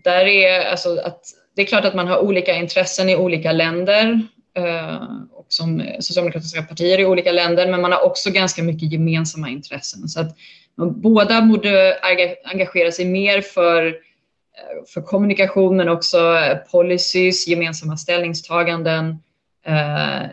där 0.04 0.24
är, 0.26 0.70
alltså, 0.70 1.00
att, 1.00 1.20
det 1.56 1.62
är 1.62 1.66
klart 1.66 1.84
att 1.84 1.94
man 1.94 2.08
har 2.08 2.18
olika 2.18 2.54
intressen 2.54 3.08
i 3.08 3.16
olika 3.16 3.52
länder. 3.52 4.28
Eh, 4.58 5.02
och 5.32 5.46
som 5.48 5.82
socialdemokratiska 6.00 6.62
partier 6.62 7.00
i 7.00 7.06
olika 7.06 7.32
länder, 7.32 7.70
men 7.70 7.80
man 7.80 7.92
har 7.92 8.04
också 8.04 8.30
ganska 8.30 8.62
mycket 8.62 8.92
gemensamma 8.92 9.48
intressen. 9.48 10.08
Så 10.08 10.20
att 10.20 10.36
båda 10.76 11.42
borde 11.42 11.98
engagera 12.44 12.92
sig 12.92 13.04
mer 13.04 13.40
för, 13.40 13.86
eh, 13.86 14.84
för 14.94 15.00
kommunikation, 15.00 15.76
men 15.76 15.88
också 15.88 16.38
policies, 16.70 17.48
gemensamma 17.48 17.96
ställningstaganden 17.96 19.18
eh, 19.66 20.26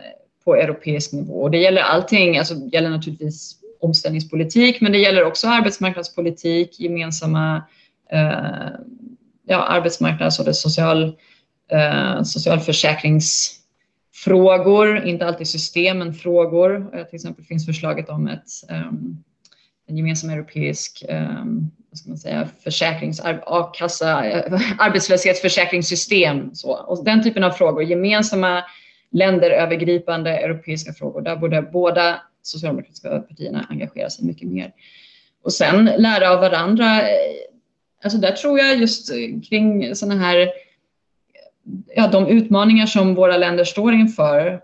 på 0.44 0.56
europeisk 0.56 1.12
nivå. 1.12 1.42
Och 1.42 1.50
det 1.50 1.58
gäller 1.58 1.82
allting, 1.82 2.38
alltså 2.38 2.54
det 2.54 2.76
gäller 2.76 2.90
naturligtvis 2.90 3.56
omställningspolitik, 3.80 4.80
men 4.80 4.92
det 4.92 4.98
gäller 4.98 5.24
också 5.24 5.48
arbetsmarknadspolitik, 5.48 6.80
gemensamma 6.80 7.62
eh, 8.10 8.68
ja, 9.46 9.62
arbetsmarknads 9.62 10.40
och 10.40 10.56
social, 10.56 11.16
eh, 11.70 12.22
Frågor, 14.26 15.06
inte 15.06 15.26
alltid 15.26 15.48
system, 15.48 15.98
men 15.98 16.14
frågor. 16.14 16.90
Eh, 16.94 17.04
till 17.04 17.14
exempel 17.14 17.44
finns 17.44 17.66
förslaget 17.66 18.08
om 18.08 18.28
ett, 18.28 18.48
um, 18.70 19.24
en 19.86 19.96
gemensam 19.96 20.30
europeisk 20.30 21.04
um, 21.08 21.70
vad 21.90 21.98
ska 21.98 22.08
man 22.08 22.18
säga, 22.18 22.48
försäkrings, 22.64 23.20
a-kassa, 23.46 24.24
eh, 24.24 24.52
arbetslöshetsförsäkringssystem. 24.78 26.54
Så. 26.54 26.72
Och 26.72 27.04
den 27.04 27.22
typen 27.22 27.44
av 27.44 27.50
frågor, 27.50 27.82
gemensamma 27.82 28.64
länderövergripande 29.10 30.30
europeiska 30.30 30.92
frågor, 30.92 31.20
där 31.20 31.36
borde 31.36 31.62
båda 31.62 32.20
socialdemokratiska 32.42 33.18
partierna 33.18 33.66
engagera 33.70 34.10
sig 34.10 34.26
mycket 34.26 34.48
mer. 34.48 34.72
Och 35.42 35.52
sen 35.52 35.84
lära 35.84 36.30
av 36.30 36.40
varandra 36.40 37.02
eh, 37.02 37.16
alltså 38.04 38.18
där 38.18 38.32
tror 38.32 38.58
jag 38.58 38.76
just 38.76 39.10
kring 39.48 39.94
sådana 39.94 40.20
här, 40.20 40.48
ja 41.94 42.06
de 42.06 42.26
utmaningar 42.26 42.86
som 42.86 43.14
våra 43.14 43.36
länder 43.36 43.64
står 43.64 43.92
inför. 43.92 44.60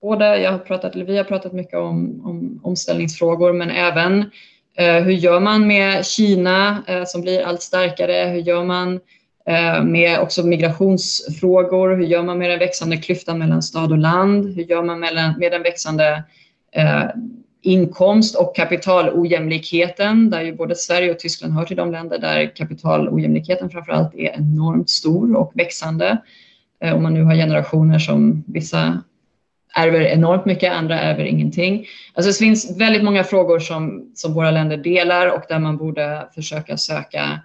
Både, 0.00 0.38
jag 0.38 0.52
har 0.52 0.58
pratat, 0.58 0.94
eller 0.94 1.04
vi 1.04 1.16
har 1.16 1.24
pratat 1.24 1.52
mycket 1.52 1.78
om, 1.78 2.22
om 2.24 2.60
omställningsfrågor 2.62 3.52
men 3.52 3.70
även 3.70 4.30
eh, 4.76 4.94
hur 4.94 5.12
gör 5.12 5.40
man 5.40 5.66
med 5.66 6.06
Kina 6.06 6.82
eh, 6.86 7.04
som 7.04 7.20
blir 7.20 7.42
allt 7.42 7.62
starkare? 7.62 8.28
Hur 8.28 8.40
gör 8.40 8.64
man 8.64 9.00
eh, 9.46 9.84
med 9.84 10.20
också 10.20 10.46
migrationsfrågor? 10.46 11.96
Hur 11.96 12.06
gör 12.06 12.22
man 12.22 12.38
med 12.38 12.50
den 12.50 12.58
växande 12.58 12.96
klyftan 12.96 13.38
mellan 13.38 13.62
stad 13.62 13.92
och 13.92 13.98
land? 13.98 14.54
Hur 14.56 14.62
gör 14.62 14.82
man 14.82 15.00
med, 15.00 15.34
med 15.38 15.52
den 15.52 15.62
växande 15.62 16.24
eh, 16.72 17.04
inkomst 17.62 18.36
och 18.36 18.56
kapitalojämlikheten, 18.56 20.30
där 20.30 20.42
ju 20.42 20.56
både 20.56 20.76
Sverige 20.76 21.10
och 21.10 21.18
Tyskland 21.18 21.54
hör 21.54 21.64
till 21.64 21.76
de 21.76 21.92
länder 21.92 22.18
där 22.18 22.56
kapitalojämlikheten 22.56 23.70
framförallt 23.70 24.14
är 24.14 24.38
enormt 24.38 24.90
stor 24.90 25.36
och 25.36 25.52
växande. 25.54 26.18
Eh, 26.84 26.94
om 26.94 27.02
man 27.02 27.14
nu 27.14 27.22
har 27.22 27.34
generationer 27.34 27.98
som 27.98 28.44
vissa 28.46 29.02
ärver 29.74 30.00
enormt 30.00 30.44
mycket, 30.44 30.72
andra 30.72 31.00
ärver 31.00 31.24
ingenting. 31.24 31.86
Alltså 32.14 32.30
det 32.30 32.46
finns 32.46 32.80
väldigt 32.80 33.04
många 33.04 33.24
frågor 33.24 33.58
som, 33.58 34.12
som 34.14 34.34
våra 34.34 34.50
länder 34.50 34.76
delar 34.76 35.26
och 35.26 35.42
där 35.48 35.58
man 35.58 35.76
borde 35.76 36.28
försöka 36.34 36.76
söka 36.76 37.40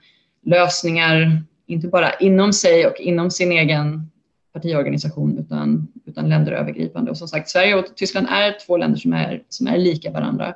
lösningar, 0.46 1.44
inte 1.68 1.88
bara 1.88 2.14
inom 2.14 2.54
sig 2.54 2.88
och 2.88 3.00
inom 3.00 3.32
sin 3.32 3.52
egen 3.52 4.12
partiorganisation 4.54 5.38
utan, 5.38 5.88
utan 6.06 6.30
länderövergripande. 6.30 7.12
Och 7.12 7.18
som 7.18 7.28
sagt, 7.28 7.50
Sverige 7.50 7.76
och 7.76 7.96
Tyskland 7.96 8.28
är 8.30 8.58
två 8.66 8.78
länder 8.78 8.98
som 8.98 9.14
är, 9.14 9.44
som 9.50 9.68
är 9.68 9.78
lika 9.78 10.12
varandra 10.12 10.56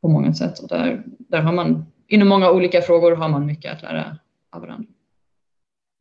på 0.00 0.08
många 0.08 0.34
sätt. 0.34 0.58
Och 0.58 0.68
där, 0.68 1.02
där 1.06 1.40
har 1.40 1.52
man, 1.52 1.86
inom 2.06 2.28
många 2.28 2.50
olika 2.50 2.82
frågor 2.82 3.16
har 3.16 3.28
man 3.28 3.46
mycket 3.46 3.72
att 3.72 3.82
lära 3.82 4.18
av 4.50 4.60
varandra. 4.60 4.88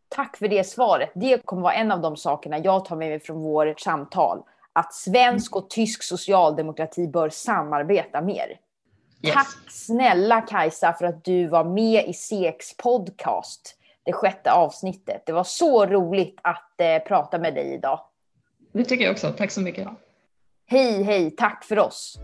Tack 0.09 0.37
för 0.37 0.47
det 0.47 0.67
svaret. 0.67 1.11
Det 1.15 1.45
kommer 1.45 1.61
vara 1.61 1.73
en 1.73 1.91
av 1.91 2.01
de 2.01 2.17
sakerna 2.17 2.59
jag 2.59 2.85
tar 2.85 2.95
med 2.95 3.09
mig 3.09 3.19
från 3.19 3.41
vårt 3.41 3.79
samtal. 3.79 4.43
Att 4.73 4.93
svensk 4.93 5.55
och 5.55 5.69
tysk 5.69 6.03
socialdemokrati 6.03 7.07
bör 7.07 7.29
samarbeta 7.29 8.21
mer. 8.21 8.59
Yes. 9.21 9.33
Tack 9.33 9.71
snälla 9.71 10.41
Kajsa 10.41 10.93
för 10.93 11.05
att 11.05 11.23
du 11.23 11.47
var 11.47 11.63
med 11.63 12.07
i 12.07 12.13
SEKs 12.13 12.77
podcast 12.77 13.77
det 14.07 14.13
sjätte 14.13 14.51
avsnittet. 14.51 15.23
Det 15.25 15.31
var 15.31 15.43
så 15.43 15.85
roligt 15.85 16.39
att 16.41 16.81
eh, 16.81 16.99
prata 17.07 17.37
med 17.39 17.53
dig 17.55 17.73
idag. 17.73 17.99
Det 18.77 18.83
tycker 18.83 19.05
jag 19.05 19.11
också. 19.11 19.33
Tack 19.37 19.51
så 19.51 19.61
mycket. 19.61 19.87
Hej, 20.67 21.03
hej. 21.03 21.31
Tack 21.31 21.65
för 21.65 21.79
oss. 21.79 22.19